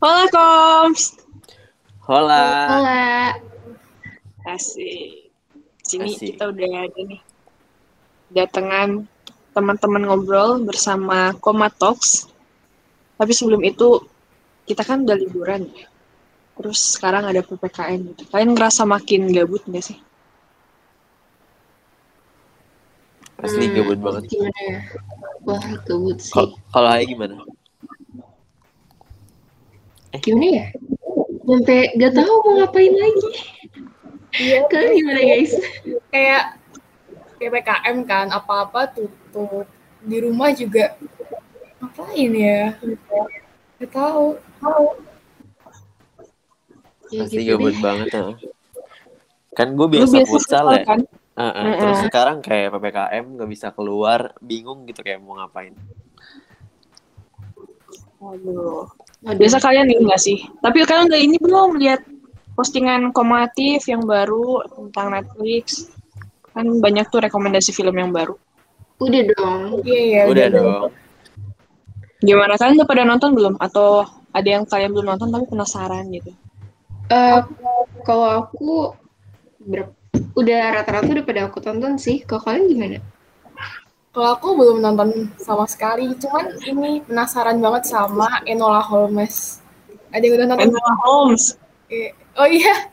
[0.00, 1.02] Hola Koms.
[2.08, 2.44] Hola.
[2.72, 3.04] Hola.
[4.48, 5.28] Asik.
[5.84, 6.34] Sini Asik.
[6.34, 7.20] kita udah ada nih.
[8.32, 8.88] Datangan
[9.54, 12.30] teman-teman ngobrol bersama Koma Talks.
[13.20, 14.00] Tapi sebelum itu
[14.64, 15.86] kita kan udah liburan ya.
[16.56, 18.22] Terus sekarang ada PPKM gitu.
[18.32, 19.98] Kalian ngerasa makin gabut nggak sih?
[23.40, 24.22] Asli Hmm, gabut banget.
[24.28, 24.78] Gimana ya?
[25.44, 26.32] Wah, gabut sih.
[26.32, 27.36] Kal- Kalau Hai gimana?
[30.18, 30.66] Gimana ya?
[31.40, 33.30] Sampai gak tahu mau ngapain lagi.
[34.36, 35.52] Iya, Kalian gimana guys?
[36.10, 36.42] kayak
[37.38, 39.64] PPKM kan, apa-apa tutup.
[40.00, 40.98] Di rumah juga
[41.78, 42.74] ngapain ya?
[43.78, 44.36] Gak tahu.
[47.10, 47.82] Ya Asli gitu gabut deh.
[47.82, 48.08] banget.
[48.10, 48.22] ya.
[49.50, 50.84] Kan gue biasa biasa futsal ya.
[50.86, 51.00] kan?
[51.34, 51.80] Heeh, Mm-mm.
[51.80, 55.72] Terus sekarang kayak PPKM nggak bisa keluar, bingung gitu kayak mau ngapain.
[58.20, 58.84] Aduh.
[59.20, 59.36] Aduh.
[59.36, 60.38] Biasa kalian ini nggak sih?
[60.64, 62.00] Tapi kalian udah ini belum lihat
[62.56, 65.92] postingan komatif yang baru tentang Netflix?
[66.56, 68.34] Kan banyak tuh rekomendasi film yang baru.
[69.00, 69.84] Udah dong.
[69.84, 70.22] Iya, iya.
[70.28, 70.92] Udah dong.
[72.20, 73.54] Gimana kalian udah pada nonton belum?
[73.60, 76.32] Atau ada yang kalian belum nonton tapi penasaran gitu?
[77.10, 77.40] Eh,
[78.04, 78.94] kalau aku
[79.60, 79.92] ber-
[80.36, 82.24] udah rata-rata udah pada aku tonton sih.
[82.24, 82.98] Kalau kalian gimana?
[84.10, 89.62] Kalau aku belum nonton sama sekali, cuman ini penasaran banget sama Enola Holmes.
[90.10, 90.66] Ada yang udah nonton?
[90.66, 91.44] Enola Holmes.
[91.90, 92.72] Eh, Oh iya,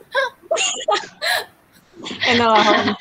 [2.33, 2.97] Enola Holmes.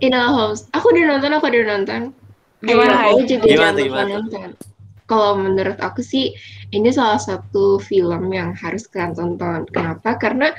[0.00, 0.60] Enola Holmes.
[0.76, 2.02] Aku udah nonton, aku udah nonton.
[2.64, 3.80] Gimana, aku juga Gimana
[4.20, 4.56] nonton.
[5.06, 6.34] Kalau menurut aku sih
[6.74, 9.64] ini salah satu film yang harus kalian tonton.
[9.70, 10.18] Kenapa?
[10.18, 10.50] Karena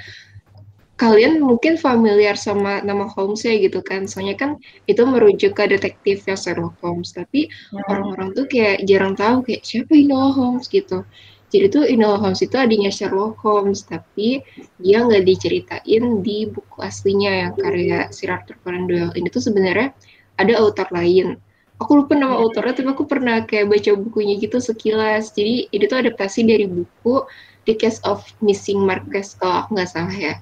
[0.98, 4.10] kalian mungkin familiar sama nama Holmes ya gitu kan.
[4.10, 4.52] Soalnya kan
[4.90, 7.14] itu merujuk ke detektifnya Sherlock Holmes.
[7.14, 7.48] Tapi
[7.88, 11.06] orang-orang tuh kayak jarang tahu kayak siapa Enola Holmes gitu.
[11.48, 14.44] Jadi tuh Enola Holmes itu adanya Sherlock Holmes, tapi
[14.84, 19.16] dia nggak diceritain di buku aslinya yang karya Sir Arthur Conan Doyle.
[19.16, 19.96] Ini tuh sebenarnya
[20.36, 21.40] ada author lain.
[21.78, 25.32] Aku lupa nama autornya, tapi aku pernah kayak baca bukunya gitu sekilas.
[25.32, 27.24] Jadi ini tuh adaptasi dari buku
[27.70, 30.36] The Case of Missing Marquess kalau aku nggak salah ya.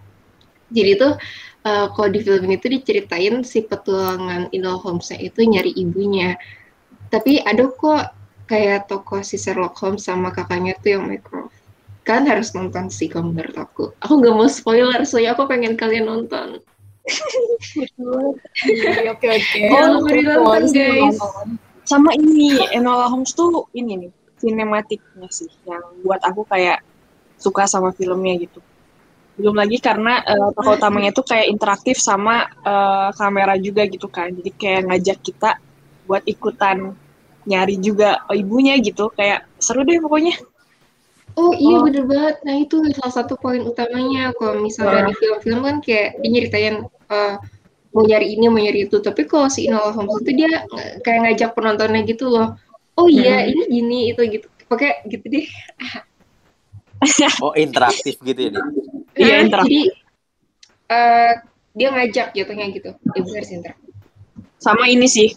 [0.71, 1.13] Jadi tuh
[1.65, 6.37] eh, kalau di film ini tuh diceritain si petualangan Enola Holmes itu nyari ibunya.
[7.09, 8.13] Tapi ada kok
[8.45, 11.53] kayak tokoh si Sherlock Holmes sama kakaknya tuh yang Mycroft.
[12.05, 13.89] Kalian harus nonton sih kalau menurut aku.
[14.05, 16.61] Aku nggak mau spoiler, soalnya aku pengen kalian nonton.
[18.65, 19.57] Iya, oke oke.
[19.73, 21.17] Oh, beri nonton, guys.
[21.85, 24.11] Sama ini Enola Holmes tuh ini nih
[24.41, 26.81] sinematiknya sih yang buat aku kayak
[27.37, 28.61] suka sama filmnya gitu.
[29.35, 34.31] Belum lagi karena eh, tokoh utamanya tuh kayak interaktif sama eh, kamera juga gitu kan.
[34.31, 35.49] Jadi kayak ngajak kita
[36.07, 36.95] buat ikutan
[37.45, 39.11] nyari juga ibunya gitu.
[39.11, 40.35] Kayak seru deh pokoknya.
[41.35, 41.83] Oh iya Oh.
[41.83, 42.35] bener banget.
[42.47, 44.31] Nah itu salah satu poin utamanya.
[44.39, 47.33] Kalau misalnya di film-film kan kayak dia nyeritain eh,
[47.91, 49.03] mau nyari ini mau nyari itu.
[49.03, 50.63] Tapi kalau si Enola Holmes itu dia
[51.03, 52.55] kayak ngajak penontonnya gitu loh.
[52.95, 53.51] Oh iya Hmm.
[53.51, 54.47] ini gini itu gitu.
[54.71, 55.43] Oke gitu deh.
[57.43, 58.51] Oh interaktif gitu ya.
[58.55, 58.63] Dit?
[59.15, 59.71] Iya, Nah, interaktif.
[59.71, 59.81] Jadi
[60.91, 61.33] eh,
[61.75, 62.89] dia ngajak jatuhnya gitu.
[62.93, 63.91] Ya bener sih interaktif.
[64.59, 65.29] Sama ini sih.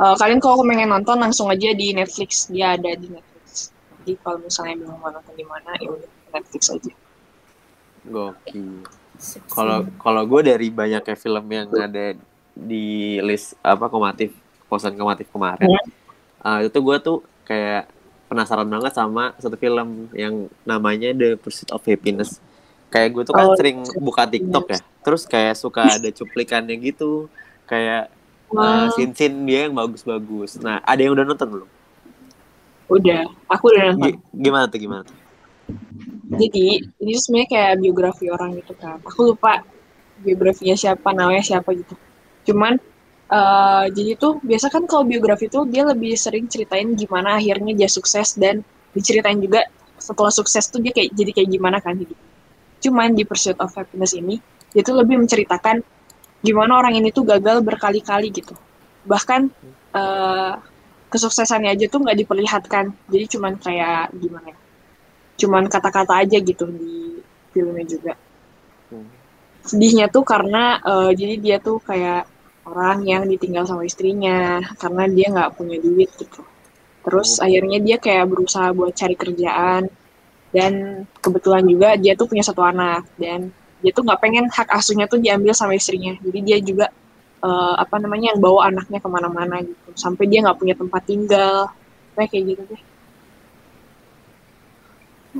[0.00, 2.48] eh, kalian kalau pengen nonton langsung aja di Netflix.
[2.48, 3.70] Dia ada di Netflix.
[4.00, 6.92] Jadi kalau misalnya bingung mau nonton di mana, ya udah Netflix aja.
[8.08, 8.88] Gokil.
[9.52, 12.16] Kalau kalau gue dari banyaknya film yang ada
[12.56, 14.32] di list apa komatif
[14.64, 15.68] posan komatif kemarin,
[16.40, 17.84] ah, itu gue tuh kayak
[18.32, 22.40] penasaran banget sama satu film yang namanya The Pursuit of Happiness.
[22.90, 27.30] Kayak gue tuh kan Oh, sering buka TikTok ya, terus kayak suka ada cuplikannya gitu,
[27.70, 28.10] kayak
[28.50, 28.90] uh, Wah.
[28.90, 30.58] scene-scene dia yang bagus-bagus.
[30.58, 31.68] Nah, ada yang udah nonton belum?
[32.90, 34.02] Udah, aku udah nonton.
[34.02, 35.16] Gi- gimana tuh gimana tuh?
[36.40, 36.66] Jadi
[37.02, 38.98] ini tuh sebenarnya kayak biografi orang gitu kan.
[39.06, 39.52] Aku lupa
[40.18, 41.94] biografinya siapa, namanya siapa gitu.
[42.50, 42.74] Cuman
[43.30, 47.88] eh, jadi tuh biasa kan kalau biografi tuh dia lebih sering ceritain gimana akhirnya dia
[47.90, 48.62] sukses dan
[48.96, 49.62] diceritain juga
[50.00, 52.18] setelah sukses tuh dia kayak jadi kayak gimana kan hidup.
[52.80, 54.40] Cuman di Pursuit of Happiness ini
[54.72, 55.82] dia tuh lebih menceritakan
[56.40, 58.56] gimana orang ini tuh gagal berkali-kali gitu.
[59.04, 59.40] Bahkan
[59.94, 60.52] eh,
[61.12, 62.84] kesuksesannya aja tuh nggak diperlihatkan.
[63.12, 64.58] Jadi cuman kayak gimana ya?
[65.40, 67.16] cuman kata-kata aja gitu di
[67.56, 68.12] filmnya juga.
[68.92, 69.08] Hmm.
[69.64, 72.28] Sedihnya tuh karena eh, jadi dia tuh kayak
[72.68, 76.44] orang yang ditinggal sama istrinya karena dia nggak punya duit gitu.
[77.00, 77.48] Terus Oh.
[77.48, 79.88] akhirnya dia kayak berusaha buat cari kerjaan
[80.50, 83.50] dan kebetulan juga dia tuh punya satu anak dan
[83.80, 86.12] dia tuh nggak pengen hak asuhnya tuh diambil sama istrinya.
[86.20, 86.86] Jadi dia juga
[87.40, 91.70] eh, apa namanya yang bawa anaknya ke mana-mana gitu sampai dia nggak punya tempat tinggal
[92.20, 92.82] kayak gitu deh.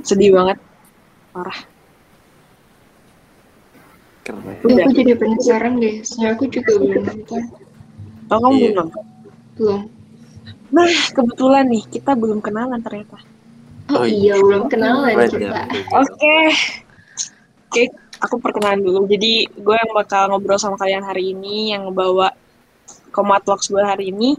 [0.01, 0.57] sedih banget
[1.29, 1.59] parah
[4.21, 4.41] Keren.
[4.45, 4.83] Ya, Udah.
[4.85, 5.95] aku jadi penasaran deh.
[6.05, 7.41] Soalnya aku juga belum nonton.
[8.29, 8.61] oh kamu Iya.
[8.61, 9.03] belum nonton?
[9.57, 9.81] Belum.
[10.71, 13.19] nah kebetulan nih kita belum kenalan ternyata
[13.89, 15.61] Oh, Oh, iya, belum kenalan kita.
[15.95, 16.37] Oke.
[17.71, 17.83] Oke,
[18.19, 19.07] aku perkenalan dulu.
[19.07, 22.35] Jadi, gue yang bakal ngobrol sama kalian hari ini, yang ngebawa
[23.15, 24.35] Komat Vlogs gue hari ini.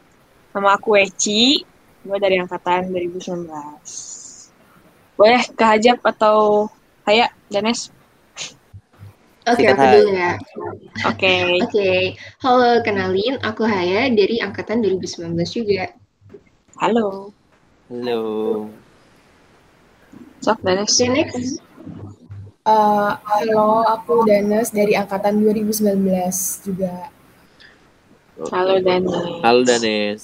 [0.52, 1.64] Nama aku Eci.
[2.02, 3.48] Gue dari angkatan 2019.
[5.16, 6.68] Boleh ke Hajab atau
[7.08, 7.88] Haya, Danes?
[9.42, 10.32] Oke, Sikat aku dulu ya.
[11.10, 11.34] Oke.
[11.66, 12.14] Oke,
[12.46, 15.90] halo kenalin, aku Haya dari angkatan 2019 juga.
[16.78, 17.34] Halo.
[17.90, 18.22] Halo.
[20.42, 20.98] Sok, Danes.
[20.98, 21.62] Next.
[22.66, 25.94] Eh, halo, aku Danes dari angkatan 2019
[26.66, 27.10] juga.
[28.50, 29.14] Halo, Danes.
[29.38, 30.22] Halo Danes.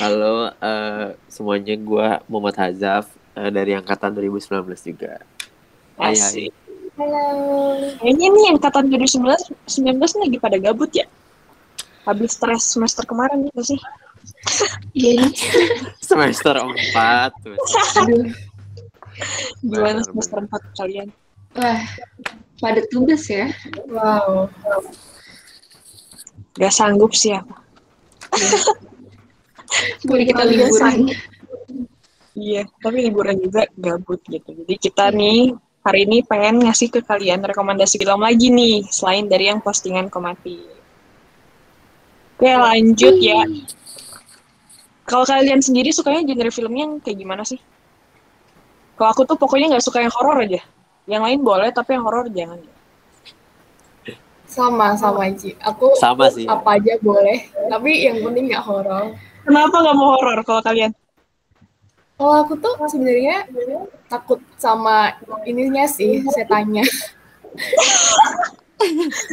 [0.00, 5.20] Halo eh, semuanya gue Muhammad Hazaf eh, dari angkatan 2019 juga.
[6.00, 6.48] Hai hai.
[6.96, 7.24] Halo.
[8.00, 11.04] Kayaknya nih angkatan 2019 19 nih lagi pada gabut ya.
[12.08, 13.80] Habis stres semester kemarin gitu sih.
[14.96, 15.28] Iya.
[16.08, 17.56] Semester 4 tuh.
[19.64, 21.08] Gimana semester 4 kalian?
[21.56, 21.80] wah,
[22.60, 23.50] pada tugas ya.
[23.88, 24.52] Wow.
[26.56, 27.52] Gak sanggup sih aku.
[30.08, 31.12] Boleh kita liburan.
[32.36, 34.52] Iya, tapi liburan juga gabut gitu.
[34.52, 39.48] Jadi kita nih hari ini pengen ngasih ke kalian rekomendasi film lagi nih, selain dari
[39.48, 40.60] yang postingan komati.
[42.36, 43.40] Oke, lanjut ya.
[45.08, 47.60] Kalau kalian sendiri sukanya genre filmnya yang kayak gimana sih?
[48.96, 50.60] Kalau aku tuh pokoknya nggak suka yang horor aja.
[51.06, 52.58] Yang lain boleh, tapi yang horor jangan.
[54.46, 55.52] Sama, sama Ci.
[55.60, 56.48] Aku Sama sih.
[56.48, 59.12] apa aja boleh, tapi yang penting nggak horor.
[59.44, 60.90] Kenapa nggak mau horor kalau kalian?
[62.16, 63.44] Kalau aku tuh sebenarnya
[64.08, 65.12] takut sama
[65.44, 66.82] ininya sih, setannya.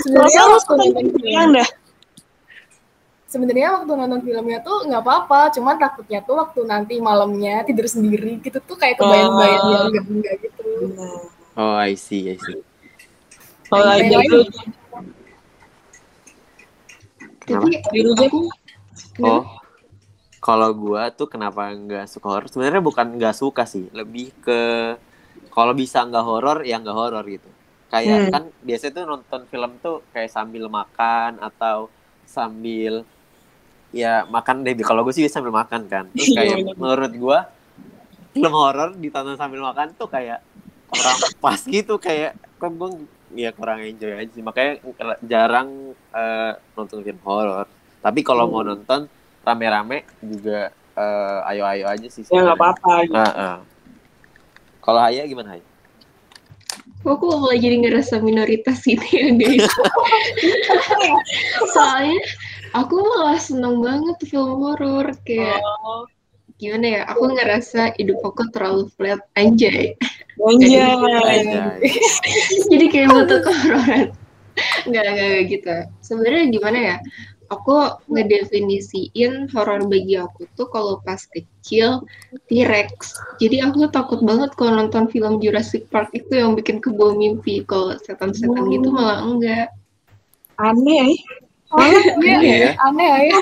[0.03, 1.69] sebenarnya Kalau waktu nonton film, Yang dah.
[3.33, 8.37] Sebenarnya waktu nonton filmnya tuh nggak apa-apa, cuman takutnya tuh waktu nanti malamnya tidur sendiri
[8.39, 9.89] gitu tuh kayak kebayang-bayang Oh.
[9.89, 10.61] yang enggak gitu.
[11.57, 12.61] Oh I see I see.
[13.65, 14.37] Kalau dulu aja.
[18.23, 18.39] aku
[19.19, 19.43] Oh,
[20.37, 22.47] kalau gua tuh kenapa nggak suka horor?
[22.49, 24.59] Sebenarnya bukan nggak suka sih, lebih ke
[25.49, 27.49] kalau bisa nggak horor ya nggak horor gitu.
[27.89, 28.31] Kayak Hmm.
[28.33, 31.89] kan biasanya tuh nonton film tuh kayak sambil makan atau
[32.25, 33.05] sambil
[33.93, 34.73] ya makan deh.
[34.81, 36.09] Kalau gue sih sambil makan kan.
[36.11, 37.39] Terus Iya, kayak menurut gua
[38.33, 40.41] film horor ditonton sambil makan tuh kayak
[40.89, 43.05] kurang pas gitu kayak kok gue
[43.37, 44.43] ya kurang enjoy aja sih.
[44.43, 44.81] Makanya
[45.23, 47.69] jarang eh, nonton film horor.
[48.01, 49.05] Tapi kalau mau nonton
[49.45, 52.25] rame-rame juga eh, ayo-ayo aja sih.
[52.27, 52.91] Ya nggak apa-apa.
[53.05, 53.15] gitu.
[53.15, 53.55] Ah, ah.
[54.83, 55.63] Kalau Haya gimana Haya?
[57.03, 59.67] kok aku malah jadi ngerasa minoritas gitu ya guys.
[61.75, 62.15] Soalnya
[62.73, 66.09] aku malah seneng banget film horor kayak Oh,
[66.57, 67.01] gimana ya?
[67.13, 69.93] Aku ngerasa hidup aku terlalu flat anjay.
[70.41, 70.81] Anjay.
[70.81, 71.79] Anjay.
[72.69, 74.05] jadi kayak butuh kehororan.
[74.85, 75.75] Enggak, enggak, enggak gitu.
[76.01, 76.97] Sebenarnya gimana ya?
[77.51, 82.01] Aku ngedefinisiin horor bagi aku tuh kalau pas kecil
[82.49, 83.13] T-Rex.
[83.37, 87.61] Jadi aku takut banget kalau nonton film Jurassic Park itu yang bikin kebawa mimpi.
[87.67, 89.69] Kalau setan-setan gitu malah enggak.
[90.57, 91.17] Aneh.
[92.23, 92.69] Iya, Iya.
[92.79, 93.37] aneh ya.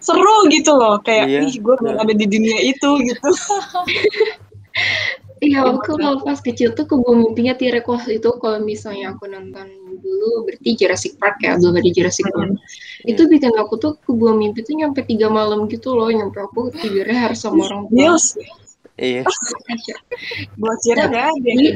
[0.00, 0.96] Seru gitu loh.
[1.02, 1.40] Kayak, Iya.
[1.48, 3.28] ih gue ada di dunia itu gitu.
[5.36, 9.68] Iya, aku kalau pas kecil tuh kebawa mimpinya T-Rex itu kalau misalnya aku nonton
[10.00, 12.56] dulu berarti Jurassic Park ya, belum ada Jurassic World.
[13.04, 17.28] Itu bikin aku tuh kebawa mimpi tuh nyampe tiga malam gitu loh, nyampe aku tidurnya
[17.28, 18.16] harus sama orang tua.
[18.16, 18.32] Yes.
[18.96, 19.28] Iya.
[20.56, 21.36] Buat kira gak ada.
[21.44, 21.66] Jadi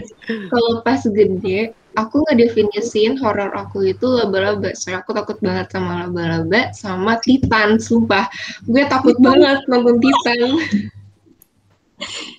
[0.48, 4.74] kalau pas gede, aku ngedefinisiin horor aku itu laba-laba.
[4.76, 8.30] Soalnya aku takut banget sama laba-laba, sama Titan, sumpah.
[8.66, 10.60] Gue takut banget nonton Titan.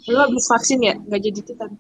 [0.09, 0.97] Lu habis vaksin ya?
[0.97, 1.71] Gak jadi titan.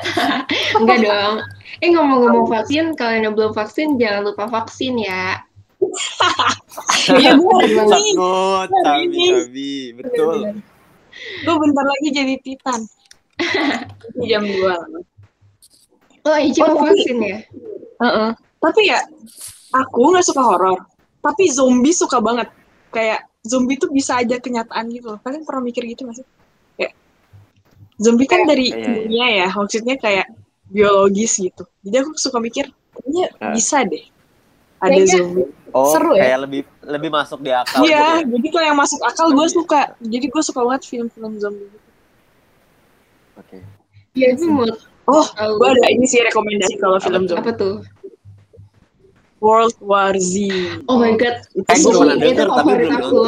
[0.80, 1.34] Enggak dong.
[1.82, 5.42] Eh ngomong-ngomong vaksin, kalian yang belum vaksin jangan lupa vaksin ya.
[7.18, 7.74] Iya ini.
[7.90, 8.68] Takut.
[8.70, 9.92] Sabi.
[9.98, 10.62] Betul.
[11.44, 12.80] Gue bentar lagi jadi titan.
[14.16, 15.02] Ini jam 2 lah.
[16.22, 17.38] Oh, Ici mau Oh, tapi- vaksin ya?
[17.98, 18.30] Heeh.
[18.56, 18.98] Tapi ya,
[19.72, 20.78] aku nggak suka horor.
[21.18, 22.46] Tapi zombie suka banget.
[22.88, 25.18] Kayak zombie tuh bisa aja kenyataan gitu loh.
[25.18, 26.26] Kalian pernah mikir gitu nggak sih?
[26.76, 26.92] Kayak
[27.96, 28.86] zombie kan dari Iya, iya.
[28.86, 30.26] dunia ya, maksudnya kayak
[30.66, 31.66] biologis gitu.
[31.82, 33.50] Jadi aku suka mikir, kayaknya Ah.
[33.50, 34.04] bisa deh
[34.78, 35.48] ada Kayaknya zombie.
[35.72, 36.22] Oh, Seru ya?
[36.22, 38.28] kayak lebih lebih masuk di akal gitu Iya, ya.
[38.28, 39.80] jadi kalau yang masuk akal gue suka.
[39.98, 41.66] Jadi gue suka banget film-film zombie.
[41.66, 41.88] gitu.
[43.40, 43.58] Oke.
[44.12, 44.44] Iya, itu
[45.12, 47.44] Oh, gue ada ini sih rekomendasi kalau film zombie.
[47.44, 47.74] apa tuh?
[49.42, 50.38] World War Z.
[50.86, 53.20] Oh my god, Itu Eh, favorit belum aku.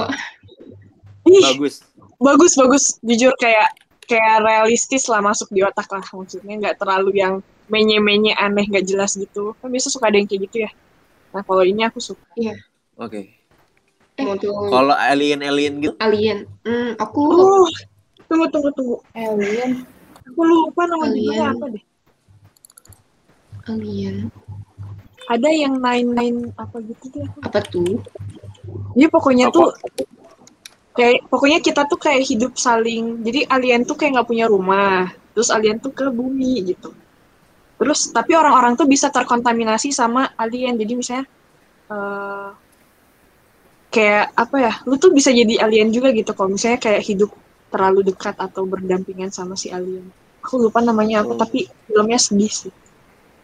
[1.25, 1.75] Bagus
[2.21, 2.85] bagus bagus.
[3.03, 3.75] Jujur kayak
[4.07, 9.17] kayak realistis lah masuk di otak lah maksudnya nggak terlalu yang menye-menye aneh nggak jelas
[9.19, 9.53] gitu.
[9.59, 10.71] Kan biasa suka ada yang kayak gitu ya.
[11.35, 12.23] Nah kalau ini aku suka.
[12.95, 13.21] oke
[14.14, 16.47] Mau tuh kalau alien alien gitu Alien.
[16.62, 17.67] Hmm, aku Oh,
[18.31, 18.97] tunggu tunggu tunggu.
[19.19, 19.83] Alien.
[20.35, 21.14] Aku lupa nama Alien.
[21.14, 21.85] judulnya apa deh.
[23.71, 24.17] Alien.
[25.25, 27.26] Ada yang nine nine apa gitu deh.
[27.41, 28.03] Apa tuh?
[28.99, 29.55] Jadi pokoknya Apa?
[29.55, 29.67] tuh
[30.95, 33.23] kayak pokoknya kita tuh kayak hidup saling.
[33.23, 35.09] Jadi alien tuh kayak nggak punya rumah.
[35.33, 36.91] Terus alien tuh ke bumi gitu.
[37.79, 40.75] Terus tapi orang-orang tuh bisa terkontaminasi sama alien.
[40.75, 41.25] Jadi misalnya
[41.95, 42.49] eh
[43.95, 44.73] kayak apa ya?
[44.85, 47.31] Lu tuh bisa jadi alien juga gitu kalau misalnya kayak hidup
[47.73, 50.05] terlalu dekat atau berdampingan sama si alien.
[50.44, 51.40] Aku lupa namanya apa, Oh.
[51.40, 52.72] tapi filmnya sedih sih.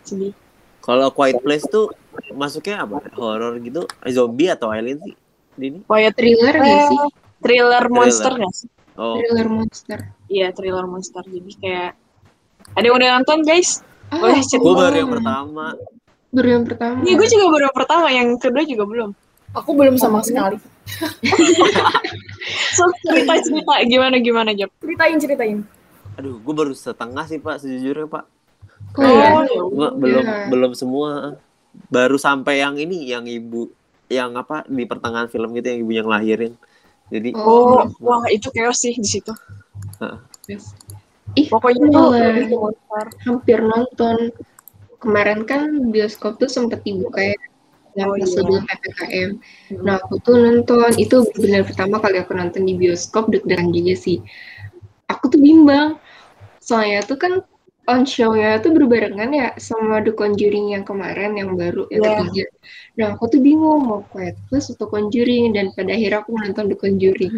[0.05, 0.33] Sedih.
[0.81, 1.93] kalau quiet place tuh
[2.33, 5.13] masuknya apa horor gitu zombie atau alien sih
[5.53, 6.99] Dini Quiet Thriller nggak eh, sih?
[7.45, 8.69] thriller monster nggak sih?
[8.97, 9.99] oh Thriller monster.
[10.27, 11.21] Iya, thriller monster.
[11.21, 11.91] Jadi kayak
[12.73, 13.85] ada yang udah nonton, guys?
[14.09, 14.65] Ah, Boleh cerita.
[14.65, 15.65] gue baru yang pertama
[16.31, 16.99] Baru yang pertama.
[17.05, 19.11] Iya, gue juga baru yang pertama, yang kedua juga belum.
[19.53, 20.57] Aku belum sama sekali.
[22.73, 24.71] So, cerita-cerita gimana gimana, Jap?
[24.81, 25.59] Ceritain, ceritain.
[26.21, 28.25] Aduh gue baru setengah sih pak sejujurnya pak
[28.93, 29.29] Oh, iya.
[29.31, 29.91] Oh, ya Gua udah.
[29.93, 31.37] belum belum semua
[31.89, 33.69] baru sampai yang ini yang ibu
[34.09, 36.53] yang apa di pertengahan film gitu yang ibu yang lahirin
[37.07, 37.89] jadi Oh, belum.
[38.01, 39.31] wah itu chaos sih di situ.
[40.47, 40.75] Yes.
[41.35, 42.71] Ih, Pokoknya aku tuh
[43.23, 44.31] hampir nonton.
[44.99, 47.39] Kemarin kan bioskop tuh sempat dibuka ya.
[47.99, 48.27] Yang Oh, iya.
[48.27, 49.31] sebelum PPKM.
[49.83, 50.91] Nah, aku tuh nonton.
[50.95, 54.23] Itu benar pertama kali aku nonton di bioskop deg-degan juga sih.
[55.07, 55.99] Aku tuh bimbang.
[56.71, 57.33] Soalnya tuh kan
[57.91, 62.11] on show-nya tuh berbarengan ya sama The Conjuring yang kemarin yang baru yang Iya.
[62.23, 62.45] ketiga.
[62.95, 66.77] Nah, aku tuh bingung mau Quiet Place atau Conjuring dan pada akhirnya aku nonton The
[66.79, 67.35] Conjuring.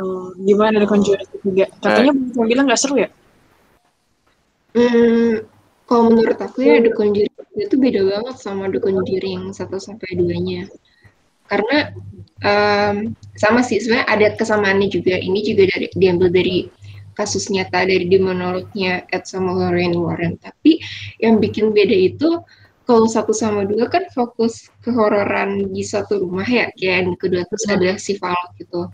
[0.00, 1.64] Oh, gimana The Conjuring ketiga?
[1.84, 3.08] Katanya banyak yang bilang nggak seru ya?
[4.72, 5.44] Hmm,
[5.84, 10.68] kalau menurut aku ya The Conjuring itu beda banget sama The Conjuring 1 sampai 2-nya.
[11.46, 11.76] Karena
[12.42, 12.96] em,
[13.38, 15.14] sama sih sebenarnya ada kesamaannya juga.
[15.20, 16.56] Ini juga dari diambil dari
[17.16, 20.36] kasus nyata dari demonolognya Ed sama Lorraine Warren.
[20.36, 20.78] Tapi
[21.18, 22.44] yang bikin beda itu
[22.86, 27.58] kalau satu sama dua kan fokus kehororan di satu rumah ya, kayak yang kedua tuh
[27.66, 28.86] ada si Falk gitu.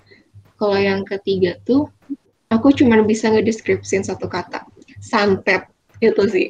[0.57, 1.91] Kalau yang ketiga tuh
[2.49, 4.65] aku cuma bisa ngedeskripsiin satu kata,
[5.03, 5.69] santet
[6.01, 6.49] itu sih.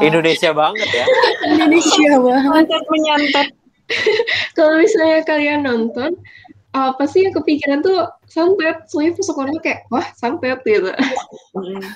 [0.00, 1.04] Indonesia banget ya
[1.52, 2.48] Indonesia banget.
[2.48, 3.48] Menyantet menyantet.
[4.56, 6.16] Kalau misalnya kalian nonton,
[6.74, 8.90] apa sih yang kepikiran tuh santet?
[8.90, 10.90] Soalnya pas aku nonton kayak, wah santet gitu.
[11.54, 11.80] Mm.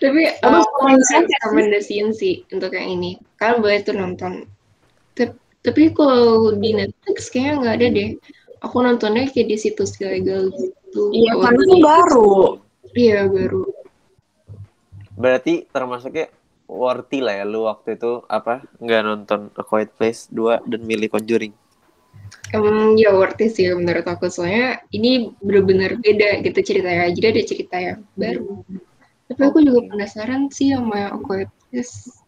[0.00, 1.36] Tapi aku santet sih.
[1.42, 3.18] rekomendasiin sih untuk yang ini.
[3.36, 4.46] Kalian boleh tuh nonton.
[5.58, 8.10] Tapi kalau di Netflix kayaknya nggak ada deh.
[8.62, 11.10] Aku nontonnya kayak di situs ilegal gitu.
[11.12, 12.30] Iya, karena itu baru.
[12.94, 13.64] Iya baru.
[15.18, 16.30] berarti termasuknya
[16.70, 21.10] worthy lah ya lu waktu itu apa nggak nonton A Quiet Place 2 dan milih
[21.10, 21.50] Conjuring
[22.48, 27.42] Em, ya worth it sih menurut aku soalnya ini bener-bener beda gitu ceritanya jadi ada
[27.44, 28.64] cerita yang baru
[29.28, 32.24] tapi aku juga penasaran sih sama Quiet Place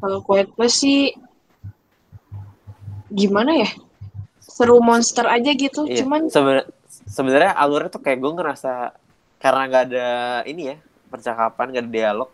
[0.00, 1.14] Kalau Quiet Place sih
[3.12, 3.70] gimana ya?
[4.42, 5.86] Seru monster aja gitu.
[5.86, 6.02] Iya.
[6.02, 6.66] Cuman Seben-
[7.06, 8.98] sebenarnya alurnya tuh kayak gue ngerasa
[9.38, 10.08] karena nggak ada
[10.48, 12.30] ini ya percakapan nggak ada dialog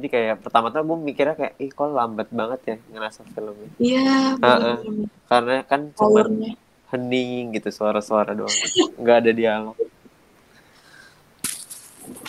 [0.00, 4.34] jadi kayak pertama tuh gue mikirnya kayak ih kok lambat banget ya ngerasa filmnya iya
[4.34, 4.76] Heeh.
[4.80, 6.20] bener-bener karena kan cuma
[6.88, 8.56] hening gitu suara-suara doang
[8.96, 9.76] nggak ada dialog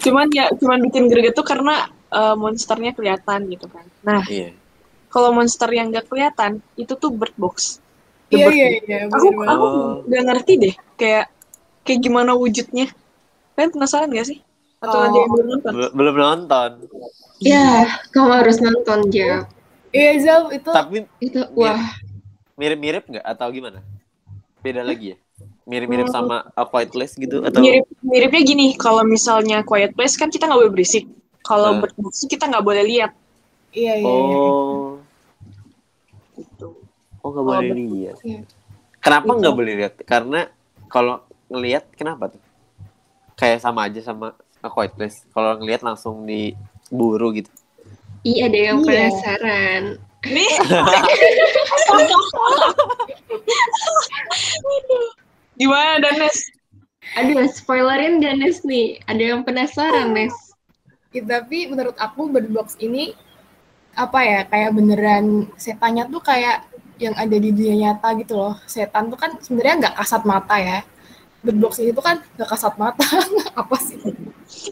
[0.01, 3.85] Cuman ya cuman bikin greget tuh karena eh, monsternya kelihatan gitu kan.
[4.01, 4.53] Nah, iya
[5.07, 7.77] kalau monster yang nggak kelihatan itu tuh bird box.
[8.29, 8.97] Iya, Bird iya, iya.
[9.09, 9.93] Aku bener aku Oh.
[10.07, 11.25] nggak ngerti deh kayak
[11.83, 12.87] kayak gimana wujudnya.
[13.53, 14.39] Kalian penasaran gak sih?
[14.79, 15.05] Atau Oh.
[15.05, 15.71] ada yang belum nonton?
[15.75, 16.69] Bel- belum nonton
[17.41, 19.49] ya kamu harus nonton Jap
[19.91, 21.99] Iya, Zal, itu tapi itu wah
[22.55, 23.83] mirip-mirip nggak atau gimana
[24.63, 25.17] beda lagi ya
[25.67, 26.15] mirip-mirip Hmm.
[26.15, 30.45] sama A Quiet Place gitu atau Mirip miripnya gini, kalau misalnya Quiet Place kan kita
[30.45, 31.05] nggak boleh berisik.
[31.41, 33.11] Kalau bird box kita nggak boleh lihat.
[33.73, 34.47] iya, iya, iya.
[34.47, 35.01] oh
[36.37, 36.67] Gitu.
[37.19, 38.41] oh nggak boleh lihat Iya.
[38.99, 39.39] kenapa Itu.
[39.41, 40.39] nggak boleh lihat karena
[40.87, 41.15] kalau
[41.47, 42.41] ngelihat kenapa tuh
[43.35, 46.23] kayak sama aja sama A Quiet Place kalau ngelihat langsung
[46.91, 47.47] diburu gitu
[48.21, 48.87] iya ada yang Iya.
[49.09, 49.83] penasaran
[50.21, 50.45] Nih.
[55.57, 56.37] Gimana Danes?
[57.17, 59.01] Aduh, spoilerin gak Nes nih?
[59.09, 60.33] Ada yang penasaran, Nes?
[61.11, 63.17] Ya, tapi menurut aku Bird Box ini
[63.91, 66.63] apa ya kayak beneran setannya tuh kayak
[67.01, 68.55] yang ada di dunia nyata gitu loh.
[68.69, 70.85] Setan tuh kan sebenarnya nggak kasat mata ya.
[71.41, 73.01] Bird Box ini tuh kan nggak kasat mata.
[73.61, 73.97] apa sih?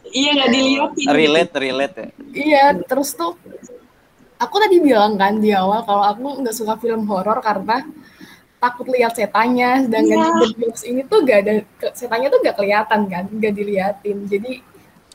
[0.09, 1.05] Iya nggak dilihatin.
[1.09, 3.33] relate relate ya Iya, terus tuh
[4.37, 7.83] aku tadi bilang kan di awal kalau aku nggak suka film horor karena
[8.55, 10.27] takut lihat setannya, sedangkan Iya.
[10.27, 11.53] di Bird Box ini tuh gak ada
[11.91, 14.17] setannya tuh gak kelihatan kan, gak diliatin.
[14.25, 14.51] Jadi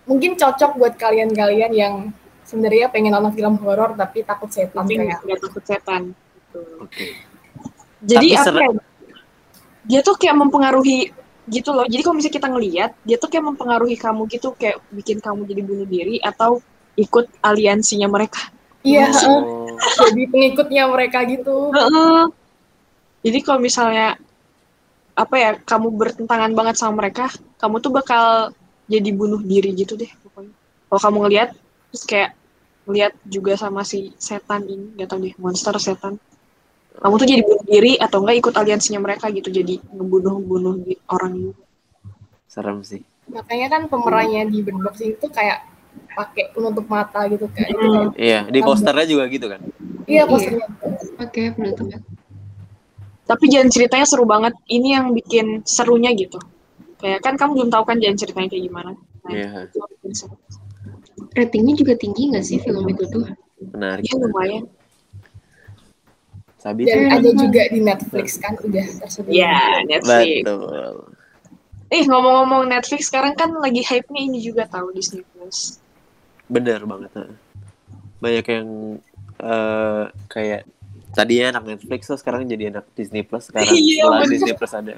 [0.04, 1.94] mungkin cocok buat kalian-kalian yang
[2.42, 6.02] sebenarnya pengen nonton film horor tapi takut setan Tapi kayak nggak takut setan.
[6.78, 7.04] oke
[8.00, 8.68] Jadi Tapi apa ser- ya?
[9.84, 11.12] Dia tuh kayak mempengaruhi
[11.48, 11.84] gitu loh.
[11.84, 15.62] Jadi kalau misalnya kita ngelihat, dia tuh kayak mempengaruhi kamu gitu, kayak bikin kamu jadi
[15.64, 16.64] bunuh diri atau
[16.96, 18.52] ikut aliansinya mereka.
[18.84, 19.40] Iya, heeh,
[19.80, 21.72] oh, jadi pengikutnya mereka gitu.
[21.72, 22.28] Heeh.
[23.24, 24.20] Jadi kalau misalnya
[25.16, 28.52] apa ya, kamu bertentangan banget sama mereka, kamu tuh bakal
[28.84, 30.52] jadi bunuh diri gitu deh pokoknya.
[30.92, 31.48] Kalau kamu ngelihat
[31.88, 32.30] terus kayak
[32.84, 36.20] ngelihat juga sama si setan ini, gak tau deh, monster setan.
[36.94, 41.32] Kamu tuh jadi bunuh diri atau enggak ikut aliansinya mereka gitu, jadi ngebunuh-bunuh di- orang
[41.42, 41.62] gitu.
[42.46, 45.66] serem sih Makanya kan pemerannya di Bird Box itu kayak
[46.08, 47.66] pakai penutup mata gitu kan.
[47.66, 47.90] Itu Hmm.
[47.90, 49.58] kayak- iya di posternya juga gitu kan
[50.04, 50.66] Iya, posternya.
[51.18, 51.88] Oke, penutup.
[53.24, 54.52] Tapi jalan ceritanya seru banget.
[54.68, 56.36] Ini yang bikin serunya gitu.
[56.94, 58.92] Kayak kan kamu belum tahu kan jalan ceritanya kayak gimana.
[59.24, 59.48] Nah, Iya.
[59.72, 60.36] bikin seru.
[61.32, 63.24] Ratingnya juga tinggi nggak sih film itu tuh?
[63.66, 64.68] menarik Ya lumayan.
[66.64, 69.36] Sabi Dan ada juga di Netflix kan udah tersedia.
[69.36, 70.40] Ya, Netflix.
[70.40, 71.12] betul
[71.92, 75.78] Eh, ngomong-ngomong Netflix, sekarang kan lagi hype-nya ini juga tahu Disney Plus.
[76.44, 77.08] bener banget
[78.18, 78.68] banyak yang
[79.38, 80.64] eh, kayak
[81.12, 84.32] tadinya anak Netflix tuh sekarang jadi anak Disney Plus sekarang Iya, setelah bener.
[84.32, 84.92] Disney Plus ada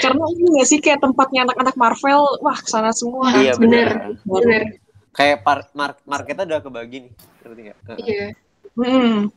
[0.00, 3.30] Karena ini nggak sih kayak tempatnya anak-anak Marvel, wah ke sana semua.
[3.36, 4.16] iya bener.
[4.22, 4.62] bener Bener.
[5.10, 7.98] kayak par mar marketnya udah kebagi nih ngerti nggak Heeh.
[8.00, 8.26] Iya.
[8.74, 9.30] Hmm.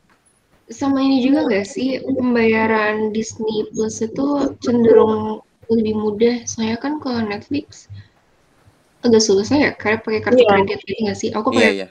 [0.67, 4.25] Sama ini juga nggak sih pembayaran Disney Plus itu
[4.59, 5.39] cenderung
[5.71, 6.43] lebih mudah.
[6.43, 7.87] Saya kan kalau Netflix
[9.05, 10.49] agak susah ya, karena pakai kartu Iya.
[10.51, 11.29] kredit gitu nggak sih?
[11.31, 11.87] Aku pakai iya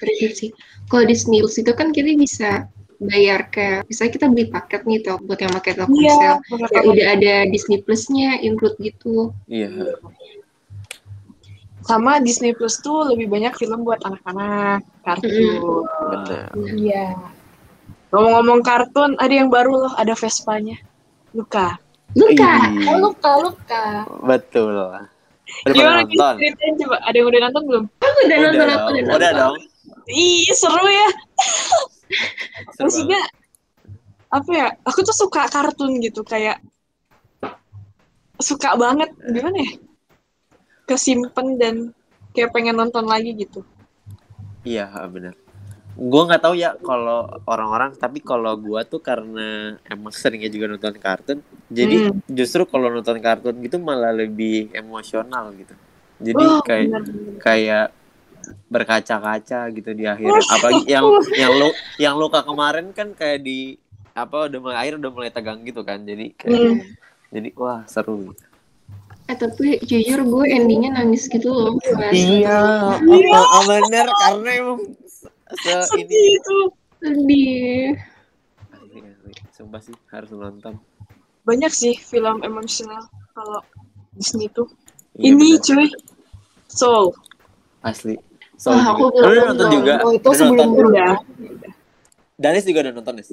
[0.00, 0.50] kredit sih.
[0.90, 2.50] Kalau Disney Plus itu kan kita bisa
[3.02, 6.34] bayar kayak, misalnya kita beli paket nih tuh buat yang pakai Iya, Telkomsel.
[6.46, 6.82] Kayak banget.
[6.90, 9.34] udah ada Disney Plus-nya include gitu.
[9.50, 9.68] iya
[11.82, 15.82] Sama Disney Plus tuh lebih banyak film buat anak-anak, kartun.
[16.54, 17.06] bener Iya.
[18.14, 20.78] Ngomong-ngomong kartun, ada yang baru loh, ada Vespanya.
[21.34, 21.80] Luka.
[22.12, 22.54] Luka,
[22.92, 23.84] Oh, luka, luka.
[24.28, 24.68] betul
[25.52, 26.96] udah Gimana nonton ceritain coba?
[27.04, 27.84] Ada yang udah nonton belum?
[28.00, 29.54] aku udah nonton, udah aku dong udah udah dong
[30.08, 31.08] Ih, seru ya.
[32.74, 33.20] Seru Maksudnya
[34.32, 34.68] apa ya?
[34.88, 36.58] Aku tuh suka kartun gitu kayak
[38.40, 39.72] suka banget gimana ya?
[40.92, 41.74] Kesimpen dan
[42.30, 43.64] kayak pengen nonton lagi gitu.
[44.62, 45.34] Iya benar.
[45.92, 50.96] Gue nggak tahu ya kalau orang-orang, tapi kalau gue tuh karena emang seringnya juga nonton
[50.96, 52.16] kartun, jadi Hmm.
[52.26, 55.76] justru kalau nonton kartun gitu malah lebih emosional gitu.
[56.22, 57.36] Jadi Oh, kayak bener-bener.
[57.38, 57.86] kayak
[58.68, 60.32] berkaca-kaca gitu di akhir.
[60.48, 61.04] Apalagi yang
[61.42, 63.76] yang lu yang luka kemarin kan kayak di
[64.12, 66.00] apa udah mulai air udah mulai tegang gitu kan.
[66.00, 66.80] Jadi kayak Hmm.
[67.28, 68.32] jadi wah seru.
[68.32, 68.44] gitu.
[69.26, 71.78] Eh tapi jujur gue endingnya nangis gitu loh.
[71.78, 72.58] pas- Iya,
[72.98, 73.40] Iya.
[73.64, 74.80] bener karena emang
[75.52, 76.56] se, ini itu.
[76.98, 77.86] Sedih.
[78.68, 78.98] Asli.
[79.52, 80.74] Sumpah sih harus nonton.
[81.42, 83.62] Banyak sih film emosional kalau
[84.12, 84.66] Disney tuh.
[85.14, 85.62] Iya, Ini bener.
[85.62, 85.86] cuy.
[86.66, 87.12] Soul.
[87.82, 88.14] asli.
[88.62, 89.26] Wah, aku juga.
[89.26, 89.70] belum nonton nonton.
[89.74, 89.94] juga.
[90.00, 90.86] Oh, itu Udah sebelum nonton.
[90.86, 91.14] Udah.
[92.38, 93.28] Danis juga udah nonton, Nis.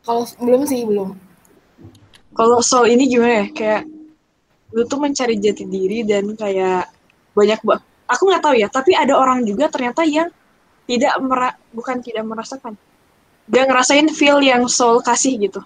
[0.00, 1.10] Kalau belum sih, belum.
[2.32, 3.46] Kalau Soul ini gimana ya?
[3.50, 3.82] Kayak
[4.74, 6.90] lu tuh mencari jati diri dan kayak
[7.36, 7.82] banyak banget.
[8.06, 10.30] Aku nggak tahu ya, tapi ada orang juga ternyata yang
[10.86, 12.74] tidak mera bukan tidak merasakan.
[13.46, 15.62] Dia ngerasain feel yang Soul kasih gitu.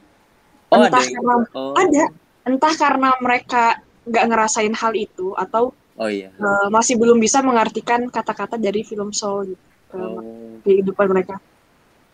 [0.73, 1.13] Oh, Entah ada.
[1.13, 2.05] karena Oh, ada,
[2.49, 6.33] entah karena mereka nggak ngerasain hal itu atau oh iya.
[6.41, 10.23] uh, masih belum bisa mengartikan kata-kata dari film Soul gitu Oh,
[10.63, 11.43] kehidupan mereka.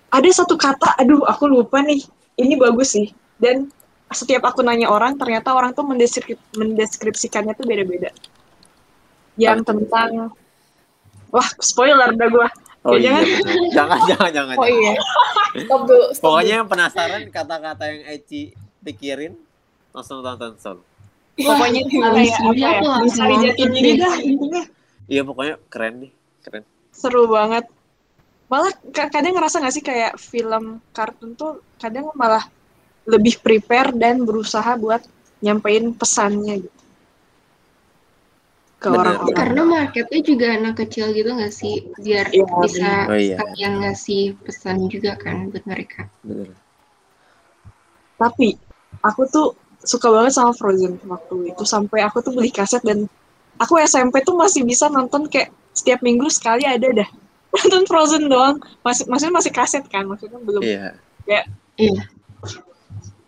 [0.08, 2.00] Ada satu kata, aduh aku lupa nih.
[2.40, 3.12] Ini bagus sih.
[3.36, 3.68] Dan
[4.08, 8.10] setiap aku nanya orang, ternyata orang tuh mendeskrip, mendeskripsikannya tuh beda-beda.
[9.34, 10.30] Yang tentang,
[11.28, 12.48] wah spoiler dah gue.
[12.86, 13.42] oh Ya, iya.
[13.74, 13.98] jangan.
[13.98, 14.56] Jangan, jangan, jangan.
[14.56, 14.94] Oh iya.
[15.58, 16.04] Stop dulu.
[16.14, 19.34] Stop Pokoknya yang penasaran kata-kata yang Eci pikirin,
[19.90, 20.78] langsung tonton Soul.
[20.78, 20.86] dulu.
[21.36, 24.62] Pokoknya kayak apa ya, mencari jati diri dah intinya.
[25.06, 26.10] Iya, pokoknya keren nih.
[26.40, 26.62] Keren.
[26.90, 27.66] Seru banget.
[28.46, 32.46] Malah ka- kadang ngerasa gak sih kayak film kartun tuh kadang malah
[33.06, 35.02] lebih prepare dan berusaha buat
[35.40, 36.76] nyampein pesannya gitu
[38.76, 39.00] ke Bener.
[39.02, 39.36] orang-orang.
[39.36, 41.74] Karena marketnya juga anak kecil gitu nggak sih?
[41.96, 46.06] Biar Iya, bisa Oh iya, sekalian ngasih pesan juga kan buat mereka.
[46.22, 46.52] bener.
[48.16, 48.48] Tapi
[49.04, 49.46] aku tuh
[49.80, 53.06] suka banget sama Frozen waktu itu sampai aku tuh beli kaset dan
[53.60, 57.08] aku SMP tuh masih bisa nonton kayak setiap minggu sekali ada dah
[57.56, 58.60] nonton Frozen doang.
[58.84, 60.62] Masih maksudnya masih kaset kan, maksudnya belum.
[60.62, 60.86] Iya.
[61.76, 62.02] Iya.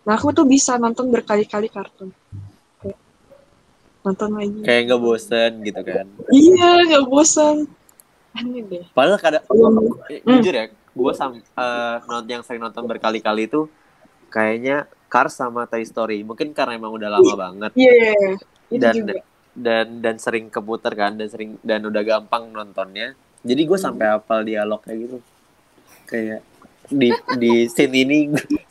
[0.08, 2.08] Nah aku tuh bisa nonton berkali-kali kartun.
[2.80, 2.96] Kayak
[4.00, 4.58] nonton lagi.
[4.64, 6.06] Kayak nggak bosen gitu kan.
[6.32, 7.56] Iya, nggak bosan.
[8.32, 8.84] Aneh deh.
[8.90, 10.24] Padahal kadang Hmm.
[10.24, 11.36] jujur ya, gue sam
[12.06, 13.68] nonton yang sering nonton berkali-kali itu
[14.28, 16.24] kayaknya Cars sama Toy Story.
[16.24, 18.32] Mungkin karena emang udah lama banget Iya, iya, iya.
[18.80, 19.12] Dan- juga.
[19.52, 23.12] dan dan sering keputar kan dan sering dan udah gampang nontonnya.
[23.40, 25.18] Jadi gue sampai hafal dialog kayak gitu.
[26.04, 26.40] Kayak
[26.88, 28.18] di di scene ini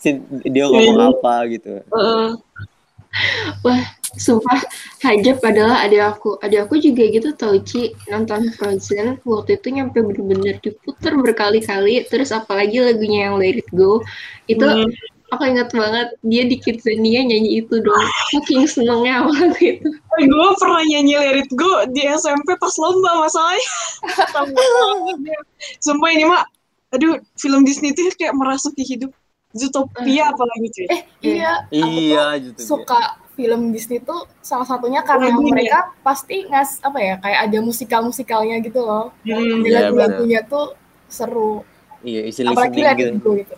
[0.02, 1.82] scene, dia ngomong apa gitu.
[1.82, 2.28] Heeh.
[4.18, 4.58] Sumpah,
[5.06, 6.42] hajab adalah adik aku.
[6.42, 12.02] Adik aku juga gitu tau Ci, nonton Frozen waktu itu nyampe bener-bener diputer berkali-kali.
[12.10, 14.02] Terus apalagi lagunya yang Let It Go,
[14.50, 14.90] itu Hmm.
[15.30, 18.06] aku ingat banget dia di Kidzania nyanyi itu dong.
[18.34, 19.90] Saking senengnya waktu itu.
[20.18, 23.70] gue pernah nyanyi Let It Go di SMP pas lomba masalahnya.
[25.86, 26.42] Sumpah ini mah,
[26.88, 29.12] aduh film Disney tuh kayak merasuki hidup
[29.56, 30.86] Zootopia apalagi cuy.
[30.92, 31.54] Eh, iya.
[31.72, 32.60] Iya Aku gitu.
[32.60, 33.02] tuh suka
[33.34, 35.52] film Disney tuh salah satunya karena Lagunya.
[35.56, 39.16] mereka pasti ngas apa ya kayak ada musikal musikalnya gitu loh.
[39.24, 40.76] Hmm, Iya, lagu-lagunya tuh
[41.08, 41.64] seru.
[42.04, 43.40] Iya, isi Apalagi Let gitu.
[43.40, 43.56] Gitu.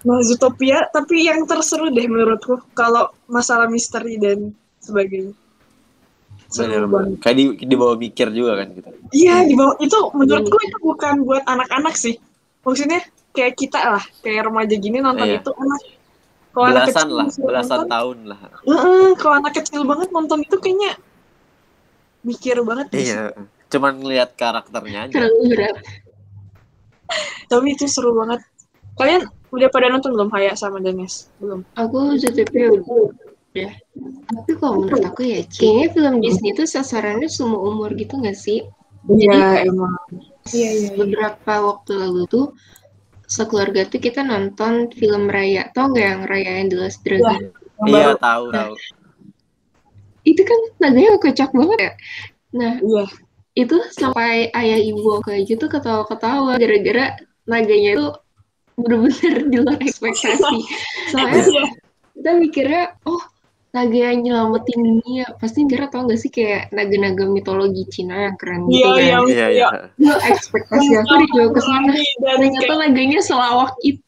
[0.00, 5.36] Nah Zootopia, tapi yang terseru deh menurutku kalau masalah misteri dan sebagainya.
[6.50, 6.88] Bener, bener.
[6.90, 7.10] banget.
[7.22, 8.88] Kayak di, dibawa mikir juga kan gitu.
[9.14, 12.18] Iya, di bawah itu menurutku itu bukan buat anak-anak sih.
[12.66, 15.38] Maksudnya kayak kita lah, kayak remaja gini nonton Iya.
[15.40, 15.80] itu anak.
[16.50, 18.38] Kalau anak Belasan kecil lah, belasan nonton, tahun lah.
[18.66, 20.92] Heeh, kalau anak kecil banget nonton itu kayaknya
[22.26, 22.86] mikir banget.
[22.90, 23.22] Iya.
[23.70, 25.14] Cuman ngelihat karakternya aja.
[25.14, 25.76] Terlalu berat.
[27.46, 28.42] Tapi itu seru banget.
[28.98, 31.30] Kalian udah pada nonton belum Haya sama Danes?
[31.38, 31.62] Belum.
[31.78, 33.14] Aku ZTP udah.
[33.50, 33.72] Udah.
[34.30, 38.62] Tapi kalau menurut aku ya, kayaknya film Disney itu sasarannya semua umur gitu nggak sih?
[39.10, 39.94] Iya, emang.
[40.50, 40.70] Iya, iya.
[40.72, 40.90] iya.
[40.94, 42.46] beberapa waktu lalu tuh
[43.24, 47.54] sekeluarga tuh kita nonton film Raya tau nggak yang Raya and the Last Dragon
[47.86, 48.72] Yang Iya, tahu, tahu.
[50.20, 51.92] itu kan naganya kocak banget ya
[52.50, 53.04] nah Iya.
[53.56, 57.14] itu sampai ayah ibu aku aja tuh ketawa-ketawa gara-gara
[57.46, 58.10] naganya tuh
[58.76, 60.58] bener-bener di luar ekspektasi
[61.14, 61.64] soalnya Iya.
[62.18, 63.22] kita mikirnya oh
[63.70, 68.66] naga yang nyelamatin dunia pasti Dara tau gak sih kayak naga-naga mitologi Cina yang keren
[68.66, 69.68] gitu Iya, kan yang Iya, iya.
[69.94, 74.02] Gua ekspektasi aku dijauh ke sana Dan ternyata kayak naganya selawak itu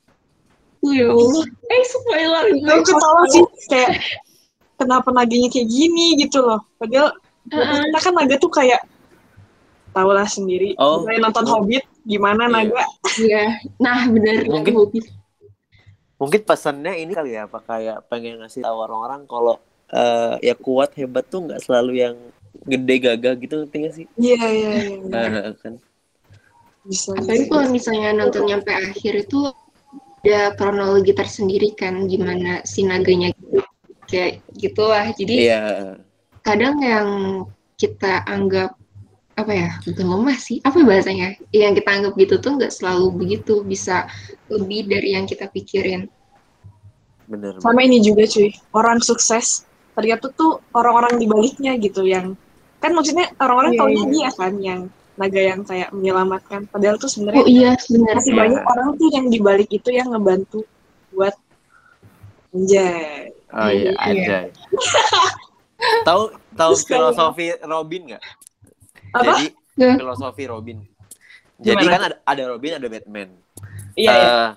[0.83, 3.91] ya Allah eh spoiler aku gue ketawa sih kayak
[4.75, 6.59] kenapa naganya kayak gini gitu loh.
[6.75, 7.15] Padahal
[7.47, 8.83] kita kan naga tuh kayak
[9.95, 10.75] tau lah sendiri.
[10.83, 11.07] Oh.
[11.07, 12.19] Kayak nonton Hobbit Iya.
[12.19, 12.83] gimana naga.
[13.15, 15.07] Iya, nah bener Mungkin- Hobbit.
[16.23, 19.59] Mungkin pesannya ini kali ya, apa kayak pengen ngasih tahu orang-orang kalau
[19.91, 22.15] eh, ya kuat hebat tuh nggak selalu yang
[22.63, 24.07] gede gagah gitu ngerti nggak sih?
[24.15, 24.99] Iya iya iya.
[25.03, 25.75] Eh, kan.
[26.87, 27.11] Bisa.
[27.19, 29.51] Apalagi kalau misalnya nonton nyampe akhir itu
[30.23, 33.59] ada kronologi tersendiri kan gimana si naganya gitu.
[34.07, 35.11] kayak gitu lah.
[35.11, 35.63] Jadi Iya.
[36.47, 37.09] kadang yang
[37.75, 38.79] kita anggap
[39.33, 43.65] apa ya bukan lemah sih apa bahasanya yang kita anggap gitu tuh nggak selalu begitu
[43.65, 44.05] bisa
[44.53, 46.09] lebih dari yang kita pikirin
[47.23, 47.57] Bener.
[47.65, 49.65] Sama ini juga cuy, orang sukses
[49.97, 52.37] ternyata tuh orang-orang di baliknya gitu yang
[52.77, 54.11] kan maksudnya orang-orang Iya, taunya iya.
[54.13, 54.81] dia kan yang
[55.13, 58.41] naga yang kayak menyelamatkan padahal tuh oh sebenarnya iya benar masih Iya.
[58.43, 60.61] banyak orang tuh yang di balik itu yang ngebantu
[61.13, 61.33] buat
[62.53, 63.33] anjay.
[63.53, 63.97] Oh iya, Iya.
[64.03, 64.47] anjay.
[66.05, 68.23] tahu tahu Terus kayak- filosofi Robin nggak?
[69.13, 69.25] Apa?
[69.37, 69.47] Jadi
[69.77, 69.97] Nggak.
[70.01, 70.79] filosofi Robin.
[71.63, 71.93] Jadi Gimana?
[71.95, 73.29] kan ada, ada Robin, ada Batman.
[73.95, 74.27] Iya, iya.
[74.27, 74.49] Eh,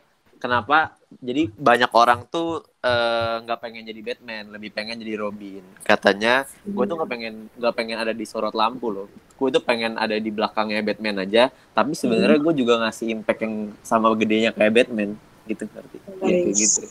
[0.42, 0.96] kenapa?
[1.22, 5.64] Jadi banyak orang tuh eh, nggak pengen jadi Batman, lebih pengen jadi Robin.
[5.86, 9.08] Katanya, gue tuh nggak pengen nggak pengen ada di sorot lampu loh.
[9.38, 11.54] Gue tuh pengen ada di belakangnya Batman aja.
[11.72, 15.16] Tapi sebenarnya gue juga ngasih impact yang sama gedenya kayak Batman,
[15.46, 15.98] gitu ngerti?
[16.04, 16.58] Gitu, Nice.
[16.58, 16.82] gitu.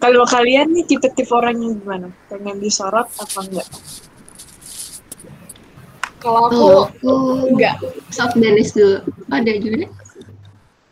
[0.00, 2.08] Kalau kalian nih tipe-tipe orang yang gimana?
[2.32, 3.68] Pengen disorot apa enggak?
[6.20, 7.12] Kalau aku oh aku
[7.56, 7.80] enggak.
[8.12, 9.88] South Dennis dulu Oh, ada juga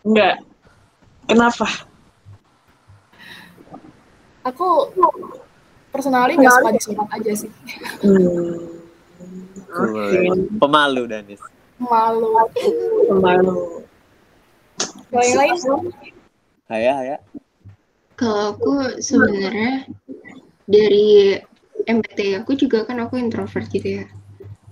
[0.08, 0.34] Enggak.
[1.28, 1.68] Kenapa?
[4.48, 4.88] Aku
[5.92, 7.50] personally nggak suka disunat aja sih.
[8.00, 8.78] Hmm.
[9.68, 10.32] Oke.
[10.56, 11.42] Pemalu Danis.
[11.76, 12.48] Malu.
[13.12, 13.84] Pemalu.
[15.08, 15.56] Kalau yang lain
[16.68, 17.16] Haya, haya.
[18.16, 19.88] Kalau aku sebenarnya
[20.68, 21.40] dari
[21.88, 24.06] MBTI aku juga kan aku introvert gitu ya.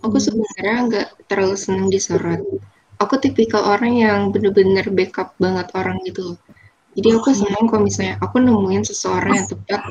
[0.06, 2.40] Aku sebenarnya nggak terlalu senang disorot.
[3.02, 6.38] Aku tipikal orang yang bener-bener backup banget orang gitu loh.
[6.96, 9.82] Jadi aku senang kalau misalnya aku nemuin seseorang yang tepat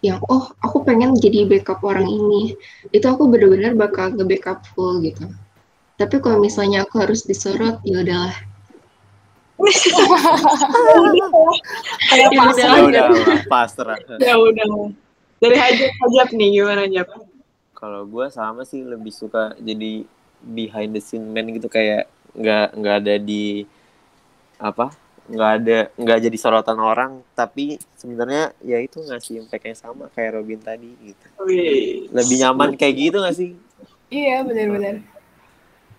[0.00, 2.56] yang oh aku pengen jadi backup orang ini
[2.88, 5.28] itu aku bener-bener bakal nge-backup full gitu
[6.00, 8.32] tapi kalau misalnya aku harus disorot ya udahlah
[12.08, 12.64] Kayak Ya pasrah.
[12.64, 13.04] ya udah
[13.44, 14.88] pasrah Ya udah.
[15.36, 17.12] Dari hajat hajat nih gimana Jap?
[17.80, 20.04] Kalau gue sama sih lebih suka jadi
[20.38, 23.64] behind the scene man gitu kayak nggak nggak ada di
[24.56, 24.92] apa
[25.26, 30.36] nggak ada nggak jadi sorotan orang tapi sebenarnya ya itu ngasih impact yang sama kayak
[30.36, 32.10] Robin tadi gitu Wih.
[32.12, 33.52] lebih nyaman kayak gitu gak sih
[34.10, 35.06] Iya, benar-benar.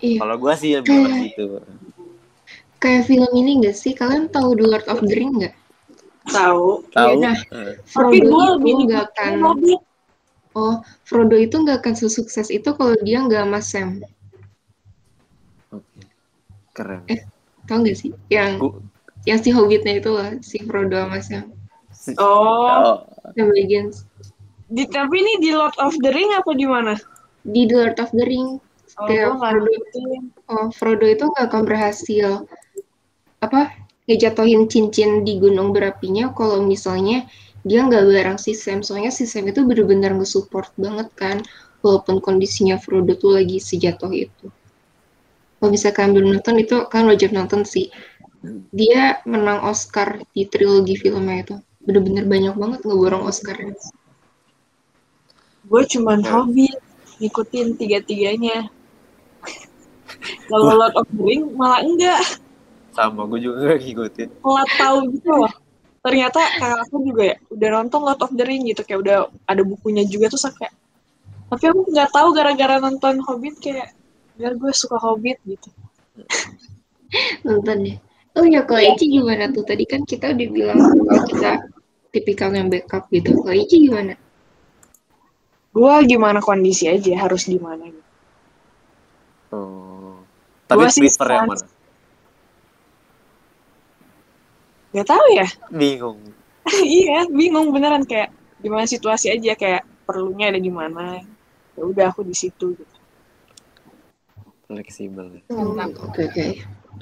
[0.04, 1.46] iya kalau gue sih lebih nyaman gitu
[2.78, 5.56] kayak film ini gak sih kalian tahu The Lord of the Ring nggak
[6.22, 6.86] Tahu.
[6.94, 7.34] tahu nah.
[7.34, 9.10] Eh, Tapi gue lebih nggak
[9.42, 9.82] Hobbit.
[10.54, 13.90] Oh Frodo itu nggak akan sesukses itu kalau dia nggak sama Sam
[15.70, 16.02] oke.
[16.72, 17.22] keren Eh.
[17.66, 18.82] tau gak sih yang Gua-
[19.24, 21.46] yang si Hobbitnya itu lah si Frodo sama Sam
[22.18, 22.18] Oh.
[22.26, 24.10] oh, Sam Legends
[24.66, 26.96] Di, tapi ini di Lord of the Ring apa di mana?
[27.44, 28.58] di The Lord of the Ring
[28.94, 29.66] Oh, Kayak nggak Frodo.
[29.66, 30.22] ngikutin.
[30.48, 32.28] oh Frodo itu nggak akan berhasil
[33.40, 33.62] apa
[34.06, 37.26] ngejatuhin cincin di gunung berapinya kalau misalnya
[37.62, 41.38] dia nggak bareng si Sam soalnya si Sam itu bener-bener nge-support banget kan
[41.82, 44.48] walaupun kondisinya Frodo tuh lagi sejatuh itu
[45.62, 47.94] kalau misalkan belum nonton itu kan wajib nonton sih
[48.74, 53.58] dia menang Oscar di trilogi filmnya itu bener-bener banyak banget ngeborong Oscar
[55.72, 56.78] Gue cuman Hobbit.
[57.22, 58.68] Ngikutin tiga-tiganya.
[60.50, 62.22] Kalau Lord of the Ring malah enggak.
[62.92, 65.54] sama gue juga gak ngikutin Telat tahu gitu loh.
[66.02, 69.62] Ternyata kakak aku juga ya udah nonton Lord of the Ring gitu kayak udah ada
[69.62, 70.74] bukunya juga tuh kayak
[71.52, 73.92] tapi aku nggak tahu gara-gara nonton Hobbit kayak
[74.40, 75.68] biar gue suka Hobbit gitu.
[77.44, 77.96] nonton ya
[78.40, 81.52] oh ya kalau Ici gimana tuh tadi kan kita udah bilang kalau kita
[82.16, 84.16] tipikal yang backup gitu kalau Ici gimana
[85.72, 88.12] Gue gimana kondisi aja harus di mana gitu.
[89.56, 90.20] oh.
[90.68, 91.66] tapi Gua prefer yang mana
[94.92, 95.48] Gak tahu ya.
[95.72, 96.20] bingung
[96.84, 98.30] iya, bingung beneran kayak
[98.62, 101.18] gimana situasi aja kayak perlunya ada di mana.
[101.74, 102.96] Ya udah aku di situ gitu.
[104.68, 106.12] fleksibel Mantap.
[106.12, 106.48] oke oke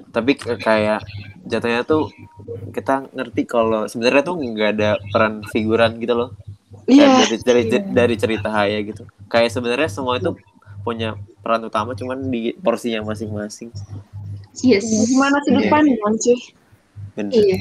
[0.10, 1.06] tapi kayak
[1.46, 2.10] jatuhnya tuh
[2.74, 6.30] kita ngerti kalau sebenarnya tuh nggak ada peran figuran gitu loh
[6.90, 7.06] Iya.
[7.22, 10.34] Kayak dari, dari dari cerita Haya gitu kayak sebenarnya semua itu
[10.82, 11.14] punya
[11.46, 13.70] peran utama cuman di porsinya masing-masing
[14.66, 16.40] yes Gimana ke depan kan cuy?
[17.14, 17.34] Bener.
[17.38, 17.60] iya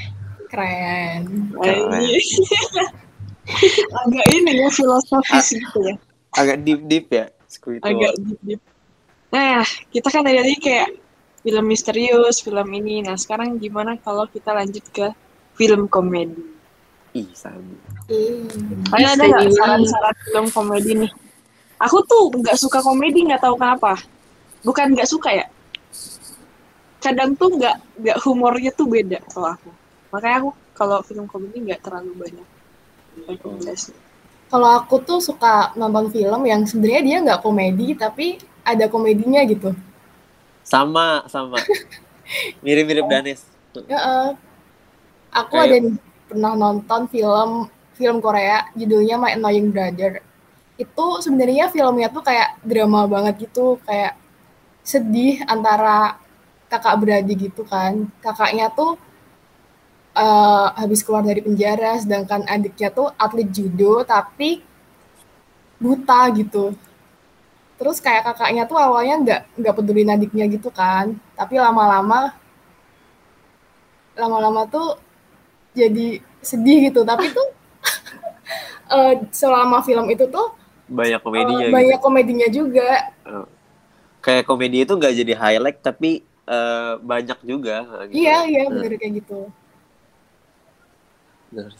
[0.48, 1.52] Keren.
[1.54, 2.02] Keren.
[4.04, 5.96] Agak ini ya filosofis gitu ya.
[6.36, 7.88] agak deep deep ya Squidward.
[7.88, 8.60] Agak deep deep.
[9.32, 10.88] Nah, kita kan dari tadi kayak
[11.40, 13.00] film misterius, film ini.
[13.04, 15.12] Nah, sekarang gimana kalau kita lanjut ke
[15.56, 16.38] film komedi?
[17.16, 17.24] ih
[18.12, 18.44] Ih.
[18.92, 21.12] Kalian ada nggak saran-saran film komedi nih?
[21.80, 23.96] Aku tuh nggak suka komedi, nggak tahu kenapa.
[24.62, 25.46] Bukan nggak suka ya.
[27.00, 29.70] Kadang tuh nggak nggak humornya tuh beda kalau aku.
[30.08, 32.48] Makanya aku kalau film komedi nggak terlalu banyak
[33.28, 33.92] rekomendasi.
[34.48, 39.72] Kalau aku tuh suka nonton film yang sebenarnya dia nggak komedi tapi ada komedinya gitu.
[40.68, 41.56] sama sama
[42.64, 43.40] mirip-mirip Danes
[43.88, 44.30] Ya, eh,
[45.32, 45.94] aku Kayak- ada nih,
[46.28, 47.50] pernah nonton film
[47.96, 50.20] film Korea judulnya My Annoying Brother.
[50.76, 54.12] Itu sebenarnya filmnya tuh kayak drama banget gitu, kayak
[54.84, 56.20] sedih antara
[56.68, 58.06] kakak beradik gitu kan.
[58.20, 59.00] Kakaknya tuh
[60.24, 64.50] eh, habis keluar dari penjara, sedangkan adiknya tuh atlet judo tapi
[65.82, 66.64] buta gitu.
[67.78, 72.34] Terus kayak kakaknya tuh awalnya nggak nggak pedulin adiknya gitu kan, tapi lama-lama
[74.18, 74.98] lama-lama tuh
[75.78, 77.48] jadi sedih gitu tapi tuh
[78.94, 80.46] eh, selama film itu tuh
[80.88, 81.74] banyak eh, komedinya gitu.
[81.76, 82.88] banyak komedinya juga
[84.24, 86.10] kayak komedi itu nggak jadi highlight tapi
[86.48, 87.76] eh, banyak juga
[88.10, 88.18] gitu.
[88.18, 88.74] iya iya Hmm.
[88.74, 89.38] bener kayak gitu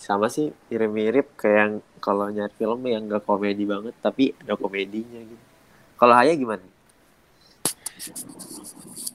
[0.00, 5.20] sama sih mirip-mirip kayak yang kalau nyari film yang nggak komedi banget tapi ada komedinya
[5.20, 5.44] gitu.
[5.98, 6.64] Kalau Haya gimana?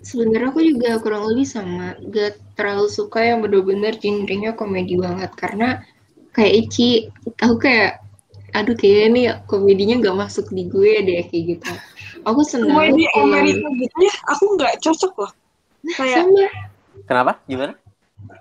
[0.03, 5.31] Sebenarnya aku juga kurang lebih sama, gak terlalu suka yang bener-bener genrenya komedi banget.
[5.39, 5.79] Karena
[6.35, 7.07] kayak Ici,
[7.39, 8.03] aku kayak
[8.53, 11.71] aduh kayaknya nih komedinya gak masuk di gue deh kayak gitu.
[12.27, 15.31] Aku senang Komedi Amerika gitu ya, aku nggak cocok loh.
[15.95, 16.45] Kayak sama.
[17.03, 17.31] Kenapa?
[17.47, 17.73] Gimana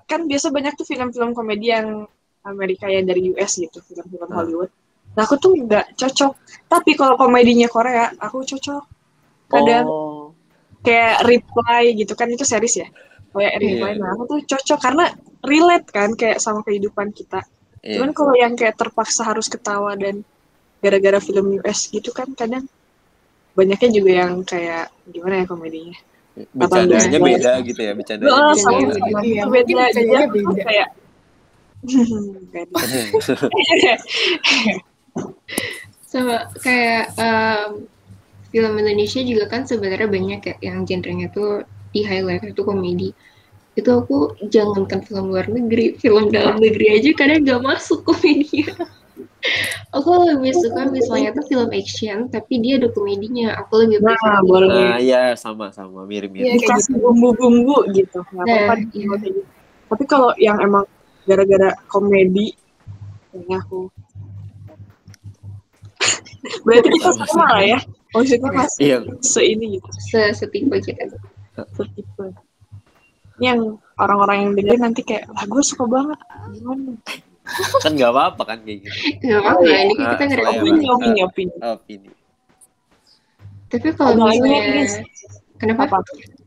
[0.07, 2.05] kan biasa banyak tuh film-film komedi yang
[2.43, 4.37] Amerika ya dari US gitu film-film Hmm.
[4.37, 4.71] Hollywood.
[5.15, 6.33] Nah aku tuh nggak cocok.
[6.67, 8.83] Tapi kalau komedinya Korea aku cocok.
[9.47, 10.33] Kadang Oh,
[10.81, 12.89] kayak reply gitu kan itu series ya?
[13.33, 14.01] Kayak reply Iya.
[14.01, 15.05] nah aku tuh cocok karena
[15.43, 17.41] relate kan kayak sama kehidupan kita.
[17.83, 17.99] Iya.
[17.99, 20.23] cuman kalau yang kayak terpaksa harus ketawa dan
[20.79, 22.71] gara-gara film US gitu kan kadang
[23.53, 25.97] banyaknya juga yang kayak gimana ya komedinya
[26.33, 27.29] Bercandanya 18.
[27.29, 28.63] beda gitu ya, bercandanya Oh, beda.
[28.63, 28.95] sama beda.
[28.97, 30.65] sama Iya, beda tuh beda.
[30.65, 30.89] kayak
[36.07, 37.89] sama kayak em,
[38.53, 43.11] film Indonesia juga kan sebenarnya banyak ya yang genrenya tuh di highlight itu komedi
[43.73, 48.69] itu aku jangankan film luar negeri film dalam negeri aja kadang gak masuk komedinya
[49.91, 53.59] aku lebih suka misalnya tuh film action tapi dia ada komedinya.
[53.61, 54.69] Aku lebih Nah, prefer boleh.
[54.69, 54.83] gitu.
[54.83, 56.45] Nah, iya sama-sama Iya, mirip-mirip.
[56.47, 58.21] kayak dikasih bumbu-bumbu gitu.
[58.33, 59.15] Nah, apa-apa iya.
[59.19, 59.41] gitu.
[59.87, 60.89] tapi kalau yang emang
[61.23, 62.57] gara-gara komedi
[63.29, 63.93] kayaknya aku
[66.65, 67.79] berarti kita sama lah ya?
[68.13, 68.99] Maksudnya masih Iya.
[69.21, 69.89] seini gitu.
[70.09, 71.17] Se- setipe kita
[71.73, 72.33] setipe
[73.37, 73.59] yang
[73.97, 76.19] orang-orang yang dengar nanti kayak lah gue suka banget.
[76.53, 76.93] Gimana
[77.85, 78.97] Kan nggak apa-apa kan kayak gitu.
[79.27, 82.11] nggak apa-apa ini Ah, kita nggak ada opini opini opini Opini.
[83.69, 84.61] tapi kalau misalnya
[85.57, 85.99] kenapa apa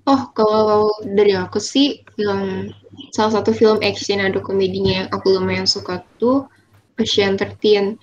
[0.05, 2.69] Oh, kalau dari aku sih film
[3.09, 6.45] salah satu film action ada komedinya yang aku lumayan suka tuh
[7.01, 7.97] Ocean 13.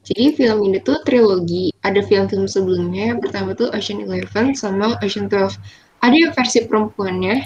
[0.00, 1.76] Jadi film ini tuh trilogi.
[1.84, 3.12] Ada film-film sebelumnya.
[3.12, 5.60] Yang pertama tuh Ocean 11 sama Ocean 12.
[6.00, 7.36] Ada yang versi perempuannya.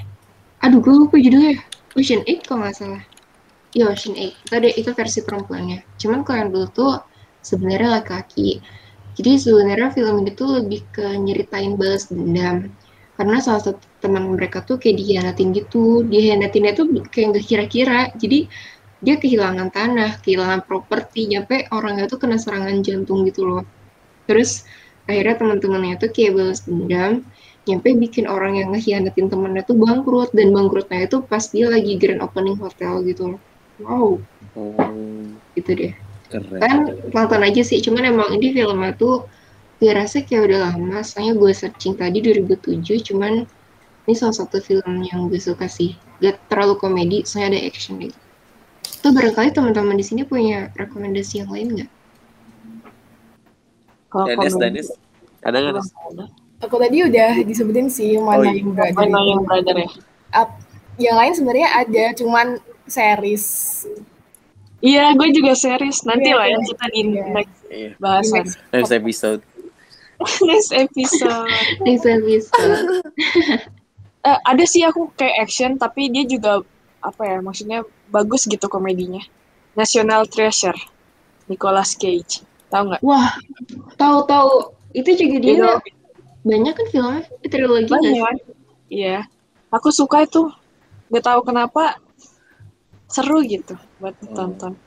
[0.62, 1.58] Aduh, gue lupa judulnya.
[1.98, 3.02] Ocean 8 kalau nggak salah.
[3.70, 4.34] Iya, Ocean 8.
[4.34, 5.78] Itu ada itu versi perempuannya.
[5.94, 6.92] Cuman kalau yang dulu tuh
[7.38, 8.58] sebenarnya laki-laki.
[9.14, 12.66] Jadi sebenarnya film ini tuh lebih ke nyeritain balas dendam.
[13.14, 16.02] Karena salah satu teman mereka tuh kayak dihianatin gitu.
[16.02, 18.00] Dihianatinnya tuh kayak nggak kira-kira.
[18.18, 18.50] Jadi
[18.98, 21.30] dia kehilangan tanah kehilangan properti.
[21.30, 23.62] Nyampe orangnya tuh kena serangan jantung gitu loh.
[24.26, 24.66] Terus
[25.06, 27.22] akhirnya teman-temannya tuh kayak balas dendam.
[27.70, 30.34] Nyampe bikin orang yang ngehianatin temannya tuh bangkrut.
[30.34, 33.40] Dan bangkrutnya itu pas dia lagi grand opening hotel gitu loh
[33.82, 34.20] wow
[34.58, 34.74] Oh,
[35.54, 35.92] gitu deh
[36.26, 36.58] keren.
[36.58, 36.76] kan
[37.14, 39.22] nonton aja sih cuman emang ini filmnya tuh
[39.78, 43.46] gue rasa kayak udah lama soalnya gue searching tadi 2007 cuman
[44.04, 48.18] ini salah satu film yang gue suka sih gak terlalu komedi soalnya ada action gitu
[49.00, 51.90] tuh barangkali teman-teman di sini punya rekomendasi yang lain nggak
[54.10, 54.90] kalau Dennis.
[55.40, 55.86] Ada nggak?
[56.60, 58.60] Aku tadi udah disebutin sih mana Oh, iya.
[58.60, 58.98] yang brother.
[58.98, 59.88] Mana yang brother ya
[60.34, 60.58] Ap-
[61.00, 62.60] yang lain sebenarnya ada, cuman
[62.90, 63.44] series.
[64.80, 66.02] iya gue juga series.
[66.02, 66.66] Nanti Iya, lah ya iya.
[66.66, 67.24] kita di Iya.
[67.30, 67.58] next
[67.96, 68.92] bahasan Next.
[68.92, 69.40] Episode.
[70.42, 71.48] next episode.
[71.80, 72.76] Next episode.
[74.20, 76.60] Eh, ada sih aku kayak action tapi dia juga
[77.00, 79.24] apa ya maksudnya bagus gitu komedinya.
[79.72, 80.76] National Treasure
[81.46, 82.44] Nicolas Cage.
[82.68, 83.00] Tahu nggak?
[83.00, 83.32] Wah
[83.96, 85.68] tahu-tahu itu juga dia Itu
[86.40, 87.22] banyak kan filmnya?
[87.44, 88.44] Trilogi banyak.
[88.88, 89.24] Iya.
[89.70, 90.50] Aku suka itu.
[91.08, 91.96] Nggak tahu kenapa
[93.10, 94.78] seru gitu buat ditonton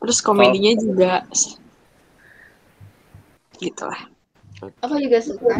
[0.00, 1.12] terus komedinya juga
[3.60, 4.00] gitu lah
[4.80, 5.56] aku juga suka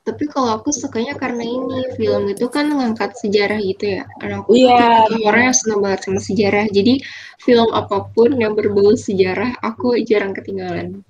[0.00, 4.56] tapi kalau aku sukanya karena ini film itu kan ngangkat sejarah gitu ya dan aku
[4.56, 6.94] Iya, tipe orang yang seneng banget sama sejarah jadi
[7.40, 11.04] film apa pun yang berbau sejarah aku jarang ketinggalan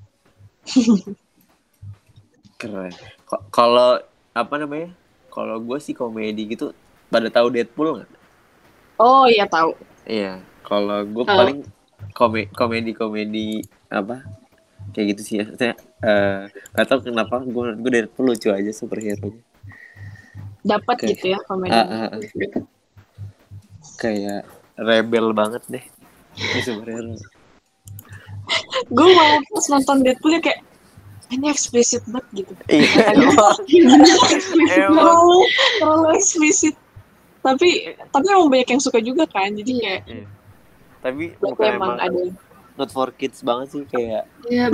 [2.61, 2.93] Keren.
[3.49, 3.97] Kalau
[4.37, 4.93] apa namanya?
[5.33, 6.77] Kalau gue sih komedi gitu.
[7.09, 8.21] Pada tahu Deadpool nggak?
[9.01, 9.73] oh iya tahu
[10.11, 10.42] Iya.
[10.66, 11.38] Kalau gue Tahu.
[11.38, 11.59] paling
[12.12, 14.27] kome- komedi-komedi apa?
[14.90, 15.46] Kayak gitu sih ya.
[15.55, 16.40] Saya eh,
[16.75, 19.42] nggak tahu kenapa gue gue Deadpool lucu aja superhero nya.
[20.61, 21.16] dapat Oke.
[21.16, 22.20] gitu ya komedi ah, ah.
[23.96, 24.44] Kayak
[24.77, 25.85] rebel banget deh.
[26.37, 27.14] Ini superhero.
[28.90, 30.61] gue malah pas nonton Deadpool ya kayak
[31.31, 33.14] ini eksplisit banget gitu Iya.
[35.78, 36.74] terlalu eksplisit
[37.41, 37.68] tapi
[38.07, 40.26] tapi emang banyak yang suka juga kan jadi kayak Iya.
[41.01, 42.20] Tapi bukan emang emang ada
[42.76, 44.68] not for kids banget sih kayak ya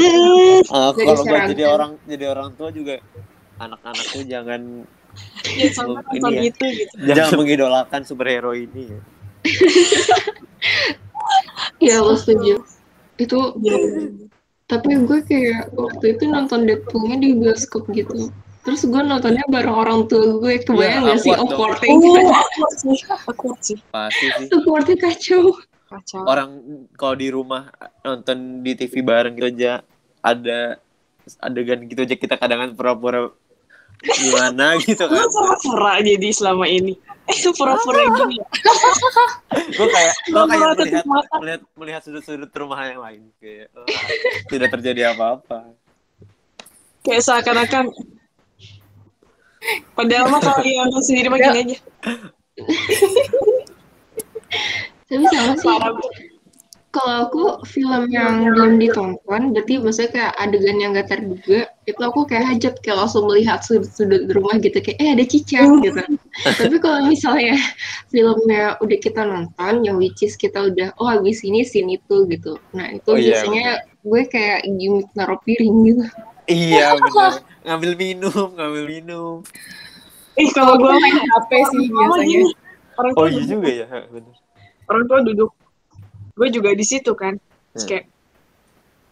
[0.69, 1.73] Ah, Dari kalau buat saran jadi kan.
[1.73, 2.95] orang jadi orang tua juga
[3.57, 4.61] anak-anak tuh jangan
[5.59, 6.43] ya sama Ini nonton ya.
[6.45, 9.01] itu gitu jangan mengidolakan superhero ini ya.
[11.81, 12.55] ya aku setuju
[13.17, 13.77] itu Ya.
[14.67, 18.29] tapi gue kayak waktu itu nonton Deadpoolnya di bioskop gitu
[18.67, 22.99] terus gue nontonnya bareng orang tua gue kebayang Ya, gak sih awkwardnya Oh, awkward sih,
[23.07, 23.79] awkward sih.
[23.95, 24.47] Pasti sih.
[24.51, 25.55] awkwardnya kacau
[25.87, 26.27] Kacau.
[26.27, 26.51] Orang
[26.99, 27.71] kalau di rumah
[28.03, 29.87] nonton di TV bareng gitu aja
[30.19, 30.83] ada
[31.39, 33.31] adegan gitu aja kita kadang pura-pura
[34.03, 36.99] gimana gitu Lu kan pura-pura jadi selama ini.
[37.31, 38.39] Eh, pura-pura gini.
[38.43, 38.47] ya.
[39.79, 41.05] gue kayak gue kayak melihat
[41.39, 43.87] melihat melihat sudut-sudut rumah yang lain kayak oh,
[44.51, 45.71] tidak terjadi apa-apa
[47.07, 47.95] Kayak seakan-akan
[49.95, 51.77] Padahal mah kalau yang nonton sendiri mah gini aja.
[55.07, 55.77] Tapi sama sih,
[56.97, 62.25] kalau aku film yang belum ditonton, berarti maksudnya kayak adegan yang gak terduga, itu aku
[62.25, 66.01] kayak hajat kayak langsung melihat sudut-sudut rumah gitu, kayak eh ada cicak gitu.
[66.57, 67.61] Tapi kalau misalnya
[68.09, 72.57] filmnya udah kita nonton, yang which is kita udah, oh habis ini scene itu gitu.
[72.73, 73.67] Nah itu Oh, iya, biasanya
[74.01, 76.05] gue kayak gimmick naruh piring gitu.
[76.49, 79.37] iya benar ngambil minum ngambil minum
[80.37, 82.53] Ih, kalau gue main HP sih Mama biasanya.
[82.97, 84.35] orang tua oh iya duduk, juga ya benar
[84.87, 85.51] orang tua duduk.
[86.33, 87.35] Gue juga di situ kan.
[87.73, 87.89] Terus Hmm.
[87.91, 88.05] kayak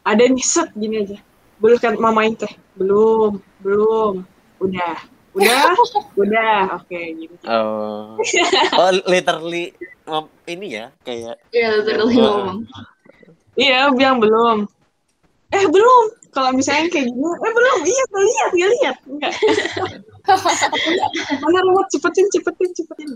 [0.04, 1.18] ada nih set gini aja.
[1.56, 2.52] Belum kan mamain teh.
[2.76, 4.22] Belum, belum.
[4.60, 4.94] Udah.
[5.32, 5.72] Udah,
[6.22, 6.78] udah.
[6.78, 7.34] Oke, gitu.
[7.48, 8.14] oh
[8.76, 9.72] oh literally
[10.04, 12.22] um, ini ya kayak Ya literally Oh.
[12.22, 12.58] ngomong.
[13.56, 14.68] Iya, bilang belum.
[15.50, 16.04] Eh, belum.
[16.34, 17.78] Kalau misalnya kayak gini, eh belum.
[17.80, 18.96] Iya, gak lihat, gak lihat.
[19.06, 19.32] Enggak.
[21.42, 23.10] Mana remote cepetin, cepetin, cepetin.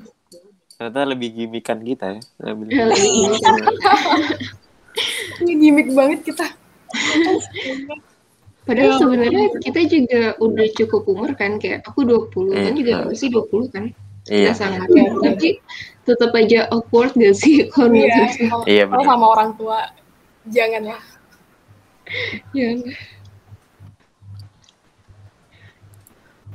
[0.79, 2.23] ternyata lebih gimikan kita ya
[2.71, 3.35] Ya, ini.
[5.41, 6.47] Ini gimmick banget kita.
[8.62, 8.99] Padahal Ya.
[9.01, 13.85] sebenarnya kita juga udah cukup umur kan, kayak aku 20 kan juga masih 20 kan.
[14.29, 14.79] iya ya.
[15.19, 15.59] Tapi
[16.05, 18.29] tetap aja awkward gak sih kalau Iya,
[18.69, 19.89] Iya, sama orang tua
[20.47, 20.95] jangan
[22.56, 22.70] ya.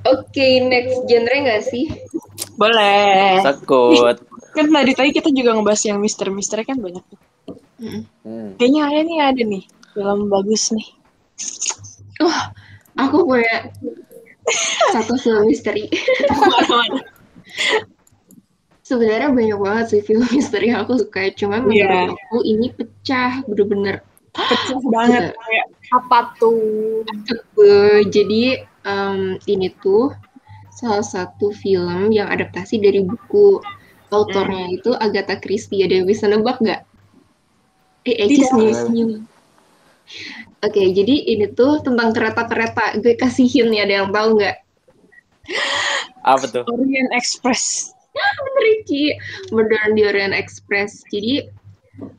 [0.03, 1.87] Oke, next genre nggak sih?
[2.59, 3.39] Boleh.
[3.39, 4.19] takut
[4.53, 7.19] Kan dari tadi kita juga ngebahas yang misteri-misteri kan banyak tuh.
[7.81, 8.01] Mm.
[8.21, 8.49] hmm.
[8.61, 9.63] Kayaknya ada nih, ada nih.
[9.97, 10.87] Film bagus nih.
[12.21, 12.53] Wah,
[12.99, 13.73] aku punya
[14.93, 15.89] satu film misteri.
[18.83, 22.13] Sebenarnya banyak banget sih film misteri yang aku suka, cuma menurut Iya.
[22.13, 25.23] aku ini pecah, bener-bener Pecah banget.
[25.37, 27.05] Kayak, Apa tuh?
[27.61, 30.09] Eh, jadi em, ini tuh
[30.73, 33.61] salah satu film yang adaptasi dari buku.
[34.09, 34.77] Autornya Hmm.
[34.77, 35.81] itu Agatha Christie.
[35.81, 36.81] Ada yang bisa nebak nggak?
[38.05, 38.49] Eh, Eci Tidak.
[38.53, 39.11] senyum-senyum.
[40.61, 43.01] Oke, jadi ini tuh tentang kereta-kereta.
[43.01, 44.57] Gue kasihin ya, ada yang tahu nggak?
[46.23, 47.91] apa tuh Orient Express.
[48.63, 49.11] Ricky,
[49.51, 51.03] Modern di Orient Express.
[51.11, 51.43] Jadi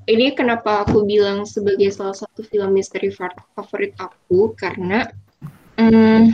[0.07, 5.11] ini kenapa aku bilang sebagai salah satu film misteri fa- favorit aku karena
[5.81, 6.31] hmm,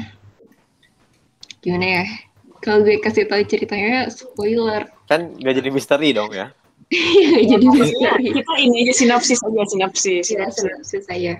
[1.65, 2.07] gimana ya?
[2.61, 6.53] Kalau gue kasih tahu ceritanya spoiler, kan gak jadi misteri dong ya
[7.51, 8.27] jadi misteri.
[8.35, 10.27] Kita ini aja sinopsis aja, sinopsis.
[10.27, 11.39] Ya, sinopsis saya.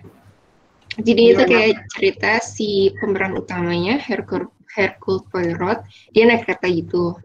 [0.99, 5.83] Jadi itu kayak cerita si pemeran utamanya Hercule Hercule Poirot,
[6.15, 7.19] dia naik kereta gitu.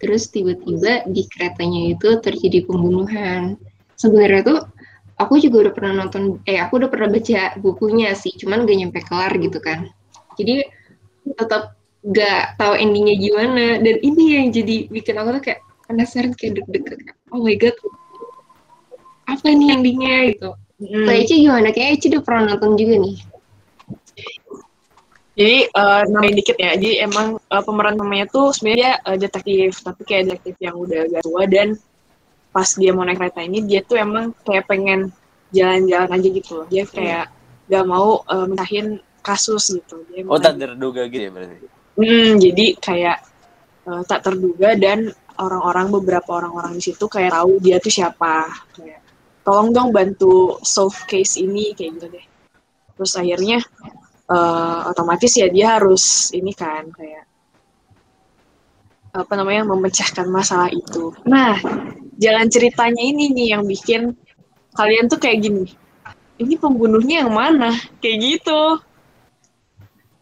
[0.00, 3.56] Terus tiba-tiba di keretanya itu terjadi pembunuhan.
[4.00, 4.58] Sebenarnya tuh
[5.20, 9.00] aku juga udah pernah nonton, eh aku udah pernah baca bukunya sih, cuman gak nyampe
[9.04, 9.92] kelar gitu kan.
[10.40, 10.64] Jadi
[11.36, 11.76] tetap
[12.08, 13.66] gak tahu endingnya gimana.
[13.84, 17.12] Dan ini yang jadi bikin aku tuh kayak penasaran kayak deg-degan.
[17.28, 17.76] Oh my god,
[19.28, 20.50] apa nih endingnya gitu.
[20.80, 21.04] Hmm.
[21.04, 21.68] Kalau Eci gimana?
[21.76, 23.16] Kayaknya Eci udah pernah nonton juga nih.
[25.40, 26.70] Jadi eh, nambahin dikit ya.
[26.76, 31.06] Jadi emang eh, pemeran namanya tuh sebenarnya dia eh, detektif, tapi kayak detektif yang udah
[31.06, 31.68] agak tua dan
[32.50, 35.14] pas dia mau naik kereta ini dia tuh emang kayak pengen
[35.54, 36.66] jalan-jalan aja gitu loh.
[36.70, 37.26] Dia kayak
[37.70, 40.02] gak mau mentahin kasus gitu.
[40.10, 43.18] Dia oh tak terduga gitu ya berarti Hmm, jadi kayak
[43.84, 48.48] eh, tak terduga dan orang-orang beberapa orang-orang di situ kayak tahu dia tuh siapa.
[48.72, 49.04] Kayak
[49.44, 52.26] tolong dong bantu solve case ini kayak gitu deh.
[52.96, 53.58] Terus akhirnya
[54.32, 57.28] eh, otomatis ya dia harus ini kan kayak
[59.10, 61.10] apa namanya memecahkan masalah itu.
[61.26, 61.58] Nah,
[62.16, 64.14] jalan ceritanya ini nih yang bikin
[64.74, 65.66] kalian tuh kayak gini.
[66.38, 67.74] Ini pembunuhnya yang mana?
[67.98, 68.62] Kayak gitu.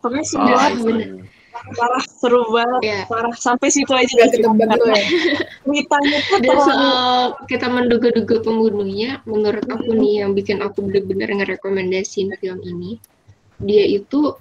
[0.00, 0.86] Pokoknya seru Oh, banget, I see.
[0.88, 1.10] bener.
[1.58, 3.00] parah seru banget Iya.
[3.10, 4.46] parah sampai situ aja Udah gitu.
[4.46, 5.04] ketebak tuh ya.
[5.66, 6.96] ceritanya tuh Dan soal
[7.50, 13.02] kita menduga-duga pembunuhnya, menurut aku nih yang bikin aku bener-bener ngerekomendasiin film ini,
[13.58, 14.38] dia itu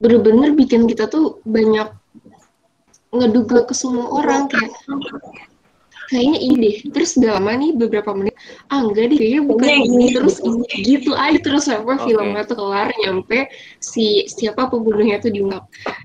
[0.00, 1.92] bener-bener bikin kita tuh banyak
[3.14, 4.74] ngeduga ke semua orang kayak
[6.08, 8.36] kayaknya ini deh terus gak lama nih beberapa menit
[8.68, 10.06] ah enggak deh kayaknya bukan ini ini.
[10.12, 12.04] terus ini gitu aja terus sampai Oke.
[12.06, 13.48] filmnya tuh kelar nyampe
[13.80, 15.64] si siapa pembunuhnya tuh diungkap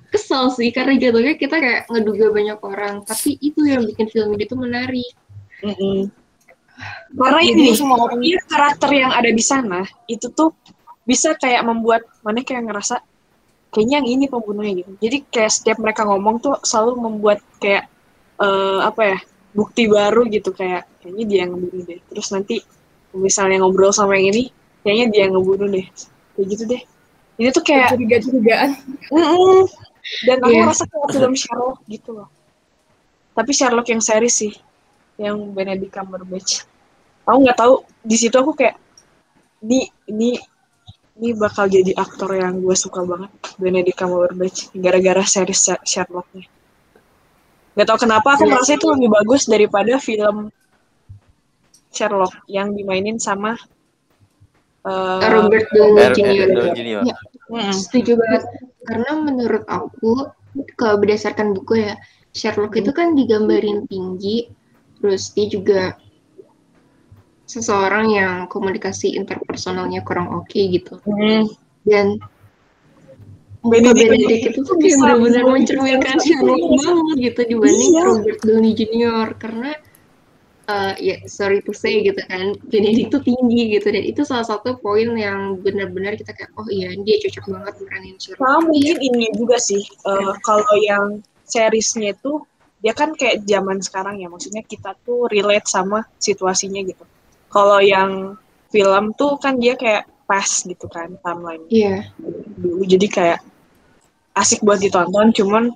[0.10, 4.43] kesel sih karena jatuhnya kita kayak ngeduga banyak orang tapi itu yang bikin film ini
[4.47, 5.12] tuh menarik
[5.60, 6.07] Mm-mm.
[7.20, 10.55] karena Jadi ini semua orang karakter yang ada di sana itu tuh
[11.03, 13.01] bisa kayak membuat mana kayak ngerasa
[13.70, 14.91] kayaknya yang ini pembunuhnya gitu.
[14.97, 17.86] Jadi kayak setiap mereka ngomong tuh selalu membuat kayak
[18.41, 19.17] eh, apa ya
[19.53, 20.49] bukti baru gitu.
[20.53, 21.99] Kayak kayaknya dia yang ngebunuh deh.
[22.09, 22.55] Terus nanti
[23.13, 24.43] misalnya ngobrol sama yang ini
[24.82, 25.86] kayaknya dia yang ngebunuh deh.
[26.38, 26.82] Kayak gitu deh.
[27.39, 28.70] Ini tuh kayak Curiga-curigaan.
[29.15, 29.63] Mm-mm.
[30.26, 30.65] dan aku Iya.
[30.67, 32.28] rasa kayak film Sherlock gitu loh.
[33.38, 34.53] Tapi Sherlock yang series sih.
[35.15, 36.65] Yang Benedict Cumberbatch.
[37.24, 38.76] Aku nggak tahu di situ aku kayak
[39.61, 40.39] ini ini
[41.20, 43.28] ini bakal jadi aktor yang gue suka banget
[43.59, 46.47] Benedict Cumberbatch gara-gara series Sher- Sherlocknya
[47.76, 48.51] nggak tahu kenapa aku Iya.
[48.55, 50.47] merasa itu lebih bagus daripada film
[51.89, 53.59] Sherlock yang dimainin sama
[54.88, 57.03] eh, Robert Downey Jr.
[57.49, 58.45] Ya, setuju banget.
[58.86, 60.30] Karena menurut aku,
[60.78, 61.97] kalau berdasarkan buku ya,
[62.32, 64.47] Sherlock itu kan digambarin tinggi,
[65.01, 65.82] terus dia juga
[67.50, 71.02] seseorang yang komunikasi interpersonalnya kurang oke gitu.
[71.10, 71.50] mm.
[71.82, 72.22] Dan
[73.66, 76.89] Benedict Benedict itu tuh kayak benar-benar mencerminkan Sherlock bisa.
[76.95, 78.04] banget gitu dibanding Iya.
[78.06, 79.28] Robert Downey Jr.
[79.36, 79.72] Karena
[80.70, 84.78] eh, ya sorry to say gitu kan Benedict tuh tinggi gitu dan itu salah satu
[84.80, 88.45] poin yang benar-benar kita kayak oh iya dia cocok banget meranin Sherlock.
[88.45, 91.20] Nah, mungkin ini juga sih, eh, kalau yang
[91.50, 92.39] seriesnya itu,
[92.80, 97.04] dia kan kayak zaman sekarang ya, maksudnya kita tuh relate sama situasinya gitu.
[97.50, 98.38] Kalau yang
[98.70, 102.14] film tuh kan dia kayak pas gitu kan, timeline Iya.
[102.62, 103.39] dulu, jadi kayak
[104.38, 105.74] asik buat ditonton, cuman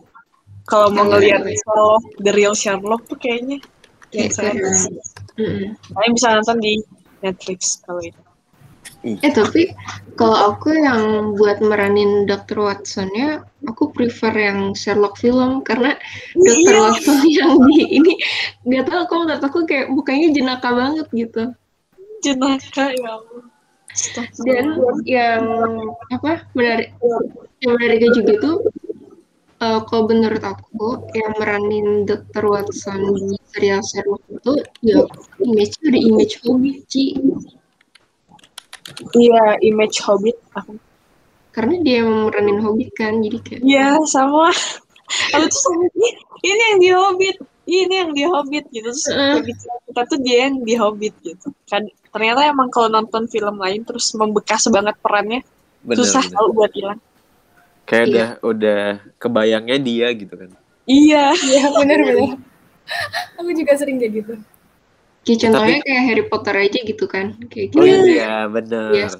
[0.69, 1.41] kalau mau Iya.
[1.41, 3.57] ngeliat Sherlock, the real Sherlock tuh kayaknya
[4.13, 4.81] yang Kayak series.
[5.41, 5.73] Mm-mm.
[5.73, 6.73] Kalian bisa nonton di
[7.25, 8.21] Netflix kalau itu.
[9.03, 9.73] Eh tapi
[10.15, 12.61] kalau aku yang buat meranin Dr.
[12.63, 15.97] Watson-nya, aku prefer yang Sherlock film karena
[16.37, 16.71] Dr.
[16.71, 16.79] Iya.
[16.79, 18.13] Watson yang di ini
[18.63, 21.51] nggak tahu kok menurut aku kayak mukanya jenaka banget gitu.
[22.23, 23.43] Jenaka ya Allah.
[24.41, 24.65] Dan
[25.05, 25.43] yang
[26.09, 26.97] apa menarik
[27.61, 28.57] yang menariknya juga tuh
[29.61, 32.43] eh, kalau menurut aku yang meranin Dr.
[32.49, 35.05] Watson di serial Sherlock itu ya
[35.45, 37.05] image-nya udah image hobbit Ci.
[39.15, 40.37] Iya, image Hobbit.
[40.59, 40.75] Aku
[41.53, 44.49] karena dia yang meranin hobbit kan jadi kayak Iya sama.
[45.37, 45.85] Aku tuh sama
[46.41, 47.37] ini, yang di Hobbit,
[47.69, 48.89] ini yang di Hobbit gitu.
[48.89, 49.05] Terus
[49.37, 51.53] begitu kita tuh dia yang di Hobbit gitu.
[51.69, 55.41] Kan ternyata emang kalau nonton film lain terus membekas banget perannya
[55.81, 56.33] Bener, susah bener.
[56.37, 56.99] kalau buat hilang.
[57.83, 58.13] Kayak Iya.
[58.13, 58.81] udah udah
[59.17, 60.49] kebayangnya dia gitu kan.
[60.85, 61.33] Iya.
[61.35, 62.39] Iya, benar-benar.
[63.35, 64.33] Aku juga sering kayak gitu.
[65.23, 67.35] Kayak contohnya kayak Harry Potter aja gitu kan.
[67.51, 68.07] Kayak Oh gitu.
[68.13, 68.91] iya, bener.
[68.91, 69.17] Biasa.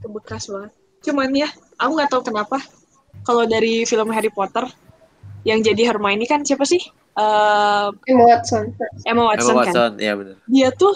[0.00, 0.72] Kebekas banget.
[1.00, 2.56] Cuman ya, aku nggak tahu kenapa
[3.22, 4.64] kalau dari film Harry Potter
[5.44, 6.80] yang jadi Hermione kan siapa sih?
[7.20, 8.64] Eh, Emma Watson.
[9.04, 9.66] Emma Watson, Emma kan.
[9.68, 10.36] Watson, iya bener.
[10.48, 10.94] dia tuh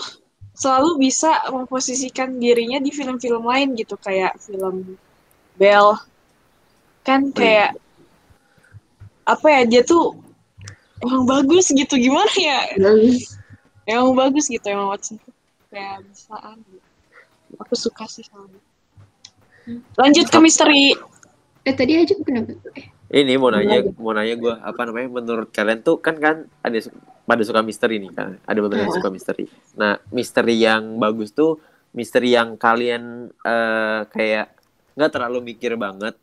[0.54, 4.94] selalu bisa memposisikan dirinya di film-film lain gitu kayak film
[5.58, 5.98] Belle
[7.02, 7.74] kan kayak
[9.26, 10.14] apa ya dia tuh
[11.02, 13.34] emang bagus gitu gimana ya Bagus.
[13.84, 15.34] emang bagus gitu emang Watson tuh
[15.68, 16.86] kayak bisaan gitu.
[17.58, 18.62] aku suka sih sama dia.
[19.98, 20.94] lanjut ke misteri
[21.64, 22.52] Eh tadi aja kenapa?
[22.76, 25.08] Eh, Ini mau nanya, mau nanya gue apa namanya?
[25.22, 26.78] Menurut kalian tuh kan kan ada
[27.22, 28.42] pada suka misteri nih kan?
[28.42, 28.98] Ada beberapa yang Iya.
[28.98, 29.44] suka misteri.
[29.78, 31.62] Nah, misteri yang bagus tuh
[31.94, 34.58] misteri yang kalian eh, kayak
[34.98, 36.18] nggak terlalu mikir banget,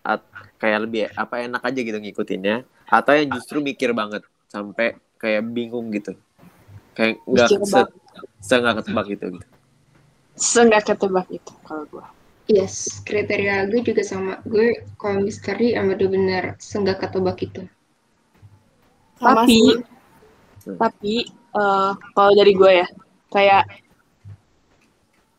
[0.00, 0.24] at,
[0.56, 5.92] kayak lebih apa enak aja gitu ngikutinnya, atau yang justru mikir banget sampai kayak bingung
[5.92, 6.16] gitu,
[6.96, 7.80] kayak nggak se,
[8.40, 9.26] se nggak ketebak gitu.
[9.36, 9.46] gitu.
[10.40, 12.08] seenggak ketebak itu kalau gua
[12.50, 14.42] yes, kriteria gue juga sama.
[14.42, 17.62] Gue kalau misteri emang bener-bener senggak ketebak itu.
[19.16, 20.76] Sama Tapi- sih.
[20.76, 21.14] tapi
[21.56, 22.86] eh, kalau dari gue ya
[23.32, 23.64] kayak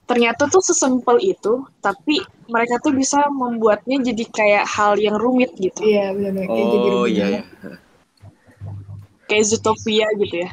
[0.04, 5.78] ternyata tuh sesimpel itu tapi mereka tuh bisa membuatnya jadi kayak hal yang rumit gitu
[5.86, 6.50] Iya, benar-benar.
[6.50, 7.38] Kayak jadi Oh iya banget.
[7.38, 7.44] ya.
[9.30, 10.50] kayak Zootopia gitu ya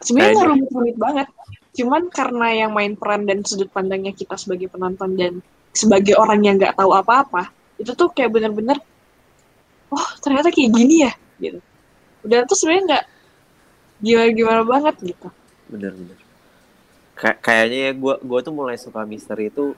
[0.00, 1.28] sebenarnya nggak rumit-rumit banget
[1.76, 5.32] cuman karena yang main peran dan sudut pandangnya kita sebagai penonton dan
[5.70, 8.80] sebagai orang yang nggak tahu apa-apa itu tuh kayak bener-bener
[9.92, 11.60] oh ternyata kayak gini ya gitu.
[12.24, 13.04] Udah tuh sebenarnya nggak
[14.00, 15.28] gimana-gimana banget gitu.
[15.68, 16.18] Bener-bener
[17.16, 19.72] Kay- kayaknya ya gue gue tuh mulai suka misteri itu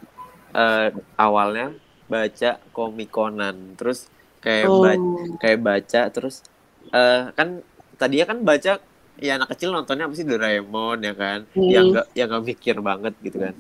[0.51, 1.71] eh, awalnya
[2.09, 4.83] baca komik Conan terus kayak Oh.
[4.83, 5.07] ba-
[5.39, 6.43] kayak baca terus
[6.91, 7.63] eh, kan
[7.95, 8.73] tadinya kan baca
[9.19, 11.69] ya anak kecil nontonnya apa sih Doraemon ya kan Hmm.
[11.71, 13.55] yang gak yang gak mikir banget gitu kan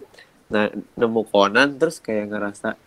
[0.48, 0.64] nah
[0.96, 2.78] nemu Conan terus kayak ngerasa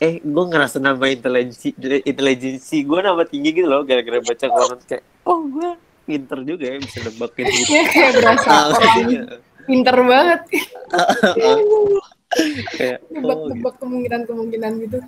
[0.00, 5.02] eh gue ngerasa nambah intelijensi intelijensi gue nambah tinggi gitu loh gara-gara baca Conan kayak
[5.28, 5.70] oh gue
[6.04, 9.06] pinter juga ya bisa nebakin gitu Iya, kayak berasa orang
[9.64, 10.40] pinter banget.
[12.76, 13.68] kayak oh, gitu.
[13.80, 14.98] Kemungkinan-kemungkinan gitu.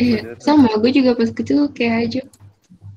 [0.00, 2.22] Iya, sama gue juga pas kecil kayak aja.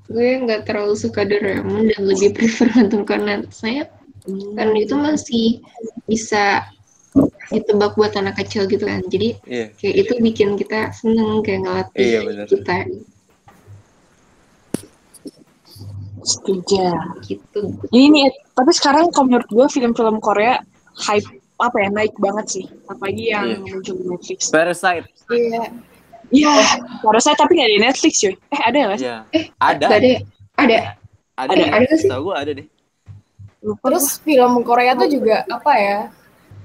[0.06, 3.50] Gue nggak terlalu suka Doraemon dan lebih prefer nonton Conan.
[3.50, 3.90] Saya
[4.58, 5.48] karena itu masih
[6.06, 6.66] bisa
[7.48, 9.02] ditebak buat anak kecil gitu kan.
[9.06, 12.46] Jadi iya kayak itu bikin kita seneng kayak ngelatih Iya, benar.
[12.50, 12.76] kita
[16.26, 16.90] Setuju.
[17.22, 17.62] gitu.
[17.94, 18.26] Ini nih,
[18.58, 20.58] tapi sekarang kalau menurut gue film-film Korea
[21.06, 22.66] hype apa ya naik banget sih.
[22.90, 23.58] Apalagi yang Iya.
[23.62, 24.50] muncul Netflix.
[24.50, 25.70] Parasite Iya.
[26.30, 26.54] Iya,
[27.20, 28.34] saya tapi nggak di Netflix cuy.
[28.34, 29.06] Eh ada nggak sih?
[29.06, 30.20] ya Eh, ada ada, ya?
[30.56, 30.78] ada.
[31.36, 32.10] ada ada- ada nggak sih?
[32.10, 32.68] Tahu gue ada deh
[33.60, 36.00] Lupa Terus film Korea tuh juga apa ya?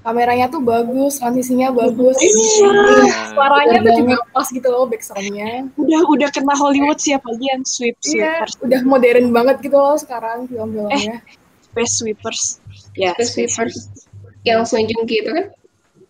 [0.01, 2.17] Kameranya tuh bagus, transisinya bagus.
[2.17, 2.69] Iya.
[3.33, 5.69] Suaranya tuh juga pas gitu loh backsoundnya.
[5.77, 9.93] udah udah kena Hollywood siapa lagi yang sweep Iya, sweepers, udah modern banget gitu loh
[9.97, 11.21] sekarang film-filmnya.
[11.69, 12.41] space sweepers.
[12.97, 13.75] Ya, Space Sweepers.
[14.41, 15.45] Yang Song Joong Ki itu kan?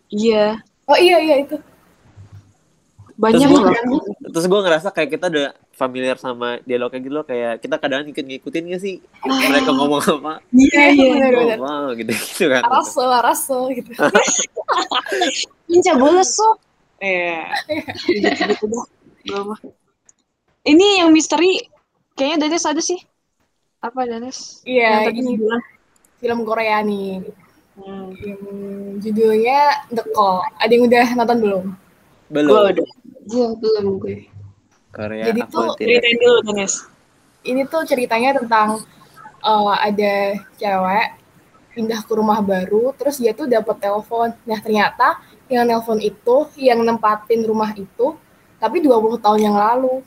[0.07, 0.45] Iya,
[0.87, 1.55] Oh iya iya itu.
[3.21, 3.61] Banyak Terus loh.
[3.61, 8.01] gua- terus gue ngerasa kayak kita udah familiar sama dialognya gitu loh kayak kita kadang
[8.03, 11.07] ikut ngikutin gak sih mereka ngomong apa Iya, iya.
[11.13, 11.57] bener-bener.
[11.57, 13.91] oh, wow gitu gitu kan Araso, araso gitu.
[15.93, 16.55] Bolos sok.
[16.99, 17.45] Eh.
[19.23, 19.59] Gua mah.
[20.61, 21.57] Ini yang misteri
[22.13, 22.99] kayaknya Danes ada sih.
[23.79, 24.61] Apa Danes?
[24.63, 25.61] Iya, tadi ini bilang.
[26.17, 27.25] film Korea nih.
[27.73, 28.13] Hmm.
[28.13, 28.41] Yang
[29.01, 29.59] judulnya
[29.89, 30.45] The Call.
[30.55, 31.65] Ada yang udah nonton belum?
[32.29, 32.85] belum Gua udah.
[33.27, 34.29] Gue belum gue.
[34.91, 36.73] Korea Jadi aku tuh Ceritain dulu Danes.
[37.41, 38.83] Ini tuh ceritanya tentang
[39.41, 40.13] eh, ada
[40.59, 41.07] cewek
[41.71, 44.35] pindah ke rumah baru, terus dia tuh dapat telepon.
[44.43, 48.15] Nah ternyata yang nelpon itu, yang nempatin rumah itu,
[48.59, 50.03] tapi 20 tahun yang lalu.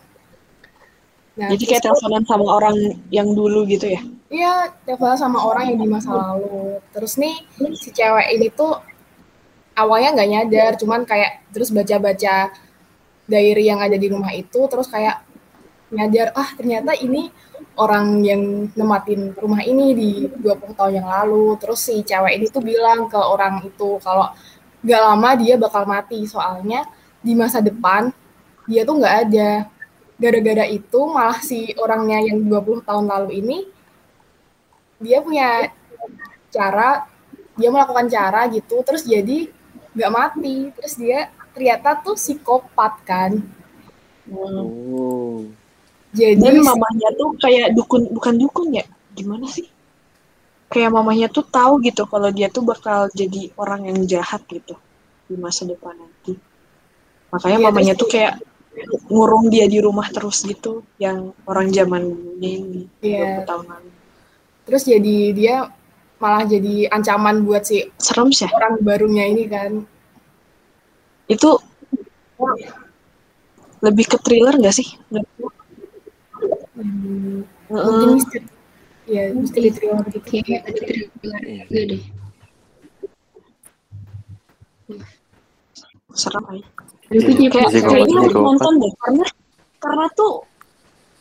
[1.34, 2.76] Nah, Jadi kayak teleponan sama orang
[3.10, 4.00] yang dulu gitu ya.
[4.30, 6.78] Iya, teleponan sama orang yang di masa lalu.
[6.94, 7.34] Terus nih,
[7.74, 8.78] si cewek ini tuh
[9.74, 12.54] awalnya nggak nyadar, cuman kayak terus baca-baca
[13.24, 15.24] diary yang ada di rumah itu, terus kayak
[15.94, 17.30] nyadar, ah ternyata ini
[17.78, 18.42] orang yang
[18.74, 21.56] nematin rumah ini di 20 tahun yang lalu.
[21.60, 24.30] Terus si cewek ini tuh bilang ke orang itu kalau
[24.84, 26.84] nggak lama dia bakal mati, soalnya
[27.24, 28.12] di masa depan
[28.68, 29.50] dia tuh nggak ada.
[30.14, 33.58] Gara-gara itu malah si orangnya yang 20 tahun lalu ini
[35.02, 35.74] dia punya
[36.54, 37.10] cara
[37.58, 39.50] dia melakukan cara gitu terus jadi
[39.94, 43.30] nggak mati terus dia ternyata tuh psikopat kan
[44.28, 45.46] oh
[46.14, 48.86] jadi Dan mamanya tuh kayak dukun, bukan dukun ya?
[49.18, 49.66] Gimana sih?
[50.70, 54.78] Kayak mamanya tuh tahu gitu kalau dia tuh bakal jadi orang yang jahat gitu
[55.26, 56.38] di masa depan nanti.
[57.34, 58.38] Makanya Iya, mamanya tuh kayak
[59.10, 62.02] ngurung dia di rumah terus gitu, yang orang zaman
[62.38, 63.42] ini Iya.
[63.42, 63.90] 20 tahun lalu.
[64.64, 65.54] terus jadi dia
[66.22, 68.46] malah jadi ancaman buat si Serem sih.
[68.48, 69.82] orang barunya ini kan
[71.26, 71.50] Itu
[73.80, 74.88] lebih ke thriller gak sih?
[76.74, 77.84] Hmm, Heeh.
[77.84, 78.46] mungkin misteri
[79.04, 81.62] ya misteri thriller gitu Kayak ada thriller Iya.
[81.64, 82.02] juga deh.
[86.14, 86.44] serem
[87.04, 89.26] gue jadi Kayak kayaknya harus nonton deh karena
[89.78, 90.34] karena tuh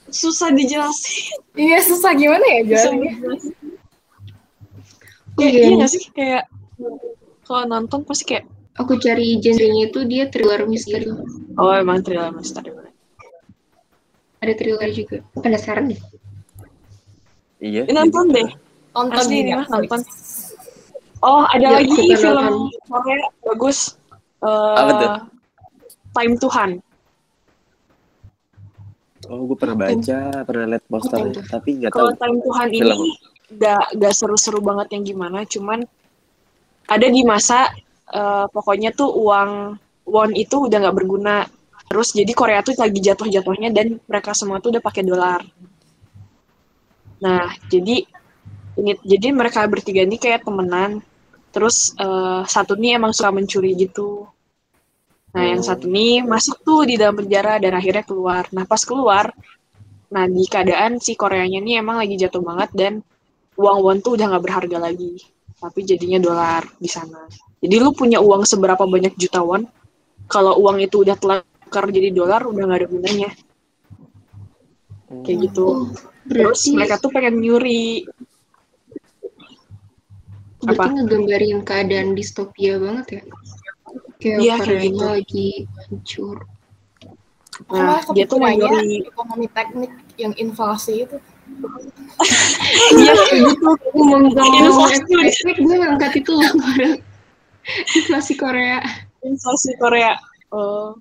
[0.08, 1.42] susah dijelasin.
[1.58, 2.98] iya susah gimana ya dijelasin.
[5.34, 5.62] Kayak Iya.
[5.66, 6.44] iya gak sih kayak
[7.44, 11.08] kalau nonton pasti kayak aku cari genrenya itu dia thriller misteri.
[11.56, 12.72] oh emang thriller misteri.
[14.40, 15.18] Ada thriller juga.
[15.40, 16.00] Penasaran deh.
[17.60, 18.50] iya Ini nonton deh.
[18.92, 20.00] nonton Asli ini mah nonton.
[21.24, 22.68] Oh ada Ya, lagi film.
[22.84, 23.96] Korea bagus.
[24.44, 25.12] Eh, Apa tuh?
[26.14, 26.70] Time Tuhan.
[29.24, 31.48] oh gue pernah baca pernah liat posternya Betul.
[31.48, 32.92] tapi nggak tahu Kalau Time Tuhan Film.
[32.92, 33.10] ini
[33.56, 35.80] gak, gak seru-seru banget yang gimana, cuman
[36.86, 37.72] ada di masa
[38.14, 39.52] eh, pokoknya tuh uang
[40.08, 41.38] won itu udah nggak berguna.
[41.90, 45.42] Terus jadi Korea tuh lagi jatuh-jatuhnya dan mereka semua tuh udah pakai dolar.
[47.24, 48.04] Nah, jadi
[48.74, 51.02] ini jadi mereka bertiga ini kayak temenan.
[51.54, 54.26] Terus eh, satu nih emang suka mencuri gitu.
[55.34, 58.46] Nah, yang satu nih masuk tuh di dalam penjara dan akhirnya keluar.
[58.54, 59.34] Nah, pas keluar,
[60.14, 62.94] nah di keadaan si Koreanya ini emang lagi jatuh banget dan
[63.58, 65.18] uang won tuh udah nggak berharga lagi.
[65.58, 67.26] Tapi jadinya dolar di sana.
[67.64, 69.64] Jadi lu punya uang seberapa banyak juta won,
[70.28, 73.30] kalau uang itu udah tukar jadi dolar udah nggak ada gunanya.
[75.24, 75.66] Kayak gitu.
[75.66, 75.88] Oh,
[76.28, 78.04] Terus berarti mereka tuh pengen nyuri.
[80.64, 80.96] berarti apa?
[80.96, 83.22] ngegambarin keadaan distopia banget ya.
[84.20, 85.04] Kayak Iya, kayak gitu.
[85.04, 85.50] lagi
[85.88, 86.38] hancur.
[87.70, 89.08] Nah, dia tuh mau nyuri.
[89.08, 91.18] ekonomi teknik yang inflasi itu
[92.96, 93.70] Iya kayak gitu.
[93.94, 94.90] Ngomong-ngomong
[95.28, 96.52] efek, gue ngangkat itu loh.
[97.96, 98.80] Inflasi Korea.
[99.20, 100.20] Sensasi Korea.
[100.50, 100.96] Oh.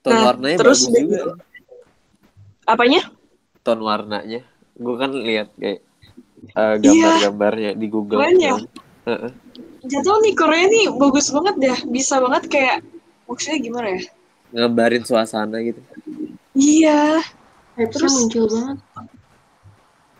[0.00, 1.08] Tone Nah, warnanya terus bagus juga.
[1.10, 1.30] gitu.
[2.64, 3.00] Apanya?
[3.60, 4.40] Tone warnanya.
[4.74, 5.80] Gue kan lihat kayak
[6.50, 6.76] eh, Iya.
[6.80, 8.20] gambar-gambarnya di Google.
[8.32, 8.56] Ya?
[9.04, 9.30] Heeh.
[9.82, 11.78] Jatuh nih Korea nih bagus banget dah.
[11.86, 12.76] Bisa banget kayak
[13.24, 14.02] maksudnya gimana ya?
[14.50, 15.80] Ngebarin suasana gitu.
[16.52, 17.20] Iya,
[17.78, 18.78] Terus- muncul banget.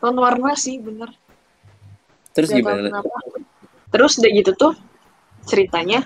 [0.01, 1.13] tone warna sih bener.
[2.33, 2.89] Terus Gak gimana?
[2.89, 3.17] kenapa.
[3.91, 4.73] Terus udah gitu tuh
[5.47, 6.01] ceritanya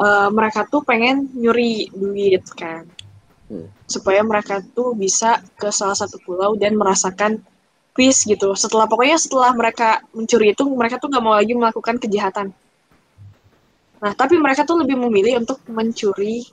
[0.00, 2.86] eh, mereka tuh pengen nyuri duit kan.
[3.46, 3.70] Hmm.
[3.86, 7.38] Supaya mereka tuh bisa ke salah satu pulau dan merasakan
[7.94, 8.52] peace gitu.
[8.58, 12.50] Setelah pokoknya setelah mereka mencuri itu mereka tuh nggak mau lagi melakukan kejahatan.
[13.96, 16.44] Nah, tapi mereka tuh lebih memilih untuk mencuri,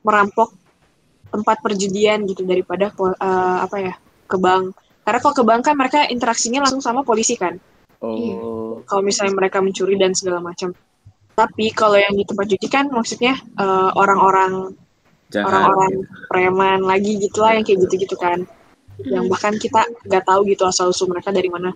[0.00, 0.56] merampok
[1.30, 3.94] tempat perjudian gitu daripada eh, apa ya
[4.30, 4.74] ke bank.
[5.04, 7.58] Karena kalau ke bank kan mereka interaksinya langsung sama polisi kan
[8.00, 8.80] Oh.
[8.88, 10.72] kalau misalnya mereka mencuri dan segala macam.
[11.40, 14.52] Tapi kalau yang di tempat cuci kan maksudnya eh, orang-orang
[15.32, 15.46] Jahat.
[15.48, 15.92] orang-orang
[16.30, 18.38] preman lagi gitulah yang kayak gitu-gitu kan.
[19.00, 19.32] Yang Hmm.
[19.32, 21.70] bahkan kita nggak tahu gitu asal usul mereka dari mana.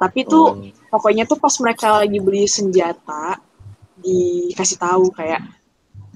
[0.00, 0.88] Tapi tuh Oh.
[0.88, 3.36] pokoknya tuh pas mereka lagi beli senjata
[4.00, 5.44] dikasih tahu kayak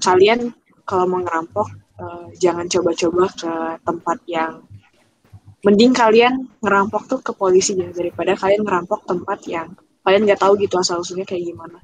[0.01, 0.49] kalian
[0.89, 3.51] kalau mau ngerampok eh, jangan coba-coba ke
[3.87, 4.53] tempat yang
[5.65, 9.67] mending kalian ngerampok tuh ke polisi ya daripada kalian ngerampok tempat yang
[10.03, 11.79] kalian nggak tahu gitu asal usulnya kayak gimana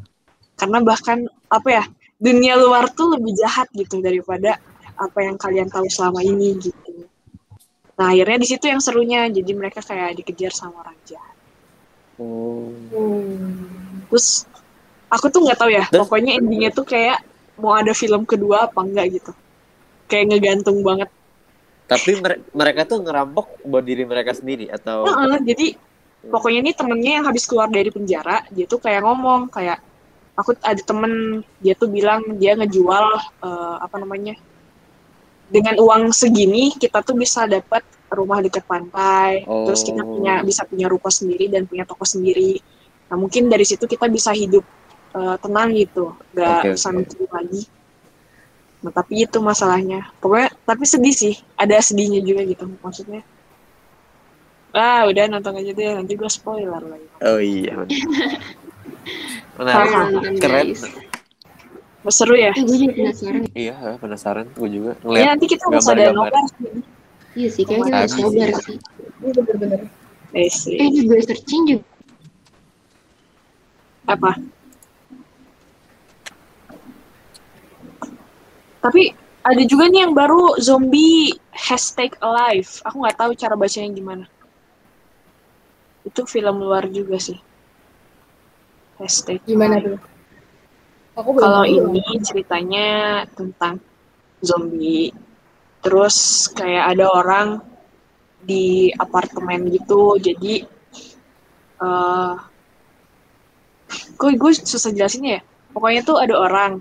[0.62, 1.18] karena bahkan
[1.49, 1.84] apa ya
[2.22, 4.62] dunia luar tuh lebih jahat gitu daripada
[4.93, 7.09] apa yang kalian tahu selama ini gitu
[7.97, 11.34] nah akhirnya di situ yang serunya jadi mereka kayak dikejar sama orang jahat
[12.22, 12.70] Oh.
[14.14, 14.45] terus
[15.09, 16.05] aku tuh nggak tahu ya Terus?
[16.05, 17.18] pokoknya endingnya tuh kayak
[17.57, 19.32] mau ada film kedua apa enggak gitu
[20.05, 21.09] kayak ngegantung banget
[21.89, 25.68] Tapi mere- mereka tuh ngerampok buat diri mereka sendiri atau Heeh, jadi
[26.30, 29.82] pokoknya ini temennya yang habis keluar dari penjara dia tuh kayak ngomong kayak
[30.36, 33.05] aku ada temen dia tuh bilang dia ngejual
[33.43, 34.36] eh, apa namanya
[35.51, 39.67] dengan uang segini kita tuh bisa dapat rumah dekat pantai Oh.
[39.67, 42.59] terus kita punya bisa punya ruko sendiri dan punya toko sendiri
[43.11, 44.63] nah mungkin dari situ kita bisa hidup
[45.15, 46.97] eh, tenang gitu nggak usah oke.
[47.03, 47.61] mikir lagi
[48.82, 53.21] nah tapi itu masalahnya pokoknya tapi sedih sih ada sedihnya juga gitu maksudnya
[54.71, 57.86] ah udah nonton aja deh nanti gue spoiler lagi Oh iya.
[59.59, 60.39] Menarik.
[60.41, 60.65] Keren.
[60.71, 60.84] guys.
[62.09, 63.43] seru ya Eh, gue jadi penasaran.
[63.53, 66.45] Iya, penasaran gue juga ya ngeliat nanti kita harus ada nobar
[67.32, 68.23] Iya sih, kayaknya kita harus Habis.
[68.27, 68.77] sabar sih.
[69.21, 69.79] Ini bener-bener.
[70.36, 70.75] Eh, sih.
[70.75, 71.86] Eh, gue searching juga.
[74.09, 74.34] apa
[78.82, 79.13] tapi
[79.45, 84.25] ada juga nih yang baru zombie hashtag alive aku nggak tahu cara bacanya gimana
[86.01, 87.38] itu film luar juga sih
[89.02, 89.97] hashtag Gimana tuh?
[91.18, 92.88] Aku Kalau ini ceritanya
[93.36, 93.84] tentang
[94.39, 95.12] zombie,
[95.84, 97.47] terus kayak ada orang
[98.41, 100.64] di apartemen gitu, jadi
[101.82, 102.36] eh
[103.91, 105.43] gue gue susah jelasinnya ya.
[105.76, 106.80] Pokoknya tuh ada orang,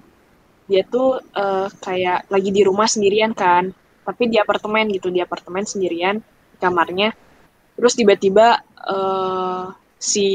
[0.71, 3.75] dia tuh eh, kayak lagi di rumah sendirian kan,
[4.07, 7.11] tapi di apartemen gitu, di apartemen sendirian di kamarnya.
[7.75, 9.65] Terus tiba-tiba eh,
[10.01, 10.27] si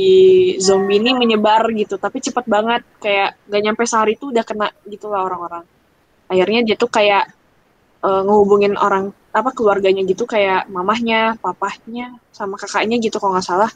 [0.61, 5.09] zombie ini menyebar gitu tapi cepat banget kayak gak nyampe sehari tuh udah kena gitu
[5.09, 5.65] lah orang-orang.
[6.29, 7.33] Akhirnya dia tuh kayak
[8.05, 13.71] eh, ngehubungin orang apa keluarganya gitu kayak mamahnya papahnya sama kakaknya gitu kalau nggak salah.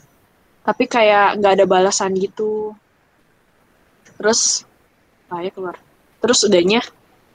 [0.62, 2.72] Tapi kayak nggak ada balasan gitu.
[4.14, 4.62] Terus
[5.26, 5.74] ah ya keluar.
[6.22, 6.80] Terus udahnya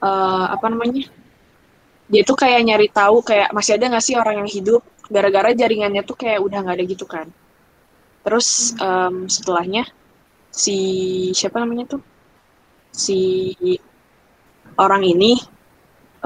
[0.00, 1.04] eh, apa namanya
[2.08, 4.80] dia tuh kayak nyari tahu kayak masih ada nggak sih orang yang hidup?
[5.12, 7.28] Gara-gara jaringannya tuh kayak udah nggak ada gitu kan
[8.26, 9.86] Terus em, setelahnya
[10.50, 10.76] si
[11.30, 12.02] siapa namanya tuh?
[12.90, 13.54] Si
[14.74, 15.38] orang ini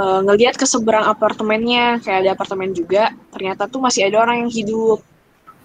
[0.01, 3.12] eh, ngelihat ke seberang apartemennya kayak ada apartemen juga.
[3.28, 5.05] Ternyata tuh masih ada orang yang hidup.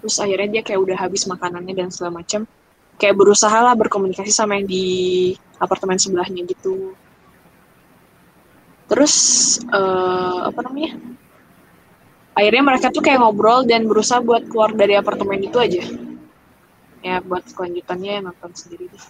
[0.03, 2.43] Terus akhirnya dia kayak udah habis makanannya dan segala macam
[2.99, 4.85] kayak berusaha lah berkomunikasi sama yang di
[5.55, 6.91] apartemen sebelahnya gitu.
[8.91, 9.15] Terus
[9.71, 10.99] eh, apa namanya?
[12.35, 15.79] Akhirnya mereka tuh kayak ngobrol dan berusaha buat keluar dari apartemen itu aja
[17.05, 19.05] ya buat kelanjutannya nonton sendiri deh.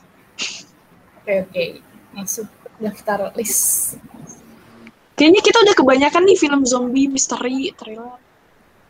[1.23, 1.63] Oke, oke.
[2.11, 3.95] Masuk daftar list.
[5.15, 8.19] Kayaknya kita udah kebanyakan nih film zombie, misteri, thriller.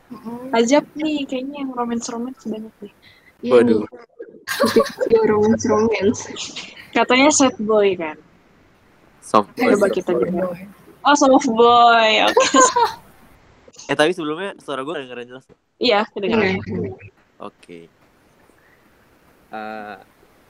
[0.09, 0.49] Mm-mm.
[0.53, 2.73] Ajab nih kayaknya yang romance-romance banyak.
[3.45, 3.85] Iya, Waduh.
[5.05, 6.21] Iya, romance romance.
[6.89, 8.17] Katanya sad boy kan.
[9.21, 9.93] Soft Coba voice.
[10.01, 10.49] kita dengar.
[11.05, 12.11] Oh, soft boy.
[12.25, 12.41] Oke.
[13.85, 15.45] Eh tapi sebelumnya suara gue dengeran jelas.
[15.77, 16.57] iya, kedengaran.
[16.57, 16.89] Iya.
[17.37, 17.85] Oke.
[19.55, 19.95] Eh,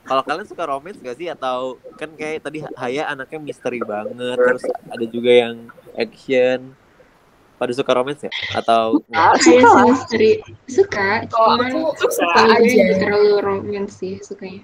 [0.06, 4.62] kalau kalian suka romance gak sih atau kan kayak tadi Haya anaknya misteri banget terus
[4.86, 5.66] ada juga yang
[5.98, 6.70] action
[7.58, 10.30] pada suka romance ya atau suka sih misteri
[10.70, 12.82] suka, Kalau aku suka aja.
[13.02, 14.62] terlalu romance sih sukanya.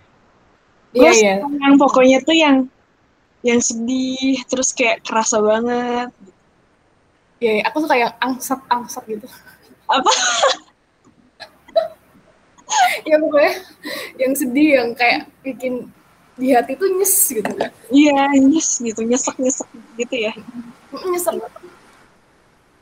[0.94, 1.34] Iya, iya.
[1.42, 2.56] suka yang pokoknya tuh yang
[3.42, 6.14] yang sedih terus kayak kerasa banget.
[7.42, 7.62] Iya, iya.
[7.66, 9.26] aku suka yang angsat-angsat gitu.
[9.90, 10.12] Apa?
[13.10, 13.54] ya pokoknya
[14.20, 15.88] yang sedih yang kayak bikin
[16.36, 17.70] di hati tuh nyes gitu kan.
[17.92, 19.68] Iya, nyes gitu, nyesek-nyesek
[20.00, 20.32] gitu ya.
[20.90, 21.36] Nyesek.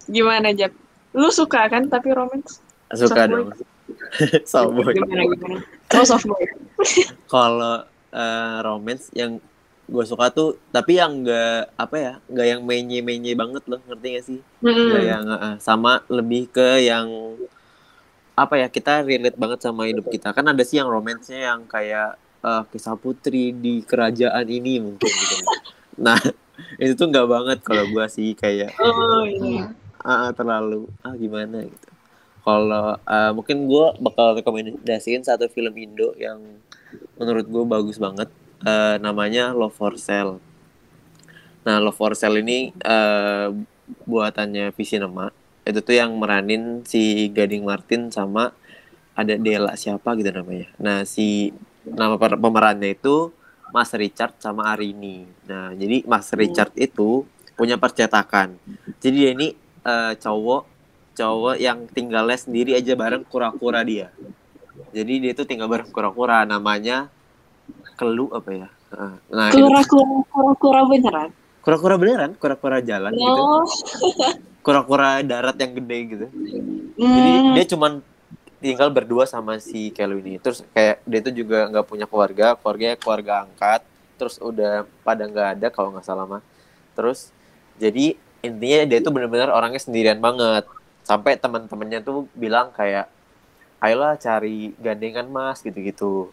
[0.07, 0.71] Gimana, Jap?
[1.15, 2.63] Lu suka kan tapi romance?
[2.95, 3.55] suka dong
[4.51, 4.95] Softboy.
[4.95, 5.59] Gimana, gimana?
[5.95, 6.19] Oh,
[7.35, 9.39] kalau eh, romance yang
[9.91, 14.07] gue suka tuh tapi yang enggak apa ya enggak yang menye menye banget loh ngerti
[14.15, 14.87] gak sih Mm-mm.
[14.87, 17.11] Nggak yang eh, eh, sama lebih ke yang
[18.41, 20.33] apa ya kita relate banget sama hidup kita.
[20.33, 25.37] Kan ada sih yang romansnya yang kayak eh, kisah putri di kerajaan ini mungkin gitu.
[26.01, 26.17] Nah
[26.81, 29.69] itu tuh nggak banget kalau gue sih kayak Oh, iya.
[30.01, 31.89] ah, terlalu ah gimana gitu.
[32.41, 36.41] Kalau eh, mungkin gue bakal rekomendasiin satu film Indo yang
[37.21, 40.37] menurut gue bagus banget Eh, namanya Love for Sale.
[41.65, 43.49] Nah Love for Sale ini eh,
[44.05, 45.33] buatannya Visinema
[45.71, 48.53] itu tuh yang meranin si Gading Martin sama
[49.15, 51.55] ada Dela siapa gitu namanya nah si
[51.87, 53.31] nama pemerannya itu
[53.71, 57.23] Mas Richard sama Arini nah jadi Mas Richard itu
[57.55, 58.59] punya percetakan
[58.99, 59.49] jadi dia ini
[59.85, 60.71] eh, cowok
[61.15, 64.09] cowok yang tinggalnya sendiri aja bareng kura-kura dia.
[64.97, 67.13] Jadi dia tuh tinggal bareng kura-kura namanya
[68.01, 68.69] Kelu apa ya?
[69.29, 71.29] Nah, Kura-kura kura-kura beneran.
[71.61, 73.43] kura-kura beneran, kura-kura jalan gitu.
[74.71, 76.27] Kura-kura darat yang gede gitu.
[76.95, 77.53] Jadi Hmm.
[77.59, 77.93] dia cuman
[78.61, 80.39] tinggal berdua sama si Kelu ini.
[80.39, 83.83] Terus kayak dia tuh juga nggak punya keluarga, keluarganya keluarga angkat.
[84.21, 86.43] Terus udah pada nggak ada kalau nggak salah mah.
[86.95, 87.33] Terus
[87.81, 90.69] jadi intinya dia tuh bener-bener orangnya sendirian banget.
[91.03, 93.09] Sampai teman-temannya tuh bilang kayak,
[93.81, 96.29] ayolah cari gandengan mas gitu-gitu.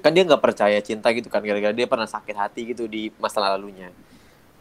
[0.00, 3.44] Kan dia nggak percaya cinta gitu kan, gara-gara dia pernah sakit hati gitu di masa
[3.44, 3.92] lalunya.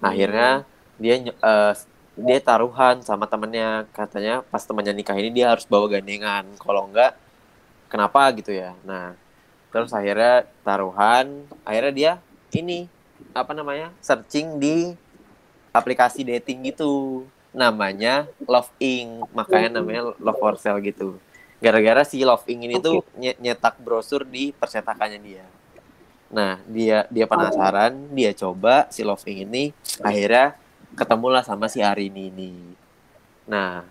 [0.04, 0.68] Akhirnya
[1.00, 1.74] dia eh,
[2.16, 3.88] dia taruhan sama temennya.
[3.96, 6.46] Katanya pas temannya nikah ini dia harus bawa gandengan.
[6.60, 7.16] Kalau enggak
[7.88, 8.76] kenapa gitu ya?
[8.84, 9.16] Nah
[9.72, 11.48] terus akhirnya taruhan.
[11.64, 12.12] Akhirnya dia
[12.52, 12.88] ini
[13.32, 14.92] apa namanya searching di
[15.72, 17.24] aplikasi dating gitu.
[17.52, 19.28] Namanya Love Inc.
[19.32, 21.20] Makanya namanya Love for Sale gitu.
[21.64, 25.46] Gara-gara si Love Inc ini tuh nye- nyetak brosur di percetakannya dia.
[26.32, 27.96] Nah dia dia penasaran.
[28.12, 29.64] Dia coba si Love Inc ini.
[30.04, 30.60] Akhirnya
[30.96, 32.54] ketemulah sama si Arini ini.
[33.48, 33.84] Nah,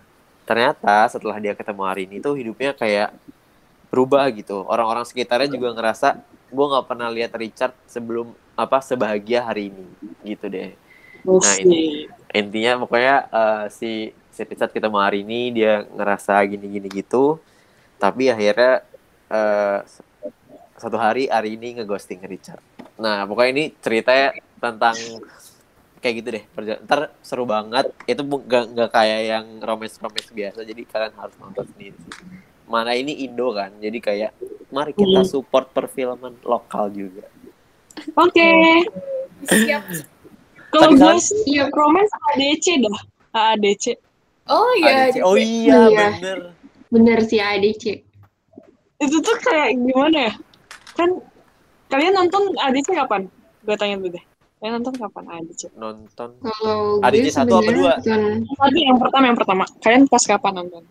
[0.45, 3.13] ternyata setelah dia ketemu Arini tuh hidupnya kayak
[3.91, 4.63] berubah gitu.
[4.65, 6.21] Orang-orang sekitarnya juga ngerasa
[6.51, 9.87] gue nggak pernah lihat Richard sebelum apa sebahagia hari ini
[10.23, 10.75] gitu deh.
[11.21, 13.91] Nah, ini intinya pokoknya eh, si
[14.31, 17.37] si Richard ketemu Arini dia ngerasa gini-gini gitu.
[18.01, 18.81] Tapi akhirnya
[19.29, 19.79] eh,
[20.81, 22.63] satu hari Arini ngeghosting Richard.
[22.97, 24.97] Nah, pokoknya ini ceritanya tentang
[26.01, 30.59] kayak gitu deh perja- ntar seru banget itu nggak nggak kayak yang romance romance biasa
[30.61, 31.97] jadi kalian harus nonton sendiri
[32.65, 34.31] mana ini Indo kan jadi kayak
[34.67, 35.29] mari kita Hmm.
[35.29, 37.25] support perfilman lokal juga
[38.15, 38.49] Oke.
[39.43, 39.83] Siap.
[40.69, 41.15] Kalau gue
[41.69, 42.99] romance ADC dah.
[43.51, 43.99] ADC.
[44.47, 45.11] Oh iya.
[45.11, 45.17] ADC.
[45.21, 46.07] oh iya Iya.
[46.15, 46.39] bener
[46.87, 47.99] Bener sih ADC.
[48.97, 50.33] Itu tuh kayak gimana ya?
[50.93, 51.19] Kan
[51.87, 53.27] kalian nonton ADC kapan?
[53.61, 54.23] Gue tanya dulu deh.
[54.61, 55.73] Kalian nonton kapan ADC?
[55.73, 58.45] nonton Kalau gue satu apa sebenarnya dua?
[58.61, 59.63] Tadi yang pertama yang pertama.
[59.81, 60.83] Kalian pas kapan nonton?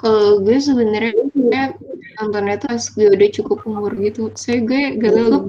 [0.00, 1.76] Kalau gue sebenarnya
[2.16, 4.32] nontonnya tuh pas gue udah cukup umur gitu.
[4.32, 5.42] Saya gue gak tau tuh,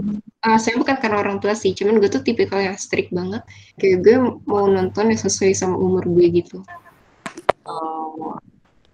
[0.43, 3.39] ah, saya bukan karena orang tua sih, cuman gue tuh tipikal yang strict banget.
[3.79, 6.59] Kayak gue mau nonton yang sesuai sama umur gue gitu.
[7.63, 8.35] Oh.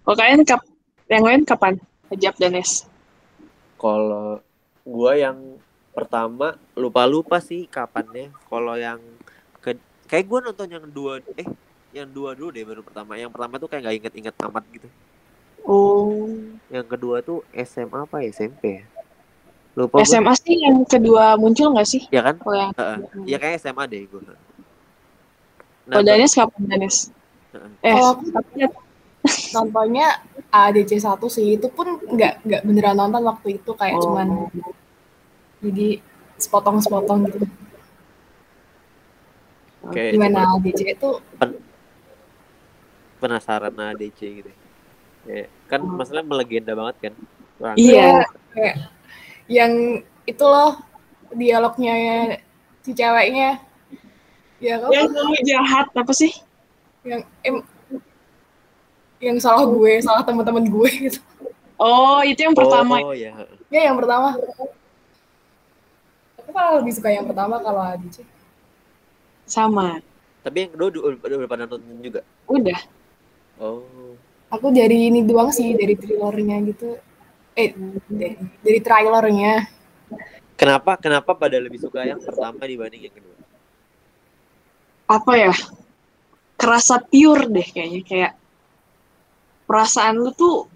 [0.06, 0.62] Kalau kalian kap
[1.10, 1.74] yang lain kapan?
[2.08, 2.88] Ajab dan Es.
[3.78, 4.40] kalau
[4.82, 5.57] gua yang
[5.98, 9.02] pertama lupa-lupa sih kapannya kalau yang
[9.58, 9.74] ke
[10.06, 11.48] kayak gua nonton yang dua eh
[11.90, 14.88] yang dua dulu deh baru pertama yang pertama tuh kayak nggak inget-inget amat gitu
[15.64, 16.24] Oh.
[16.68, 18.30] yang kedua tuh SMA apa ya?
[18.30, 18.84] SMP ya
[19.74, 20.06] lupa gua.
[20.06, 22.02] SMA sih yang kedua muncul nggak sih?
[22.08, 22.98] ya kan Kalau yang Heeh.
[23.26, 24.20] ya kayak SMA deh gue
[25.84, 26.96] Kalau Danes kapan Danes?
[27.52, 27.70] Heeh.
[27.82, 28.22] Eh, aku
[29.50, 31.56] nontonnya ADC 1 sih.
[31.56, 34.02] Itu pun nggak nggak beneran nonton waktu itu kayak Oh.
[34.08, 34.28] cuman
[35.58, 35.98] jadi
[36.38, 37.46] sepotong-sepotong gitu.
[39.82, 41.10] oke Gimana ADC itu
[43.18, 44.50] penasaran ADC gitu
[45.26, 47.14] Kayak, kan masalah melegenda banget kan
[47.58, 48.22] Orang- Iya.
[48.54, 48.74] kayak
[49.50, 49.72] yang
[50.24, 50.78] itu loh
[51.34, 51.94] dialognya
[52.80, 53.58] si ceweknya
[54.58, 56.32] ya kan Yang cowok jahat apa sih?
[57.02, 57.56] yang em,
[59.18, 61.20] yang salah gue salah teman-teman gue gitu
[61.78, 62.98] Oh, itu yang pertama.
[62.98, 63.38] Oh ya.
[63.70, 64.34] ya yang pertama
[66.48, 68.24] aku malah lebih suka yang pertama kalau Adi
[69.44, 70.00] Sama.
[70.40, 72.20] Tapi yang kedua udah, udah, udah pada nonton juga.
[72.48, 72.80] Udah.
[73.58, 74.16] Oh.
[74.48, 76.94] aku dari ini doang sih dari trailernya gitu
[77.58, 77.74] eh
[78.06, 79.66] dari, dari trailernya
[80.58, 83.38] Kenapa kenapa pada lebih suka yang pertama dibanding yang kedua?
[85.06, 85.54] Apa ya?
[86.58, 88.02] Kerasa pure deh kayaknya.
[88.02, 88.32] Kayak
[89.70, 90.66] perasaan lu tuh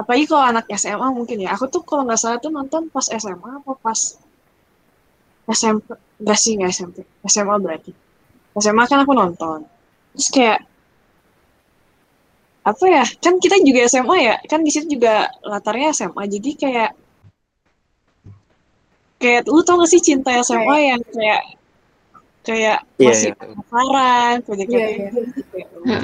[0.00, 1.52] apalagi kalau anak SMA mungkin ya.
[1.52, 4.16] Aku tuh kalau nggak salah tuh nonton pas SMA apa pas
[5.50, 5.88] SMP.
[6.22, 6.96] Enggak sih, nggak SMP.
[7.26, 7.92] SMA berarti.
[8.58, 9.66] SMA kan aku nonton.
[10.14, 10.58] Terus kayak
[12.62, 13.04] apa ya?
[13.18, 14.36] Kan kita juga SMA ya.
[14.46, 16.22] Kan di situ juga latarnya SMA.
[16.30, 16.90] Jadi kayak
[19.22, 21.42] kayak lu tau gak sih cinta SMA yang kayak
[22.42, 23.38] kayak Iya, masih iya.
[23.38, 24.86] penasaran, kayak Iya,
[25.86, 25.98] iya.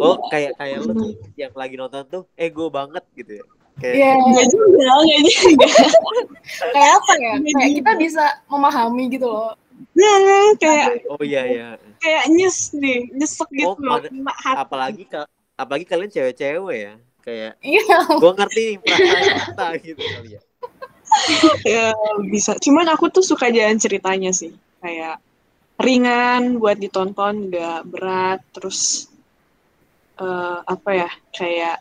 [0.00, 3.44] Oh, kayak kayak lu tuh yang lagi nonton tuh ego banget gitu ya.
[3.82, 4.66] Kayak Iya, Enggak juga,
[5.02, 5.66] enggak juga.
[6.74, 7.32] kayak apa ya?
[7.42, 9.52] Kayak kita bisa memahami gitu loh.
[9.92, 10.16] Nah,
[10.56, 11.68] kayak oh iya iya.
[11.98, 13.98] kayak nyes nih, nyesek gitu Oh, loh.
[14.00, 14.56] kena hati.
[14.56, 15.28] Apalagi ka-
[15.58, 16.94] apalagi kalian cewek-cewek ya.
[17.22, 20.40] Kayak Iya, gua ngerti nih perasaan kita gitu kali ya.
[21.62, 21.86] Ya,
[22.24, 22.56] bisa.
[22.56, 24.54] Cuman aku tuh suka jalan ceritanya sih.
[24.80, 25.20] Kayak
[25.76, 28.40] ringan buat ditonton, nggak berat.
[28.54, 29.06] Terus
[30.16, 31.10] eh, apa ya?
[31.30, 31.76] Kayak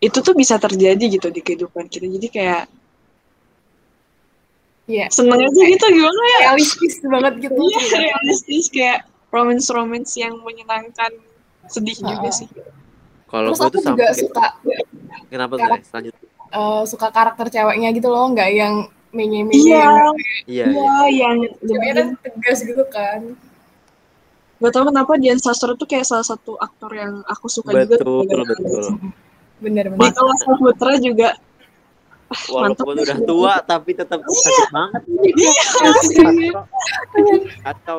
[0.00, 2.08] itu tuh bisa terjadi gitu di kehidupan kita.
[2.08, 2.62] Jadi kayak
[4.88, 5.06] iya.
[5.12, 6.38] seneng aja gitu gimana ya?
[6.50, 7.60] Realistis banget gitu.
[7.60, 11.12] Iya, realistis kayak romance-romance yang menyenangkan,
[11.68, 12.34] sedih juga Ah.
[12.34, 12.48] sih.
[13.30, 14.46] Kalau Terus aku tuh juga sampai suka
[15.30, 15.68] kenapa tuh?
[15.94, 16.14] Lanjut.
[16.50, 19.54] eh, suka karakter ceweknya gitu loh, nggak yang menye-menye.
[19.70, 20.14] Iya, yang
[20.50, 20.66] Iya, iya.
[20.66, 23.20] iya, yang Ceweknya kan tegas gitu kan.
[24.60, 27.96] Gak tau kenapa Dian Sastro tuh kayak salah satu aktor yang aku suka juga.
[27.96, 28.84] Betul, gara-gara betul.
[29.60, 29.62] Dia.
[29.62, 30.12] Bener Di bener.
[30.12, 31.30] kelas Putra juga.
[32.30, 32.86] mantep.
[32.86, 35.02] Walaupun udah tua tapi tetap sakit banget.
[35.20, 35.52] Iya,
[35.82, 37.26] Atau,
[37.66, 37.98] atau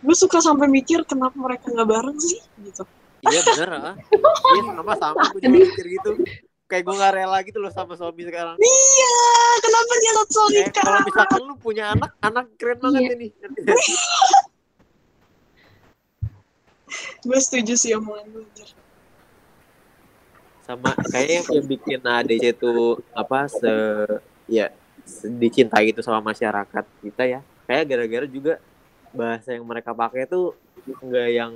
[0.00, 2.82] gue suka sampai mikir kenapa mereka nggak bareng sih gitu.
[3.22, 3.94] iya bener ah.
[4.56, 6.10] Iya sama sama gue juga mikir gitu.
[6.64, 8.54] Kayak gue gak rela gitu loh sama suami sekarang.
[8.56, 9.14] Iya,
[9.60, 10.82] kenapa dia satu Kayak nikah?
[10.82, 13.14] kalau misalkan lu punya anak, anak keren banget Iya.
[13.14, 13.28] ini.
[17.20, 18.40] Gue setuju sih omongan lu.
[20.70, 22.72] Sama kayaknya yang bikin ADC itu
[23.10, 23.74] apa se
[24.46, 24.66] ya
[25.02, 28.54] se- dicintai itu sama masyarakat kita ya kayak gara-gara juga
[29.10, 30.54] bahasa yang mereka pakai tuh
[31.02, 31.52] enggak yang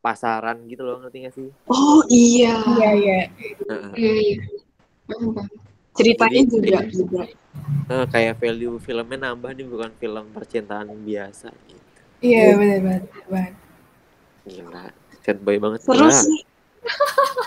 [0.00, 3.18] pasaran gitu loh ngerti gak sih Oh iya, Iya iya.
[3.68, 3.92] Heeh.
[3.94, 4.36] Iya, iya.
[5.92, 7.22] Ceritanya Jadi- juga juga.
[7.90, 13.52] Nah, kayak value filmnya nambah nih bukan film percintaan biasa gitu Iya bener banget.
[14.46, 14.84] gila
[15.36, 16.40] boy banget Wah, sih.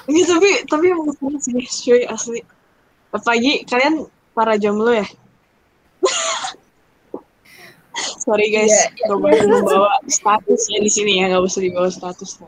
[0.10, 1.10] Ini tapi tapi emang
[1.42, 2.42] sih, cuy asli.
[3.10, 5.08] Apalagi kalian para jomblo ya.
[8.26, 12.42] Sorry guys, Iya, nggak boleh membawa status ya di sini ya, nggak usah dibawa status.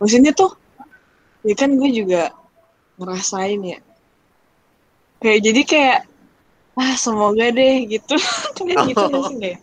[0.00, 0.56] Maksudnya tuh,
[1.44, 2.32] ya kan gue juga
[2.96, 3.78] ngerasain ya.
[5.20, 5.98] Kayak jadi kayak,
[6.80, 8.16] ah semoga deh gitu.
[8.56, 9.56] Kalian gitu nggak sih ya?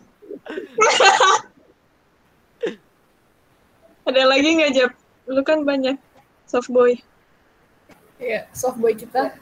[4.06, 4.92] Ada lagi nggak Jap?
[5.30, 5.98] Lu kan banyak
[6.52, 6.92] soft boy.
[8.20, 9.32] Iya, soft boy kita.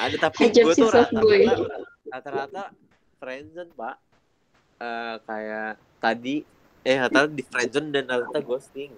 [0.00, 1.76] ada tapi gue tuh rata-rata
[2.08, 2.62] rata-rata
[3.20, 3.96] friendzone pak.
[4.80, 6.40] Eh, kayak tadi
[6.80, 8.96] eh rata di friendzone dan rata ghosting.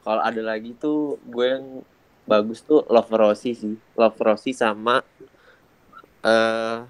[0.00, 1.84] Kalau ada lagi tuh gue yang
[2.24, 3.76] bagus tuh love Rosie sih.
[3.92, 5.04] Love Rosie sama
[6.24, 6.80] eh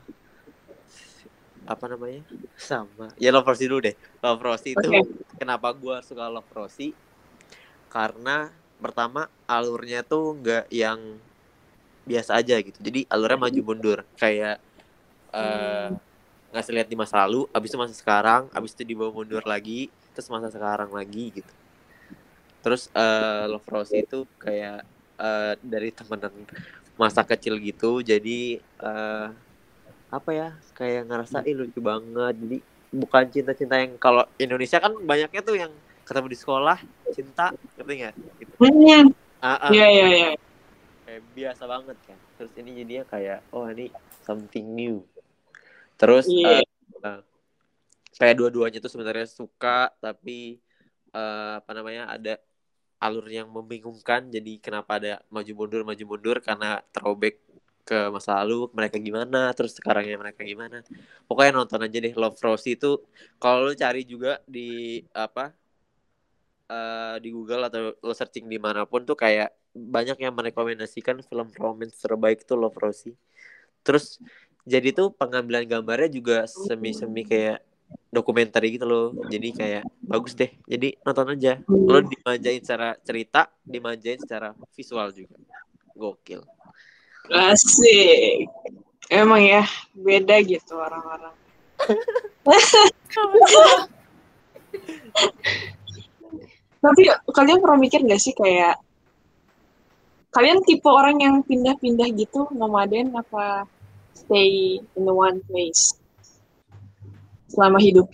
[1.67, 2.23] apa namanya?
[2.55, 3.11] Sama.
[3.19, 3.97] Ya love Rosie dulu deh.
[4.23, 5.03] Love Rosie itu Oke.
[5.35, 6.95] kenapa gue suka love Rosie?
[7.91, 11.01] Karena pertama alurnya tuh nggak yang
[12.07, 12.79] biasa aja gitu.
[12.79, 13.99] Jadi alurnya maju mundur.
[14.17, 14.63] Kayak
[15.35, 15.91] eh
[16.55, 20.33] ngasih lihat di masa lalu abis itu masa sekarang abis itu dibawa mundur lagi terus
[20.33, 21.53] masa sekarang lagi gitu.
[22.65, 24.87] Terus eh Love Rosie itu kayak
[25.21, 26.33] eh, dari temenan
[26.97, 29.29] masa kecil gitu jadi eh
[30.07, 30.49] apa ya
[30.79, 32.35] kayak ngerasa ih lucu banget.
[32.39, 32.59] Jadi
[32.95, 35.73] bukan cinta-cinta yang kalau Indonesia kan banyaknya tuh yang
[36.07, 36.79] ketemu di sekolah
[37.11, 38.15] cinta ngerti nggak?
[38.39, 38.55] Gitu.
[38.63, 39.11] Hmm,
[39.43, 39.71] ah, ah.
[39.75, 40.31] Iya iya iya.
[41.03, 42.19] kayak biasa banget kan.
[42.39, 43.91] Terus ini jadinya kayak oh ini
[44.23, 45.03] something new.
[45.99, 46.63] Terus Iya.
[46.63, 46.65] eh,
[47.03, 47.21] eh,
[48.17, 50.63] kayak dua-duanya tuh sebenarnya suka tapi
[51.11, 52.39] eh, apa namanya ada
[53.03, 54.31] alur yang membingungkan.
[54.31, 56.37] Jadi kenapa ada maju mundur maju mundur?
[56.39, 57.43] Karena throwback
[57.87, 59.55] ke masa lalu mereka gimana?
[59.55, 60.83] Terus sekarangnya mereka gimana?
[61.31, 62.99] Pokoknya nonton aja deh Love Rosie itu
[63.39, 65.55] kalau lu cari juga di apa
[66.67, 71.49] eh, di Google atau lo searching di mana pun tuh kayak banyak yang merekomendasikan film
[71.61, 73.17] romance terbaik tuh Love Rosie.
[73.85, 74.19] Terus
[74.67, 77.63] jadi tuh pengambilan gambarnya juga semi-semi kayak
[78.11, 79.07] dokumenter gitu loh.
[79.31, 80.51] Jadi kayak bagus deh.
[80.67, 81.63] Jadi nonton aja.
[81.69, 85.39] Lo dimanjain secara cerita dimanjain secara visual juga.
[85.95, 86.43] Gokil.
[87.31, 88.51] Asik.
[89.07, 89.63] Emang ya,
[89.95, 91.31] beda gitu orang-orang.
[96.87, 98.79] Tapi kalian pernah mikir gak sih kayak
[100.29, 103.65] kalian tipe orang yang pindah-pindah gitu nomaden apa
[104.13, 105.97] stay in the one place
[107.47, 108.05] selama hidup?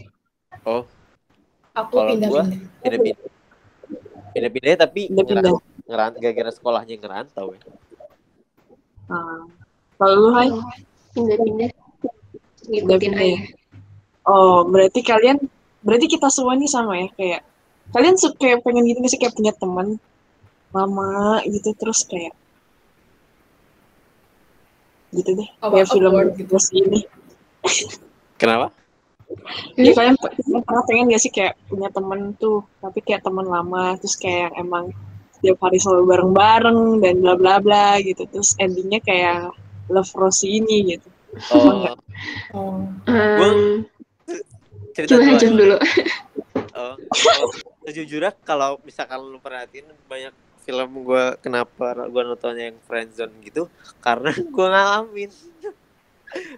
[0.63, 0.87] oh
[1.75, 2.47] Aku pindah-pindah.
[2.79, 3.29] pindah-pindah
[4.31, 5.51] pindah-pindah tapi Pindah-pindah.
[5.51, 7.61] ngerantau ngerant gara-gara sekolahnya ngerantau ya
[9.05, 9.43] Ah.
[9.95, 10.49] kalau lu Hai?
[11.13, 11.69] pindah-pindah
[12.63, 13.35] ngikutin Pindah-pindah ya?
[13.35, 13.43] ayah
[14.23, 15.43] Oh, berarti kalian
[15.83, 17.43] berarti kita semua nih sama ya kayak
[17.91, 19.21] kalian suka pengen gitu nggak sih?
[19.21, 19.99] Kayak punya teman
[20.73, 22.33] lama gitu terus kayak
[25.13, 25.49] gitu deh.
[25.61, 26.49] Oh, kayak film gitu.
[26.49, 27.01] terus ini.
[28.41, 28.73] Kenapa?
[29.81, 30.17] Ya kalian
[30.65, 32.65] pernah pengen gak sih kayak punya temen tuh?
[32.81, 34.93] Tapi kayak teman lama terus kayak emang
[35.39, 38.29] setiap hari selalu bareng-bareng dan bla bla bla gitu.
[38.29, 39.53] Terus endingnya kayak
[39.89, 41.09] love Rosie ini gitu.
[41.53, 41.97] Oh.
[42.53, 42.85] Oh.
[43.09, 43.89] Um,
[44.93, 45.77] cerita coba dulu dulu.
[46.73, 47.51] Oh, oh,
[47.87, 53.67] sejujurnya kalau misalkan lu perhatiin banyak film gue kenapa gue nontonnya yang friendzone gitu
[53.99, 55.31] karena gue ngalamin.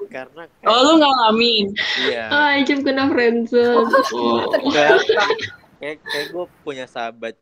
[0.07, 1.75] Karena kayak, oh lu ngalamin?
[2.07, 2.31] Iya.
[2.31, 3.91] Oh Ajam kena friendzone
[4.75, 5.03] kayak
[5.83, 7.35] kayak, kayak gue punya sahabat.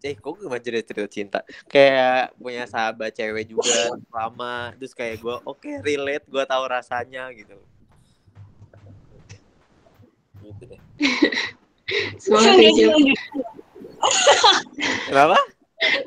[0.00, 1.38] Eh kok gue jadi cerita cinta?
[1.68, 7.60] Kayak punya sahabat cewek juga lama terus kayak gue oke relate gue tahu rasanya gitu.
[10.40, 10.80] Gitu deh
[12.18, 12.92] semangat Jam
[15.06, 15.38] kenapa?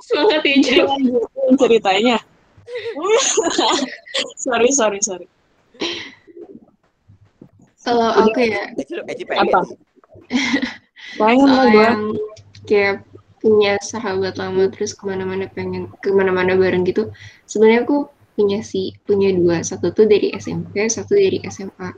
[0.04, 2.18] Semangat lanjutin ceritanya.
[4.40, 5.28] Sorry sorry sorry.
[7.86, 8.72] Kalau aku ya.
[9.40, 9.60] Apa?
[11.22, 11.90] Pengen lah gue
[12.66, 13.06] kayak
[13.44, 17.14] punya sahabat lama terus ke mana-mana pengen ke mana-mana bareng gitu
[17.46, 19.62] sebenarnya aku punya sih punya dua.
[19.62, 21.94] Satu tuh dari SMP satu dari SMA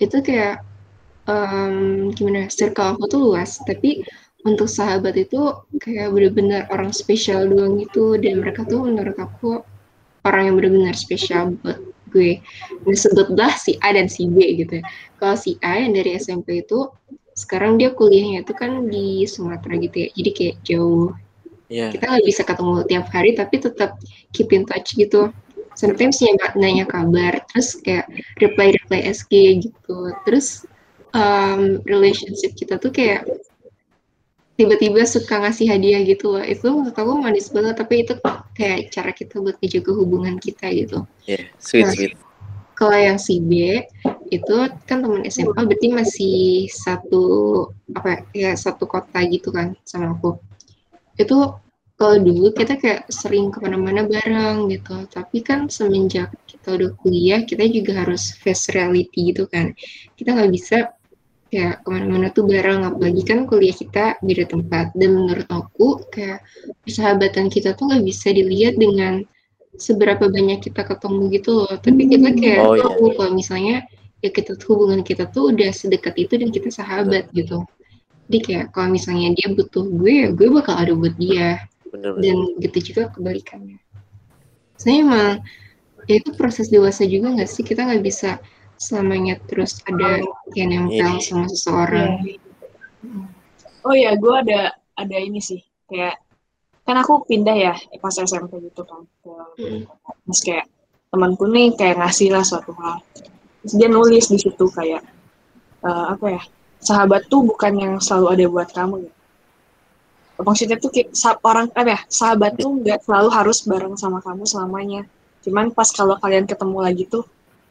[0.00, 0.64] itu kayak
[1.28, 3.60] em, gimana circle aku tuh luas.
[3.62, 4.02] Tapi
[4.48, 8.16] untuk sahabat itu kayak bener-bener orang spesial doang gitu.
[8.16, 9.62] Dan mereka tuh menurut aku
[10.24, 11.78] orang yang bener-bener spesial buat
[12.10, 12.40] gue.
[12.88, 14.84] Disebutlah si A dan si B gitu ya.
[15.20, 16.88] kalau si A yang dari SMP itu
[17.34, 20.08] sekarang dia kuliahnya itu kan di Sumatera gitu ya.
[20.16, 21.12] Jadi kayak jauh.
[21.68, 21.92] Iya.
[21.92, 24.00] kita nggak bisa ketemu tiap hari tapi tetap
[24.32, 25.28] keep in touch gitu.
[25.76, 28.08] Sometimes nanya, nanya kabar terus kayak
[28.40, 29.96] reply reply SG gitu.
[30.24, 30.64] Terus
[31.14, 33.24] um, relationship kita tuh kayak
[34.58, 38.18] tiba-tiba suka ngasih hadiah gitu loh itu menurut aku manis banget tapi itu
[38.58, 41.94] kayak cara kita buat ngejaga hubungan kita gitu Iya, sweet Nah.
[41.94, 42.12] sweet.
[42.74, 43.82] kalau yang si B
[44.30, 44.54] itu
[44.86, 47.22] kan teman SMA berarti masih satu
[47.94, 50.38] apa ya satu kota gitu kan sama aku
[51.18, 51.38] itu
[51.98, 57.42] kalau dulu kita kayak sering ke mana-mana bareng gitu tapi kan semenjak kita udah kuliah
[57.42, 59.74] kita juga harus face reality gitu kan
[60.14, 60.94] kita nggak bisa
[61.48, 62.84] kayak ke mana-mana tuh bareng.
[62.88, 64.92] Apalagi kan kuliah kita beda tempat.
[64.94, 66.44] Dan menurut aku kayak
[66.84, 69.24] persahabatan kita tuh nggak bisa dilihat dengan
[69.78, 71.74] seberapa banyak kita ketemu gitu loh.
[71.78, 72.82] Tapi kita kayak Oh, iya.
[72.84, 73.76] tahu kalau misalnya
[74.18, 77.62] ya kita tuh hubungan kita tuh udah sedekat itu dan kita sahabat gitu.
[78.28, 81.64] Jadi kayak kalau misalnya dia butuh gue ya gue bakal ada buat dia.
[81.88, 82.20] Bener bener.
[82.20, 83.80] dan gitu juga kebalikannya.
[84.76, 85.40] Saya emang
[86.04, 87.64] ya itu proses dewasa juga nggak sih?
[87.64, 88.36] Kita nggak bisa
[88.78, 90.22] selamanya terus ada
[90.54, 91.22] yang nempel Iya.
[91.22, 92.10] sama seseorang
[93.84, 94.60] oh ya gue ada
[94.94, 96.18] ada ini sih kayak
[96.86, 99.82] kan aku pindah ya pas SMP gitu kan ke Mm.
[100.24, 100.66] terus kayak
[101.10, 103.02] temanku nih kayak ngasih lah suatu hal
[103.60, 105.02] terus dia nulis di situ kayak
[105.84, 106.42] eh, apa ya
[106.78, 109.14] sahabat tuh bukan yang selalu ada buat kamu gitu.
[110.46, 110.94] maksudnya tuh
[111.42, 115.02] orang apa ya sahabat tuh nggak selalu harus bareng sama kamu selamanya
[115.42, 117.26] cuman pas kalau kalian ketemu lagi tuh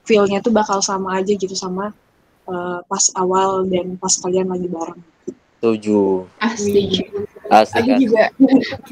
[0.07, 1.91] feel-nya tuh bakal sama aja gitu sama
[2.47, 5.01] eh, pas awal dan pas kalian lagi bareng
[5.57, 6.23] Setuju.
[6.37, 7.03] ah setuju
[7.49, 7.97] Asik, Aku asik.
[7.99, 8.23] juga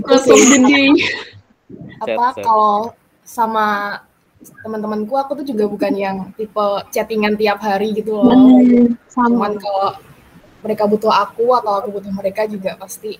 [0.01, 0.49] langsung sih.
[0.51, 0.83] gede
[2.01, 3.99] apa kalau sama
[4.61, 8.29] teman-temanku aku tuh juga bukan yang tipe chattingan tiap hari gitu loh.
[9.09, 9.97] Cuman kalau
[10.61, 13.17] mereka butuh aku atau aku butuh mereka juga pasti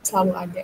[0.00, 0.62] selalu ada.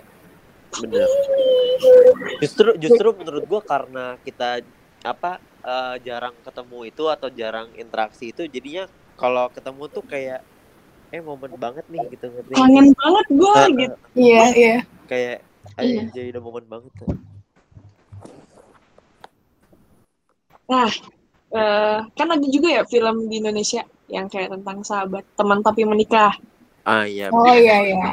[0.81, 1.05] Bener.
[2.41, 4.65] Justru justru menurut gua karena kita
[5.01, 10.39] apa eh, jarang ketemu itu atau jarang interaksi itu jadinya kalau ketemu tuh kayak
[11.09, 14.75] eh momen banget nih gitu ngerti kangen banget gue Eh, gitu Iya, iya.
[15.05, 15.37] kayak
[15.77, 16.05] Iya.
[16.07, 17.09] aja udah momen banget tuh.
[20.65, 20.85] nah
[21.49, 26.33] eh, kan ada juga ya film di Indonesia yang kayak tentang sahabat teman tapi menikah
[26.85, 28.09] ah iya Oh iya, iya.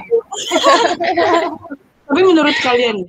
[2.09, 3.05] tapi menurut kalian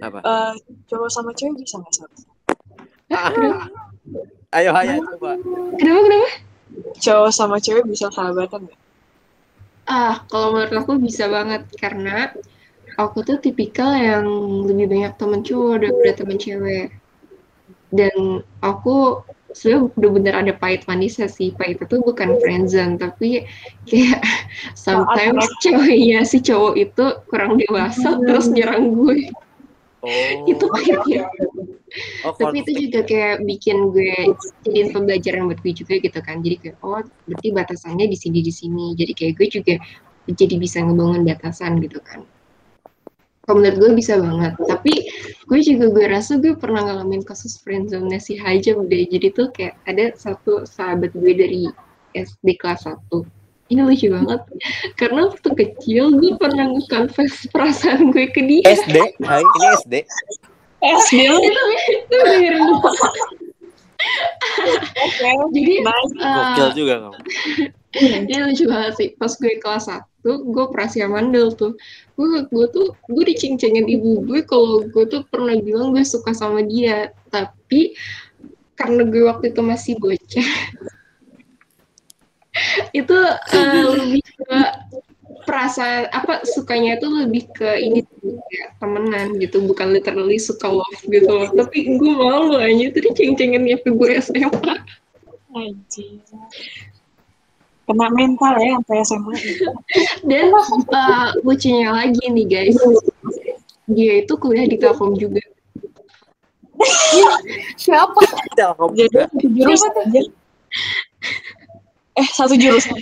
[0.00, 0.52] apa eh,
[0.86, 2.29] cowok sama cewek bisa nggak sahabat Ah.
[4.56, 5.32] ayo ayo coba
[5.78, 6.30] Kenapa kenapa?
[7.02, 8.78] cowok sama cewek bisa sahabatan nggak
[9.90, 12.30] Ah, kalau menurut aku bisa banget karena
[12.94, 14.22] aku tuh tipikal yang
[14.70, 16.86] lebih banyak temen cowok daripada temen cewek.
[17.90, 21.50] Dan aku sebenarnya bener-bener ada pahit manisnya sih.
[21.58, 23.50] Pahit itu bukan friendzone, tapi
[23.90, 24.22] kayak
[24.78, 29.26] sometimes ceweknya si cowok itu kurang dewasa terus nyerang gue.
[30.06, 31.26] oh Itu pahitnya.
[32.26, 33.08] Oh Tapi itu konflik juga ya.
[33.08, 34.14] kayak bikin gue
[34.66, 36.36] jadiin pembelajaran buat gue juga gitu kan.
[36.42, 38.86] Jadi kayak oh berarti batasannya di sini di sini.
[38.94, 39.74] Jadi kayak gue juga
[40.30, 42.22] jadi bisa ngebangun batasan gitu kan.
[43.48, 44.52] Kalau menurut gue bisa banget.
[44.62, 44.94] Tapi
[45.48, 49.08] gue juga gue rasa gue pernah ngalamin kasus friendzone si Hajam deh.
[49.10, 51.66] Jadi tuh kayak ada satu sahabat gue dari
[52.14, 53.40] SD kelas 1
[53.70, 54.40] ini lucu banget
[55.00, 59.94] karena waktu kecil gue pernah nge-confess perasaan gue ke dia SD hai ini SD
[60.80, 61.36] Lu
[65.10, 67.18] itu jadi eh, gokil juga kamu
[68.30, 69.08] Dia lucu banget sih.
[69.18, 71.74] Pas gue kelas 1, gue operasi mandel tuh.
[72.14, 76.62] Gue, gue tuh, gue diceng-cengin ibu gue kalau gue tuh pernah bilang gue suka sama
[76.62, 77.10] dia.
[77.34, 77.98] Tapi,
[78.78, 80.48] karena gue waktu itu masih bocah,
[83.00, 83.16] itu
[83.58, 84.58] eh, lebih ke
[85.46, 89.64] perasaan, apa, sukanya itu lebih ke ini kayak temenan gitu.
[89.64, 91.48] Bukan literally suka love gitu loh.
[91.50, 94.48] Tapi gue malu aja, tuh diceng-cengin ke gue SMA.
[95.50, 96.22] Anjing.
[97.90, 99.34] Kena mental ya sampai SMA.
[100.22, 102.78] Dan uh, lucunya lagi nih guys,
[103.90, 105.42] dia itu kuliah di Telkom juga.
[107.74, 108.20] Siapa?
[108.54, 110.20] Telkom Jadi jurusan aja.
[112.14, 112.94] Eh, satu jurusan.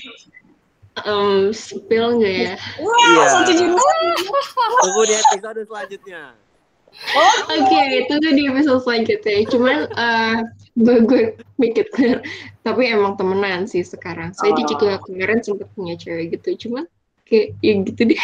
[1.06, 2.54] Um, spill nggak ya?
[2.82, 3.24] Wah, Iya.
[3.30, 3.98] satu jurusan.
[4.78, 6.22] tunggu di episode selanjutnya
[7.48, 9.38] Oke, itu tuh di episode selanjutnya.
[9.52, 10.36] Cuman uh,
[10.78, 10.98] gue
[11.94, 12.18] clear.
[12.64, 14.34] Tapi emang temenan sih sekarang.
[14.34, 16.68] Saya dia juga kemarin sempet punya cewek gitu.
[16.68, 16.84] Cuman
[17.28, 18.22] kayak ya gitu deh.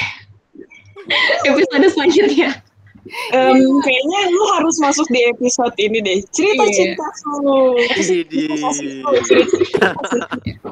[1.45, 2.51] episode selanjutnya.
[3.37, 6.19] Em, kayaknya lu harus masuk di episode ini deh.
[6.33, 7.05] Cerita-cerita
[7.45, 7.77] lu.
[8.01, 8.49] Idi.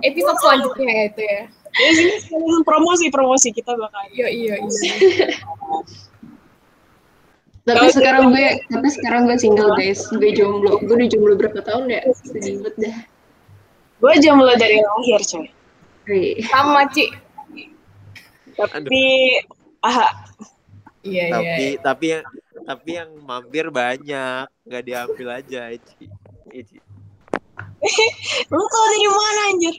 [0.08, 1.42] Episode selanjutnya ya itu ya.
[1.72, 4.04] Ya sini sekalian promosi promosi kita bakal.
[4.12, 4.94] Iya, iya, iya.
[7.62, 10.04] Tapi sekarang gue, tapi sekarang gue single guys.
[10.10, 10.82] Gue jomblo.
[10.82, 12.00] Gue udah jomblo berapa tahun ya?
[12.12, 12.96] Sedih banget dah.
[14.02, 16.42] Gue jomblo dari lahir, coy.
[16.44, 17.06] Sama, Ci.
[18.52, 19.02] Tapi
[19.80, 20.12] ah
[21.02, 21.34] Iya, iya.
[21.34, 22.24] tapi tapi yang
[22.62, 26.06] tapi yang mampir banyak nggak diambil aja Ici.
[26.54, 26.78] Ici.
[28.54, 29.76] lu tau dari mana anjir?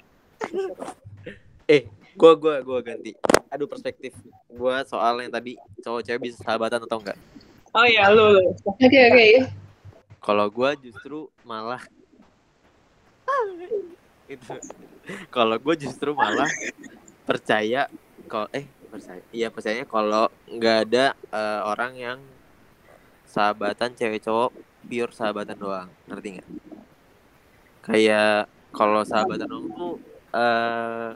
[1.68, 1.88] Eh
[2.18, 3.16] gua gua gua ganti.
[3.50, 4.14] Aduh perspektif
[4.50, 7.18] gua soal yang tadi cowok cewek bisa sahabatan atau enggak?
[7.74, 8.38] Oh iya, lu.
[8.68, 9.28] Oke oke.
[10.24, 11.84] kalau gua justru malah
[14.30, 14.56] itu.
[15.28, 16.48] Kalau gua justru malah
[17.28, 17.92] percaya
[18.32, 22.20] kalau eh percaya iya percaya kalau nggak ada eh, orang yang
[23.28, 24.52] sahabatan cewek cowok
[24.86, 25.90] pure sahabatan doang.
[26.08, 26.50] Ngerti nggak?
[27.84, 31.10] Kayak kalau sahabatan doang tuh eh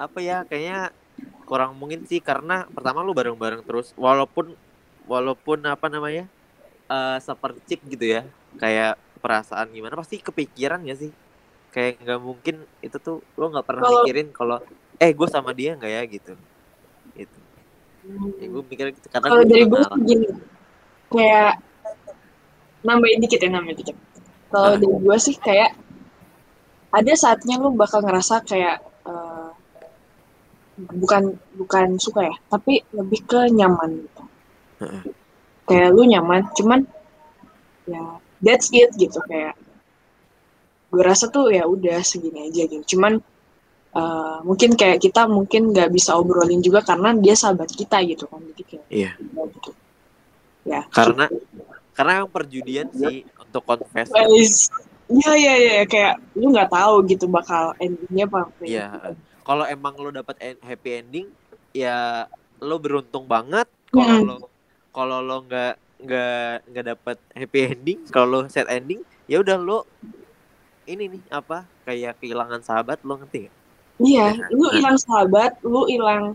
[0.00, 0.90] apa ya kayaknya
[1.44, 4.56] kurang mungkin sih karena pertama lu bareng-bareng terus walaupun
[5.04, 6.24] walaupun apa namanya
[6.88, 8.22] eh sepercik gitu ya
[8.56, 11.12] kayak perasaan gimana pasti kepikiran ya sih?
[11.72, 14.56] Kayak nggak mungkin itu tuh lo nggak pernah Kalau- mikirin kalau
[14.98, 16.02] eh gue sama dia nggak ya?
[16.04, 16.32] Gitu.
[17.14, 17.38] Itu
[18.42, 20.26] ya gue mikir gitu karena Kalau dari gue gini,
[21.06, 21.54] kayak
[22.82, 23.96] nambahin dikit ya, nambahin dikit.
[24.50, 24.76] Kalau Ah.
[24.76, 25.70] dari gue sih kayak
[26.92, 28.78] ada saatnya lu bakal ngerasa kayak
[29.08, 29.50] eh,
[30.92, 34.22] bukan bukan suka ya, tapi lebih ke nyaman gitu.
[35.68, 36.80] Kayak lu nyaman, cuman
[37.88, 39.56] ya that's it gitu kayak
[40.92, 42.96] gue rasa tuh ya udah segini aja gitu.
[42.96, 43.16] Cuman
[43.96, 48.40] eh, mungkin kayak kita mungkin nggak bisa obrolin juga karena dia sahabat kita gitu kan.
[48.52, 49.12] Jadi kayak Iya.
[49.16, 49.70] ya gitu.
[50.62, 50.86] Ya.
[50.94, 51.26] karena
[51.90, 54.08] karena yang perjudian sih untuk confess
[55.12, 58.40] Iya iya iya kayak lu nggak tahu gitu bakal endingnya apa.
[58.62, 58.86] Iya.
[59.42, 61.26] Kalau emang lo dapat en- happy ending,
[61.70, 62.24] ya
[62.58, 63.68] lo beruntung banget.
[63.90, 64.24] Kalau Hmm.
[64.24, 64.36] lo
[64.88, 69.78] kalau lo nggak nggak nggak dapat happy ending, kalau lo sad ending, ya udah lu
[70.84, 73.54] ini nih apa kayak kehilangan sahabat lo ngerti gak?
[74.02, 74.72] Iya, Nah, lu nah.
[74.72, 76.34] hilang sahabat, lu hilang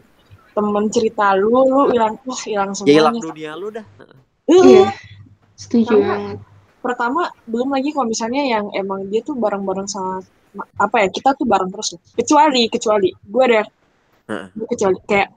[0.54, 3.28] temen cerita lu, lu hilang wah hilang Ya hilang semuanya.
[3.28, 3.86] dunia lu dah.
[4.48, 4.64] Iya.
[4.64, 4.86] Iya.
[5.58, 6.38] Setuju banget.
[6.88, 10.24] Pertama belum lagi kalau misalnya yang emang dia tuh bareng-bareng sama
[10.80, 12.00] apa ya kita tuh bareng terus.
[12.16, 13.62] Kecuali kecuali gue ada
[14.28, 14.48] Heeh.
[14.56, 15.30] gue kecuali kayak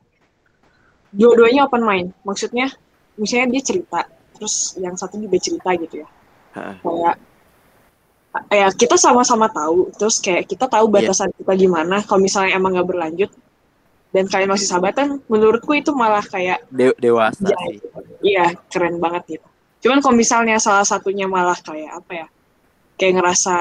[1.11, 2.09] dua-duanya open mind.
[2.23, 2.71] Maksudnya
[3.19, 4.01] misalnya dia cerita,
[4.33, 6.09] terus yang satu juga cerita gitu ya.
[6.51, 6.77] Heeh.
[6.83, 7.17] kayak
[8.47, 10.95] ya kita sama-sama tahu terus kayak kita tahu Iya.
[11.03, 13.31] batasan kita gimana kalau misalnya emang nggak berlanjut
[14.15, 17.59] dan kalian masih sahabatan menurutku itu malah kayak De- dewasa Ya.
[17.67, 17.79] sih.
[18.23, 19.49] iya keren banget gitu
[19.81, 22.27] cuman kalau misalnya salah satunya malah kayak apa ya
[22.97, 23.55] kayak ngerasa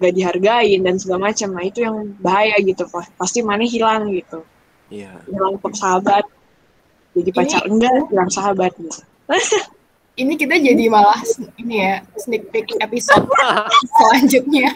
[0.00, 3.12] gak dihargain dan segala macam nah itu yang bahaya gitu Pak.
[3.16, 4.44] pasti mana hilang gitu
[4.88, 5.22] Iya.
[5.24, 6.24] hilang sahabat
[7.12, 9.00] jadi pacar enggak hilang sahabat gitu
[10.10, 11.16] Ini kita jadi malah
[11.56, 13.24] ini ya sneak peek episode
[13.96, 14.68] selanjutnya.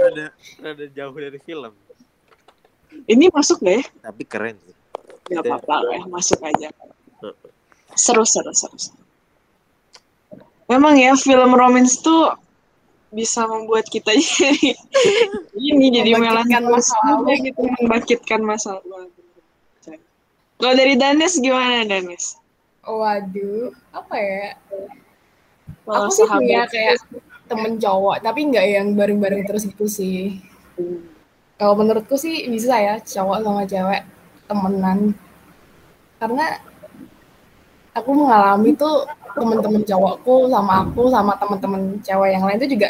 [0.00, 0.26] Rada,
[0.56, 1.72] rada jauh dari film.
[3.04, 4.72] ini masuk ya Tapi keren sih.
[5.28, 5.52] Gak Gitu.
[5.52, 6.70] apa-apa lah, masuk aja.
[7.94, 8.76] Seru, seru, seru.
[10.68, 12.32] Memang ya, film romance tuh
[13.12, 14.72] bisa membuat kita jadi
[15.52, 16.88] ini jadi melankolis
[17.44, 19.12] gitu, membangkitkan masa lalu.
[20.56, 22.40] Kalau dari Danes gimana Danes?
[22.88, 24.56] Waduh, apa ya?
[25.84, 27.02] Kalau Aku sih punya kayak
[27.50, 30.40] temen cowok, tapi nggak yang bareng-bareng terus gitu sih.
[31.60, 34.02] Kalau menurutku sih bisa ya cowok sama cewek
[34.48, 34.98] temenan.
[36.16, 36.62] Karena
[37.92, 42.88] aku mengalami tuh temen-temen cowokku sama aku sama temen-temen cewek yang lain tuh juga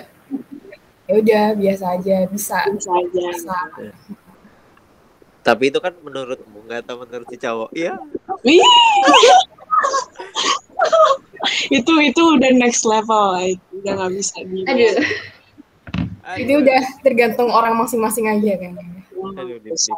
[1.07, 3.23] ya udah biasa aja bisa bisa aja.
[3.35, 3.59] bisa
[5.43, 7.75] Tapi itu kan menurutmu nggak tahu menurut si cowok.
[7.75, 7.99] Iya.
[8.47, 8.63] Wih.
[11.83, 13.43] itu itu udah next level,
[13.83, 14.63] udah nggak bisa di.
[14.63, 15.03] Aduh.
[16.39, 19.95] itu udah tergantung orang masing-masing aja kayaknya Aduh, Dim, Bisa.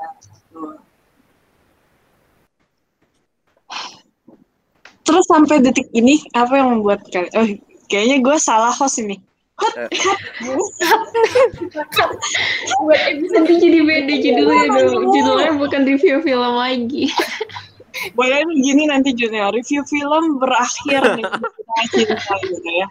[5.04, 7.32] Terus sampai detik ini apa yang membuat kalian?
[7.36, 7.46] Oh,
[7.92, 9.20] kayaknya gue salah host ini.
[12.82, 15.14] buat episode Nanti jadi beda judulnya dong.
[15.14, 17.12] Judulnya bukan review film lagi.
[18.18, 21.38] Boleh nih gini nanti judulnya review film berakhir dengan
[21.94, 22.88] cerita cinta gitu ya.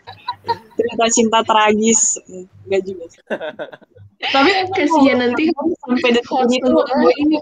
[0.80, 2.02] Cerita cinta tragis,
[2.64, 3.06] enggak juga.
[4.32, 4.50] Tapi
[4.80, 5.52] Kasihan nanti
[5.84, 7.38] sampai detik ini host tuh gue ini.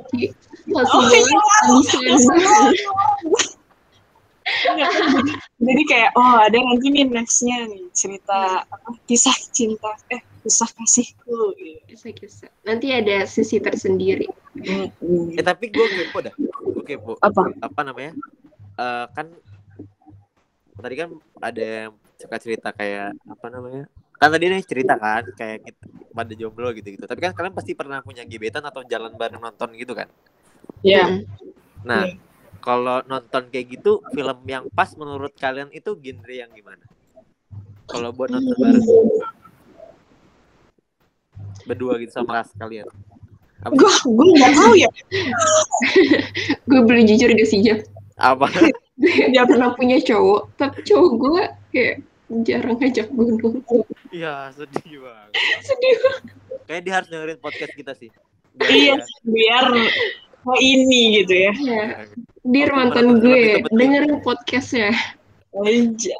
[0.73, 1.37] Host Oh, gue iya.
[1.77, 2.65] bisa Enggak, kan
[5.67, 11.53] jadi, kayak oh ada nanti nih nextnya nih cerita apa kisah cinta eh kisah kasihku
[11.57, 11.79] gitu.
[11.85, 12.49] Kisah-kisah.
[12.65, 14.25] Nanti ada sisi tersendiri.
[14.57, 15.37] Mm-mm.
[15.37, 16.33] Eh tapi gue kepo dah.
[16.39, 17.13] Gue kepo.
[17.21, 17.53] Apa?
[17.61, 18.13] Apa namanya?
[18.77, 19.27] Eh kan
[20.81, 23.85] tadi kan ada yang suka cerita kayak apa namanya?
[24.17, 27.05] Kan tadi nih cerita kan kayak kita pada jomblo gitu-gitu.
[27.05, 30.09] Tapi kan kalian pasti pernah punya gebetan atau jalan bareng nonton gitu kan?
[30.81, 31.25] Ya, Mm-mm.
[31.85, 32.30] Nah, Iya.
[32.61, 36.85] Kalau nonton kayak gitu, film yang pas menurut kalian itu genre yang gimana?
[37.89, 38.85] Kalau buat nonton bareng
[41.65, 42.87] berdua gitu sama kas kalian.
[43.61, 43.77] Apa?
[43.77, 44.89] gue gue nggak tahu ya.
[46.69, 47.85] Gue boleh jujur gak sih, Jap?
[48.17, 48.49] Apa?
[48.97, 51.95] Dia pernah punya cowok, tapi cowok gue kayak
[52.41, 53.85] jarang ngajak gue nonton.
[54.09, 55.31] Iya, sedih banget.
[55.61, 55.93] Sedih
[56.65, 58.09] Kayak dia harus dengerin podcast kita sih.
[58.57, 58.95] Biar Iya,
[59.29, 59.65] biar
[60.41, 61.53] oh ini gitu ya.
[61.53, 61.85] Ya,
[62.41, 64.89] Dir mantan gue, dengerin podcastnya.
[65.53, 66.17] Aja.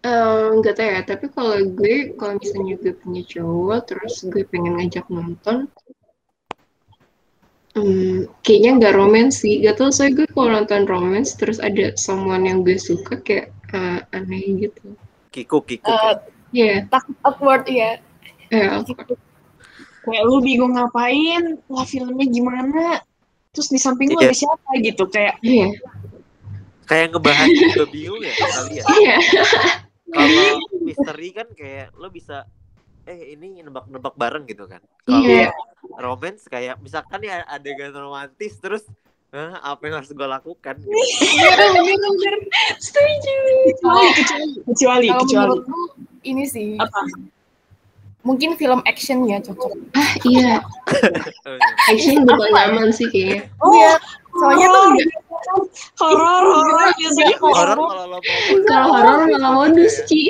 [0.00, 4.80] Eh, nggak tahu ya, tapi kalau gue, kalau misalnya gue punya cowok, terus gue pengen
[4.80, 5.68] ngajak nonton,
[7.76, 9.60] hmm, kayaknya nggak romance sih.
[9.60, 14.00] Gak tau, soalnya gue kalau nonton romance, terus ada someone yang gue suka, kayak eh,
[14.16, 14.96] aneh gitu.
[15.28, 15.92] Kikuk, kikuk.
[15.92, 16.16] Eh,
[16.50, 18.02] Iya, takut awkward ya
[18.50, 18.82] ya.
[20.00, 23.04] Kayak lu bingung ngapain, lah filmnya gimana,
[23.50, 24.26] terus di samping lu Iya.
[24.26, 25.68] ada siapa gitu, kayak Iya,
[26.86, 28.84] Kayak ngebahas juga bingung ya kalian.
[28.96, 29.16] iya.
[30.06, 30.48] Kalau
[30.80, 32.46] misteri kan kayak lo bisa
[33.04, 34.82] eh ini nebak-nebak bareng gitu kan.
[35.00, 35.50] Kalau Iya.
[35.96, 38.82] romance kayak misalkan ya adegan romantis terus
[39.30, 40.74] "Hah, apa yang harus gue lakukan?
[40.82, 42.30] Gitu.
[42.80, 43.34] Setuju.
[43.70, 45.80] kecuali kecuali kecuali, kalau menurutku
[46.22, 47.00] ini sih apa?
[48.20, 50.60] Mungkin film action ya cocok Ah, iya.
[50.60, 51.00] Oh,
[51.50, 51.66] iya.
[51.88, 53.48] Action bukan aman sih kayaknya.
[53.58, 53.92] Oh, Iya,
[54.30, 54.84] soalnya tuh
[55.30, 55.62] horor,
[55.96, 57.88] horor, horor biasanya Horor horor.
[57.88, 58.18] kalau lo
[58.92, 60.28] horor malah modus, Ci.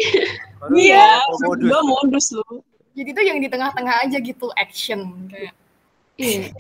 [0.60, 1.66] Horor Iya, mau modus.
[1.66, 2.44] gue modus lu.
[2.90, 5.54] jadi tuh yang di tengah-tengah aja gitu action kayak
[6.14, 6.52] Iya.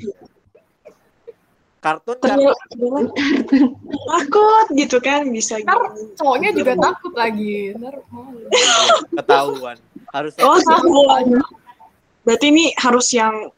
[1.80, 3.08] kartun kan terus
[4.04, 6.12] takut gitu kan bisa Ntar gitu.
[6.16, 7.72] cowoknya juga takut lagi.
[7.72, 7.94] Ntar
[9.10, 9.76] ketahuan
[10.10, 11.38] harusnya Oh, tahuan.
[12.22, 13.48] Berarti ini harus yang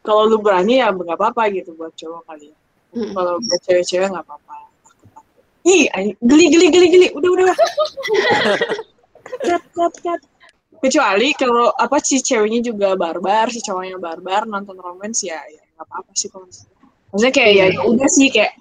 [0.00, 2.56] kalau lu berani ya nggak apa-apa gitu buat cowok kali ya.
[2.90, 3.12] Mm.
[3.14, 4.54] Kalau buat cewek-cewek nggak apa-apa.
[5.60, 5.86] Ih,
[6.18, 7.06] geli geli geli geli.
[7.12, 7.46] Udah udah.
[9.46, 10.20] cut cut cut.
[10.80, 15.84] Kecuali kalau apa si ceweknya juga barbar, si cowoknya barbar nonton romance ya ya nggak
[15.86, 16.76] apa-apa sih kalau misalnya.
[17.12, 18.52] Maksudnya kayak ya ya udah sih kayak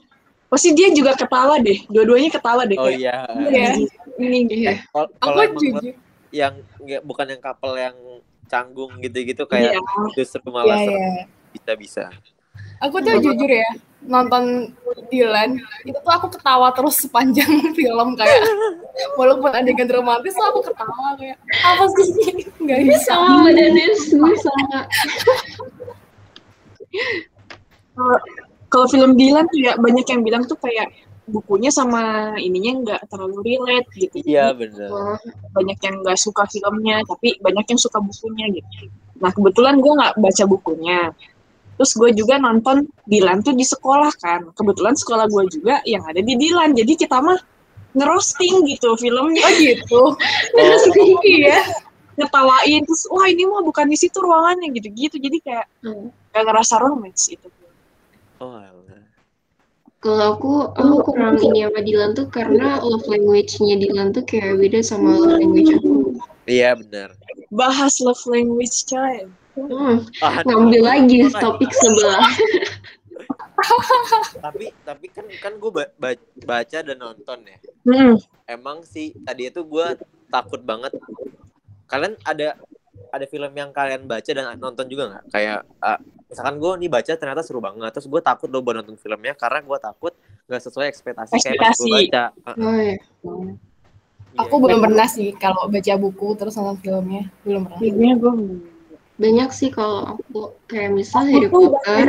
[0.52, 1.80] pasti dia juga ketawa deh.
[1.88, 3.00] Dua-duanya ketawa deh oh kayak.
[3.00, 3.18] iya
[3.48, 3.70] Iya.
[4.20, 4.74] Ini Iya.
[4.92, 5.96] Kal- Aku jujur.
[6.30, 7.95] Yang nggak bukan yang couple yang
[8.45, 9.81] canggung gitu-gitu kayak Iya.
[10.14, 10.97] justru malah Iya, seru.
[10.97, 11.23] iya.
[11.49, 12.03] bisa bisa
[12.80, 13.68] Aku tuh jujur ya,
[14.03, 14.72] nonton
[15.11, 17.47] Dylan, itu tuh aku ketawa terus sepanjang
[17.77, 18.39] film kayak
[19.15, 23.11] walaupun adegan romantis tuh aku ketawa kayak apa sih ini nggak bisa.
[23.15, 24.80] Sama Danis, sama.
[27.95, 28.23] Kalau-
[28.69, 30.88] kalau film Dylan tuh ya banyak yang bilang tuh kayak
[31.30, 34.15] bukunya sama ininya nggak terlalu relate gitu.
[34.26, 35.18] iya bener Oh,
[35.53, 38.89] banyak yang nggak suka filmnya, tapi banyak yang suka bukunya gitu.
[39.22, 41.14] Nah kebetulan gue nggak baca bukunya.
[41.80, 44.51] Terus gue juga nonton Dylan tuh di sekolah kan.
[44.51, 46.76] Kebetulan sekolah gue juga yang ada di Dylan.
[46.76, 47.39] Jadi kita mah
[47.95, 49.43] ngerosting gitu filmnya.
[49.47, 50.01] Oh gitu.
[50.60, 51.64] oh, iya.
[52.19, 55.15] Ngetawain terus wah ini mah bukan di situ ruangannya gitu-gitu.
[55.23, 56.11] Jadi kayak Hmm.
[56.35, 57.47] gak ngerasa romance itu.
[58.39, 58.89] oh alah.
[60.00, 64.80] Kalau aku, aku kurang ini sama Dylan tuh karena love language-nya Dylan tuh kayak beda
[64.80, 66.16] sama love language aku.
[66.48, 67.12] iya bener
[67.52, 69.28] Bahas love language coy.
[69.60, 72.24] Hmm, Ah, ngambil lagi Nah, topik sebelah.
[74.40, 75.72] tapi tapi kan kan gue
[76.40, 78.16] baca dan nonton ya Hmm.
[78.48, 79.88] emang sih tadi itu gue
[80.32, 80.96] takut banget
[81.86, 82.56] kalian ada
[83.10, 85.98] ada film yang kalian baca dan nonton juga nggak kayak ah,
[86.30, 89.60] misalkan gue nih baca ternyata seru banget terus gue takut loh buat nonton filmnya karena
[89.65, 90.14] gue takut
[90.49, 91.90] nggak sesuai ekspektasi, kayak gue Ekspektasi.
[91.90, 92.95] baca Ah, Oh ya.
[92.98, 93.53] iya.
[94.38, 97.80] Aku belum pernah sih kalau baca buku terus nonton filmnya belum pernah.
[97.81, 98.34] Filmnya gue
[99.19, 102.07] Banyak sih kalau aku kayak misal Harry Potter,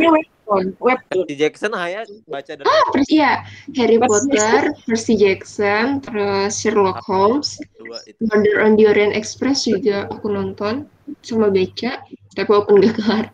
[0.83, 1.25] Webtoon.
[1.25, 3.47] Percy Jackson Haya baca dan Percy ya,
[3.79, 10.11] Harry Potter, Percy Jackson, terus Sherlock Holmes, dua itu Murder on the Orient Express juga
[10.11, 10.91] aku nonton
[11.23, 12.03] sama baca,
[12.35, 13.27] tapi walaupun gak kelar.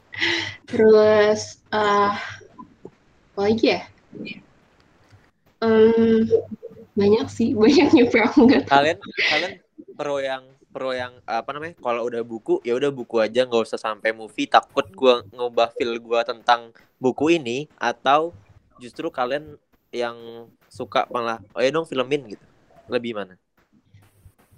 [0.68, 2.20] Terus ah
[3.36, 3.82] apa lagi ya?
[5.64, 6.28] Em,
[6.97, 8.98] banyak sih, banyak nyampe aku nggak kalian
[9.32, 9.52] kalian
[9.97, 10.44] pro yang
[10.76, 14.44] pro yang apa namanya kalau udah buku ya udah buku aja nggak usah sampai movie
[14.44, 18.32] takut gua ngubah feel gua tentang buku ini atau
[18.81, 19.56] justru kalian
[19.93, 20.16] yang
[20.68, 22.47] suka malah oh ya dong filmin gitu
[22.90, 23.36] lebih mana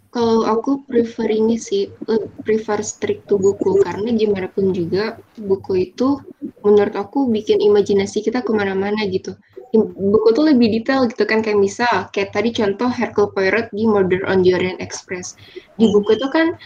[0.08, 5.92] Kalau aku prefer ini sih, eh, prefer strict to buku karena gimana pun juga buku
[5.92, 6.24] itu
[6.64, 9.36] menurut aku bikin imajinasi kita ke mana-mana gitu.
[9.76, 14.24] Buku tuh lebih detail gitu kan kayak misal kayak tadi contoh Hercule Poirot di Murder
[14.24, 15.36] on the Orient Express.
[15.76, 16.56] Di buku itu kan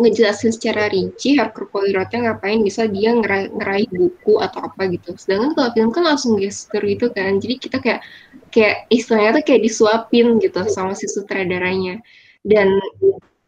[0.00, 5.12] ngejelasin secara rinci Hercule Poirotnya ngapain bisa dia ngera- ngeraih buku atau apa gitu.
[5.20, 7.36] Sedangkan kalau film kan langsung gestur gitu kan.
[7.36, 8.00] Jadi kita kayak
[8.48, 12.00] kayak istilahnya tuh kayak disuapin gitu sama si sutradaranya.
[12.40, 12.72] Dan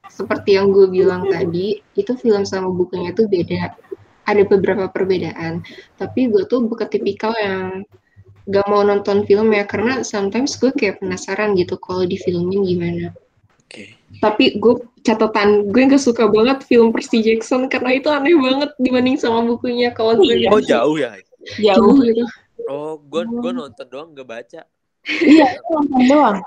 [0.06, 3.74] seperti yang gue bilang tadi, itu film sama bukunya tuh beda.
[4.28, 5.64] Ada beberapa perbedaan.
[5.96, 7.82] Tapi gue tuh bukan tipikal yang
[8.44, 13.16] gak mau nonton film ya, karena sometimes gue kayak penasaran gitu kalau di filmin gimana.
[13.74, 13.84] Oke
[14.22, 19.18] Tapi gue catatan, gue gak suka banget film Percy Jackson karena itu aneh banget dibanding
[19.18, 19.90] sama bukunya.
[19.90, 20.48] Kalau gue Iya.
[20.48, 21.10] oh jauh ya
[21.58, 21.92] Jauh.
[21.92, 22.22] jauh gitu.
[22.66, 24.60] oh gue gue nonton doang gak baca
[25.04, 26.38] Iya, nonton doang.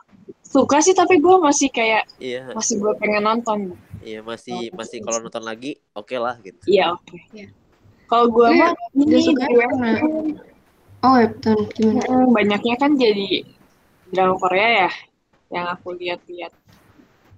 [0.42, 3.60] Suka sih tapi gue masih kayak iya masih gue pengen nonton.
[4.00, 7.20] iya masih masih kalau nonton lagi oke lah gitu Iya oke.
[7.36, 7.52] Iya.
[8.08, 9.90] Kalau gue Gue mah Gak ini suka karena
[10.98, 12.02] Oh, webtoon gimana?
[12.10, 13.46] Hmm, banyaknya kan jadi
[14.10, 14.92] drama Korea ya
[15.54, 16.52] yang aku lihat-lihat.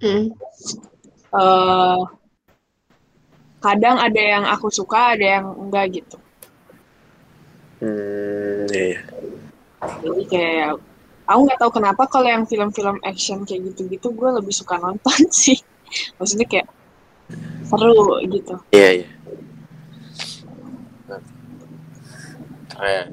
[0.00, 0.32] Hmm.
[1.30, 2.00] eh
[3.60, 6.16] kadang ada yang aku suka, ada yang enggak gitu.
[7.80, 9.00] hmm iya
[10.04, 10.76] Jadi kayak
[11.24, 15.56] aku nggak tahu kenapa kalau yang film-film action kayak gitu-gitu gue lebih suka nonton sih.
[16.16, 16.68] Maksudnya kayak
[17.68, 18.54] seru gitu.
[18.72, 19.08] iya iya
[22.80, 23.08] keren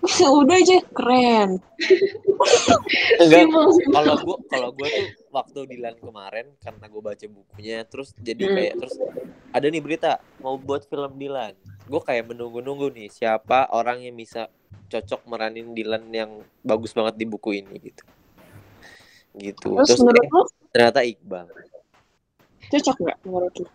[0.40, 1.50] Udah aja keren.
[3.20, 3.44] enggak
[3.92, 8.54] kalau gua kalau gua tuh waktu Dilan kemarin karena gue baca bukunya terus jadi Hmm.
[8.58, 8.94] kayak terus
[9.50, 11.54] ada nih berita mau buat film Dilan
[11.86, 14.50] gue kayak menunggu-nunggu nih siapa orang yang bisa
[14.90, 18.02] cocok meranin Dilan yang bagus banget di buku ini gitu
[19.38, 20.42] gitu Terus, terus, menurut lo
[20.74, 21.46] ternyata Iqbal
[22.70, 23.66] cocok nggak menurut lo?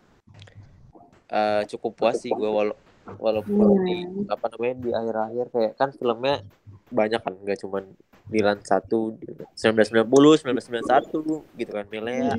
[1.25, 2.75] Eh, cukup puas sih gue walau
[3.17, 4.25] walaupun di Hmm.
[4.29, 6.41] apa namanya di akhir-akhir kayak kan filmnya
[6.89, 7.83] banyak kan nggak cuman
[8.25, 9.13] Dilan satu
[9.53, 12.35] 1990 1991 gitu kan Milea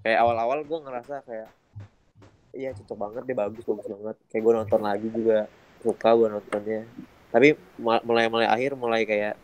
[0.00, 1.48] kayak awal-awal gue ngerasa kayak
[2.56, 4.16] iya cocok banget deh bagus bagus banget.
[4.32, 5.38] Kayak gue nonton lagi juga
[5.84, 6.82] suka gue nontonnya.
[7.30, 9.38] Tapi mulai mulai akhir mulai kayak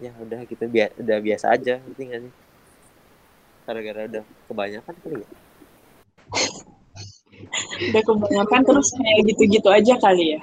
[0.00, 2.32] ya udah gitu bia- udah biasa aja ngerti nggak sih?
[3.68, 5.28] Gara-gara udah kebanyakan kali ya?
[7.90, 10.40] Udah kebanyakan terus kayak gitu-gitu aja kali ya.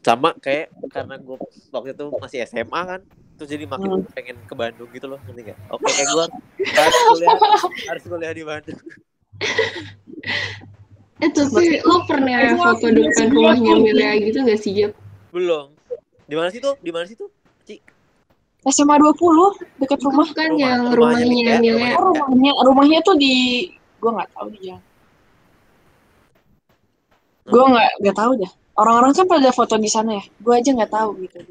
[0.00, 1.36] Sama kayak karena gue
[1.70, 3.00] waktu itu masih SMA kan
[3.36, 4.08] terus jadi makin Hmm.
[4.10, 6.26] pengen ke Bandung gitu loh ngerti nggak oke kayak gue
[6.70, 7.36] harus kuliah
[7.86, 8.80] harus kuliah di Bandung
[11.18, 14.92] Eh tapi lo pernah foto depan rumahnya Milea gitu gak sih Jap?
[15.30, 15.76] belum
[16.24, 17.28] di mana sih tuh di mana sih tuh
[17.62, 17.76] Ci
[18.62, 19.16] SMA 20
[19.78, 20.28] dekat rumah.
[20.30, 21.92] Kan Rumah- yang rumahnya rumahnya Milea, Milea.
[21.94, 23.32] Oh, rumahnya rumahnya tuh di
[23.96, 24.84] gua nggak tahu di jalan.
[27.46, 28.52] Gua nggak nggak tahu dah.
[28.80, 30.24] Orang-orang kan pada foto di sana ya.
[30.40, 31.36] Gua aja nggak tahu gitu.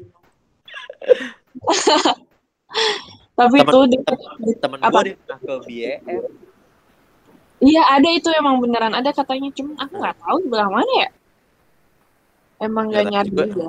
[3.38, 4.18] Tapi Temen- deket,
[4.60, 5.00] temen Apa?
[5.00, 6.00] gue dia ke BEM
[7.60, 11.08] iya ada itu emang beneran ada katanya cuman aku nggak tahu di belah mana ya.
[12.60, 13.68] Emang nggak Ya, nyari juga.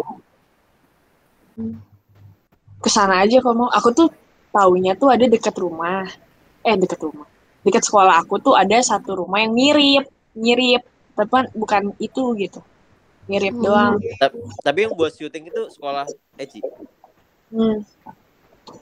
[2.80, 3.68] Ke sana aja kok mau.
[3.72, 4.08] Aku tuh
[4.52, 6.08] taunya tuh ada dekat rumah.
[6.64, 7.28] Eh dekat rumah.
[7.68, 10.88] Dekat sekolah aku tuh ada satu rumah yang mirip, mirip.
[11.16, 12.64] Tapi bukan itu gitu.
[13.30, 13.64] Mirip Hmm.
[13.64, 13.94] doang.
[14.18, 16.60] tapi, tapi yang buat syuting itu sekolah Eci
[17.52, 17.84] Hmm.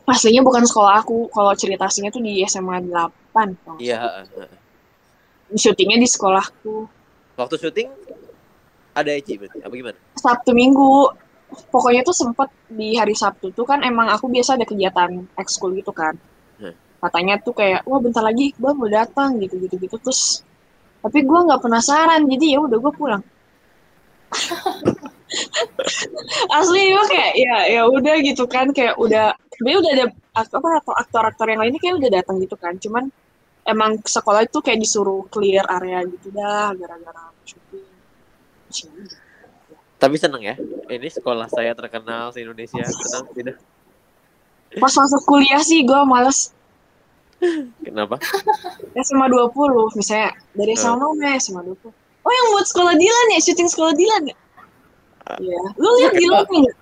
[0.05, 1.25] Aslinya bukan sekolah aku.
[1.33, 3.57] Kalau cerita aslinya tuh di SMA 8.
[3.57, 4.45] kalau nggak iya.
[5.49, 6.85] Syutingnya di sekolahku.
[7.33, 7.87] waktu syuting
[8.91, 11.07] ada Eci berarti apa gimana Sabtu Minggu.
[11.73, 15.89] Pokoknya tuh sempet di hari Sabtu tuh kan emang aku biasa ada kegiatan ekskul gitu
[15.89, 16.13] kan.
[16.61, 16.75] Hmm.
[17.01, 19.97] Katanya tuh kayak, wah bentar lagi Iqbal mau datang gitu-gitu gitu.
[19.97, 20.45] Terus,
[21.01, 22.21] tapi gue nggak penasaran.
[22.29, 23.23] Jadi ya udah gue pulang.
[26.57, 30.05] Asli gue kayak ya ya udah gitu kan kayak udah dia udah ada
[30.39, 32.77] apa atau aktor-aktor yang lainnya kayak udah datang gitu kan.
[32.81, 33.13] Cuman
[33.65, 37.85] emang sekolah itu kayak disuruh clear area gitu dah gara-gara syuting.
[38.69, 38.89] Ya
[39.99, 40.55] tapi seneng ya
[40.87, 43.59] ini sekolah saya terkenal se Indonesia senang tidak
[44.69, 46.53] Pas masuk kuliah sih gue males.
[47.81, 48.21] Kenapa?
[48.93, 51.89] SMA 20 misalnya dari SMA mana SMA 20
[52.29, 54.35] oh yang buat sekolah Dilan ya syuting sekolah Dilan ya
[55.29, 56.75] Iya, lu lihat Dilan nggak?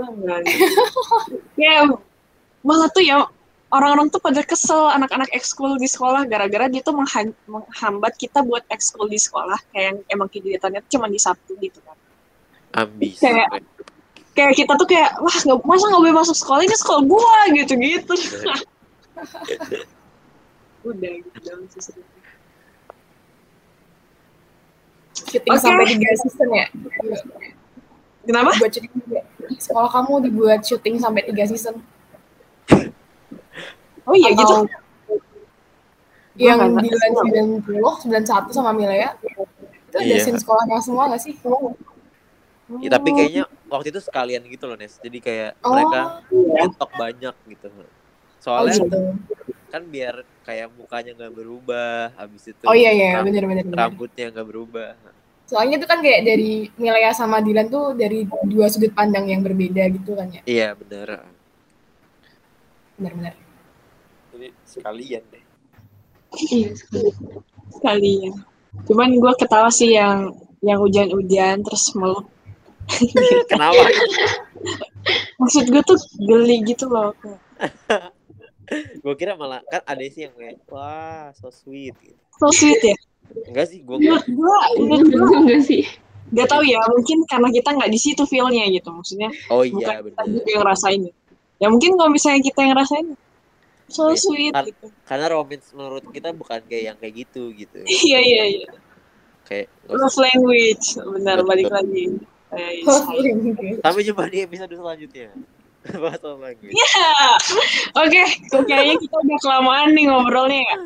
[0.00, 0.40] Enggak.
[1.54, 1.84] Ya,
[2.60, 3.24] malah tuh ya
[3.68, 6.96] orang-orang tuh pada kesel anak-anak ekskul di sekolah gara-gara dia tuh
[7.46, 11.94] menghambat kita buat ekskul di sekolah kayak yang emang kegiatannya cuma di Sabtu gitu kan.
[12.72, 13.60] ambis Kayak-
[14.30, 18.14] Kayak kita tuh kayak wah nggak masa nggak boleh masuk sekolah ini sekolah gua gitu-gitu.
[20.88, 22.00] Udah gitu dong sih seru.
[25.26, 25.60] Syuting Oke.
[25.60, 26.66] sampai tiga season ya.
[28.24, 28.50] Kenapa?
[28.56, 28.92] Buat syuting.
[29.58, 31.80] Sekolah kamu dibuat syuting sampai tiga season.
[34.04, 34.54] Oh iya gitu.
[34.64, 34.68] Atau
[36.40, 37.10] yang Gua nggak di bulan
[37.60, 39.12] 90, 91 sama Milea.
[39.90, 40.22] Itu ada Iya.
[40.24, 41.34] scene sekolahnya semua gak sih?
[42.78, 46.70] Ya, tapi kayaknya waktu itu sekalian gitu loh Nes jadi kayak Oh, mereka iya.
[46.70, 47.90] nyetok banyak gitu Oh
[48.38, 48.98] soalnya gitu.
[49.70, 53.64] Kan biar kayak mukanya nggak berubah habis itu Oh iya iya ram- bener-bener.
[53.70, 54.90] rambutnya nggak berubah
[55.46, 59.82] Soalnya itu kan kayak dari Milea sama Dilan tuh dari dua sudut pandang yang berbeda
[59.90, 60.42] gitu kan ya.
[60.44, 61.26] iya bener
[62.94, 63.34] Benar-benar.
[64.30, 65.44] jadi sekalian deh
[66.30, 67.10] Iya, sekali.
[67.74, 68.34] sekalian.
[68.86, 70.30] Cuman gue ketawa sih yang
[70.62, 72.22] yang hujan-hujan terus meluk.
[73.46, 73.82] kenapa
[75.42, 77.10] Maksud gue tuh geli gitu loh.
[78.96, 82.16] gue kira malah kan ada sih yang kayak wah so sweet gitu.
[82.36, 82.96] So sweet ya.
[83.46, 85.82] enggak sih gue Menurut gue, menurut gue Bener nggak sih?
[86.30, 86.78] gak tahu ya.
[86.86, 88.88] Mungkin karena kita nggak di situ feelnya gitu.
[88.88, 91.00] Maksudnya oh bukan iya kita bener juga yang ngerasain.
[91.56, 93.06] Ya mungkin kalau misalnya kita yang ngerasain,
[93.86, 94.86] so Iya, sweet kan- gitu.
[95.04, 98.68] karena romance menurut kita bukan kayak yang kayak gitu gitu Iya iya iya.
[99.44, 102.16] kayak Love usah- language, benar balik lagi.
[102.50, 103.78] Eh, sayang.
[103.78, 105.30] sampai jumpa di episode selanjutnya
[106.02, 107.04] bahas soal language Ya,
[107.96, 110.76] oke, kok kayaknya kita udah kelamaan nih ngobrolnya ya.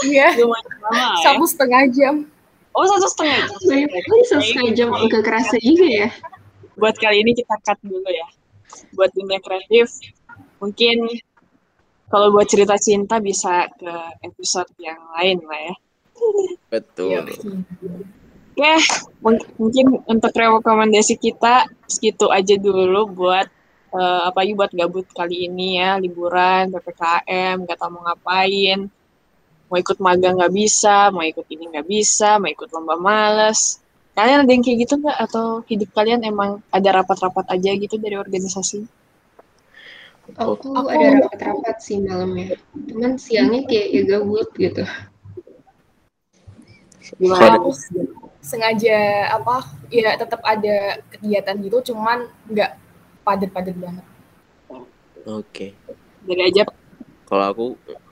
[0.00, 0.28] Iya.
[0.38, 1.08] Lumayan lama ya.
[1.26, 2.14] Satu setengah jam.
[2.70, 3.58] Oh, satu setengah jam.
[3.90, 6.08] Ini selesai jam agak kerasa juga ya.
[6.78, 8.28] Buat kali ini kita cut dulu ya.
[8.94, 9.90] Buat dunia kreatif,
[10.62, 11.10] mungkin
[12.06, 15.74] kalau buat cerita cinta bisa ke episode yang lain lah ya.
[16.70, 18.76] betul Iya.
[18.76, 18.76] Oke,
[19.24, 23.48] mung- mungkin untuk rekomendasi kita segitu aja dulu buat
[23.98, 28.80] eh, apa buat gabut kali ini ya, liburan, PPKM, nggak tahu mau ngapain.
[29.70, 33.78] mau ikut magang nggak bisa, mau ikut ini nggak bisa, mau ikut lomba males.
[34.18, 35.18] Kalian ada yang kayak gitu nggak?
[35.30, 38.82] Atau hidup kalian emang ada rapat-rapat aja gitu dari organisasi?
[40.34, 42.58] Aku, Aku- ada rapat-rapat sih malamnya.
[42.90, 44.82] Cuman siangnya kayak ya gabut gitu.
[47.18, 47.62] Gimana?
[47.62, 47.70] Aku
[48.40, 52.72] sengaja apa ya tetap ada kegiatan gitu cuman nggak
[53.22, 54.06] padat-padat banget
[55.28, 55.76] Oke.
[56.24, 56.64] Dari aja
[57.28, 57.66] Kalau aku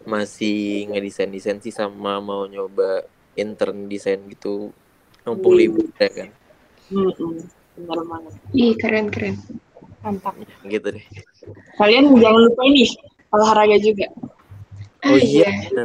[0.05, 3.03] masih ngedesain desain sih sama mau nyoba
[3.33, 4.71] intern desain gitu
[5.25, 5.61] mumpung Hmm.
[5.61, 6.29] libur ya kan
[6.89, 8.33] bener banget.
[8.53, 9.37] Ih, keren-keren.
[9.99, 11.05] mantap gitu deh
[11.75, 12.87] Kalian jangan lupa ini
[13.29, 14.07] olahraga juga.
[15.05, 15.85] Oh iya iya.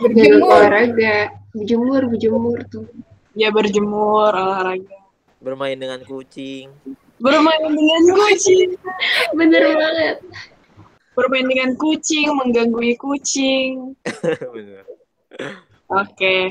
[0.00, 1.14] berjemur olahraga.
[1.52, 2.86] Berjemur, berjemur tuh.
[3.32, 4.96] Ya berjemur, olahraga.
[5.38, 6.70] bermain dengan kucing
[7.22, 8.74] Bermain dengan kucing.
[9.32, 10.16] Bener banget.
[11.12, 13.94] Bermain dengan kucing, mengganggu kucing.
[14.54, 14.82] Bener.
[15.88, 16.50] Oke.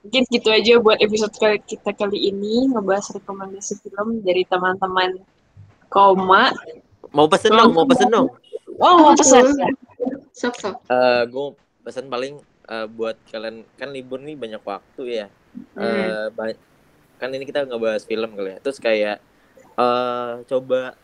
[0.00, 5.18] Mungkin gitu aja buat episode kali kita kali ini ngebahas rekomendasi film dari teman-teman
[5.86, 6.54] Koma.
[7.10, 8.30] mau pesen dong mau pesen dong
[8.76, 9.50] Oh, mau pesan.
[10.30, 10.76] Sok, sok.
[10.86, 11.46] Eh gue
[11.82, 15.26] pesan paling eh, buat kalian kan libur nih banyak waktu ya
[15.74, 16.54] Eh, ba-
[17.16, 19.18] kan ini kita ngebahas film kali ya terus kayak
[19.76, 20.96] eh coba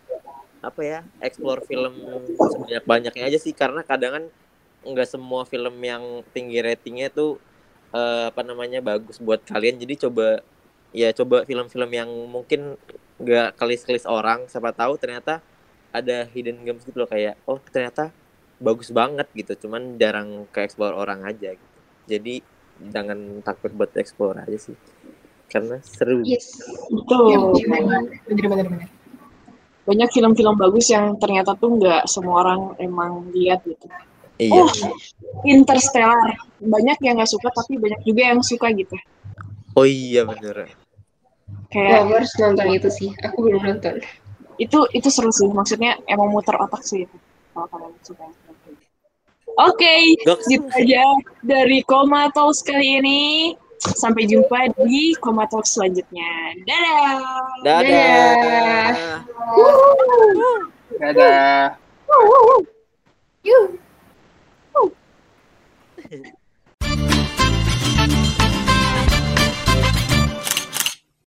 [0.62, 1.94] apa ya explore film
[2.38, 3.52] sebanyak banyaknya aja sih.
[3.52, 4.24] Karena kadang kan
[4.82, 7.38] nggak semua film yang tinggi ratingnya tuh
[7.94, 9.76] eh, apa namanya bagus buat kalian.
[9.82, 10.40] Jadi coba
[10.92, 12.76] ya coba film-film yang mungkin
[13.22, 15.40] nggak kelis-kelis orang siapa tahu ternyata
[15.92, 17.10] ada hidden gems gitu loh.
[17.10, 18.10] Kayak oh ternyata
[18.62, 19.66] bagus banget gitu.
[19.68, 21.78] Cuman jarang ke explore orang aja gitu.
[22.08, 22.34] Jadi
[22.90, 24.76] jangan takut buat explore aja sih
[25.52, 26.56] karena seru Yes.
[26.88, 27.60] Betul.
[27.60, 27.68] Ya,
[28.26, 28.88] bener bener bener
[29.82, 33.84] Banyak film-film bagus yang ternyata tuh nggak semua orang emang lihat gitu.
[34.38, 34.70] iya Oh,
[35.44, 36.38] Interstellar.
[36.62, 38.94] Banyak yang nggak suka, tapi banyak juga yang suka gitu.
[39.74, 40.70] oh iya bener Wah,
[41.72, 43.10] Kayak aku harus nonton itu sih.
[43.26, 43.94] Aku belum nonton.
[44.56, 45.48] itu itu seru sih.
[45.50, 47.16] Maksudnya emang muter otak sih itu.
[47.52, 48.84] Kalau kalian suka yang seperti itu.
[49.52, 50.46] Oke, Goks.
[50.48, 51.04] gitu aja
[51.42, 53.20] dari Koma Talks kali ini.
[53.82, 56.54] Sampai jumpa di Koma Talks selanjutnya.
[56.62, 57.18] Dadah!
[57.66, 58.94] dadah,
[61.02, 61.74] Dadah.
[63.42, 63.74] Yuh.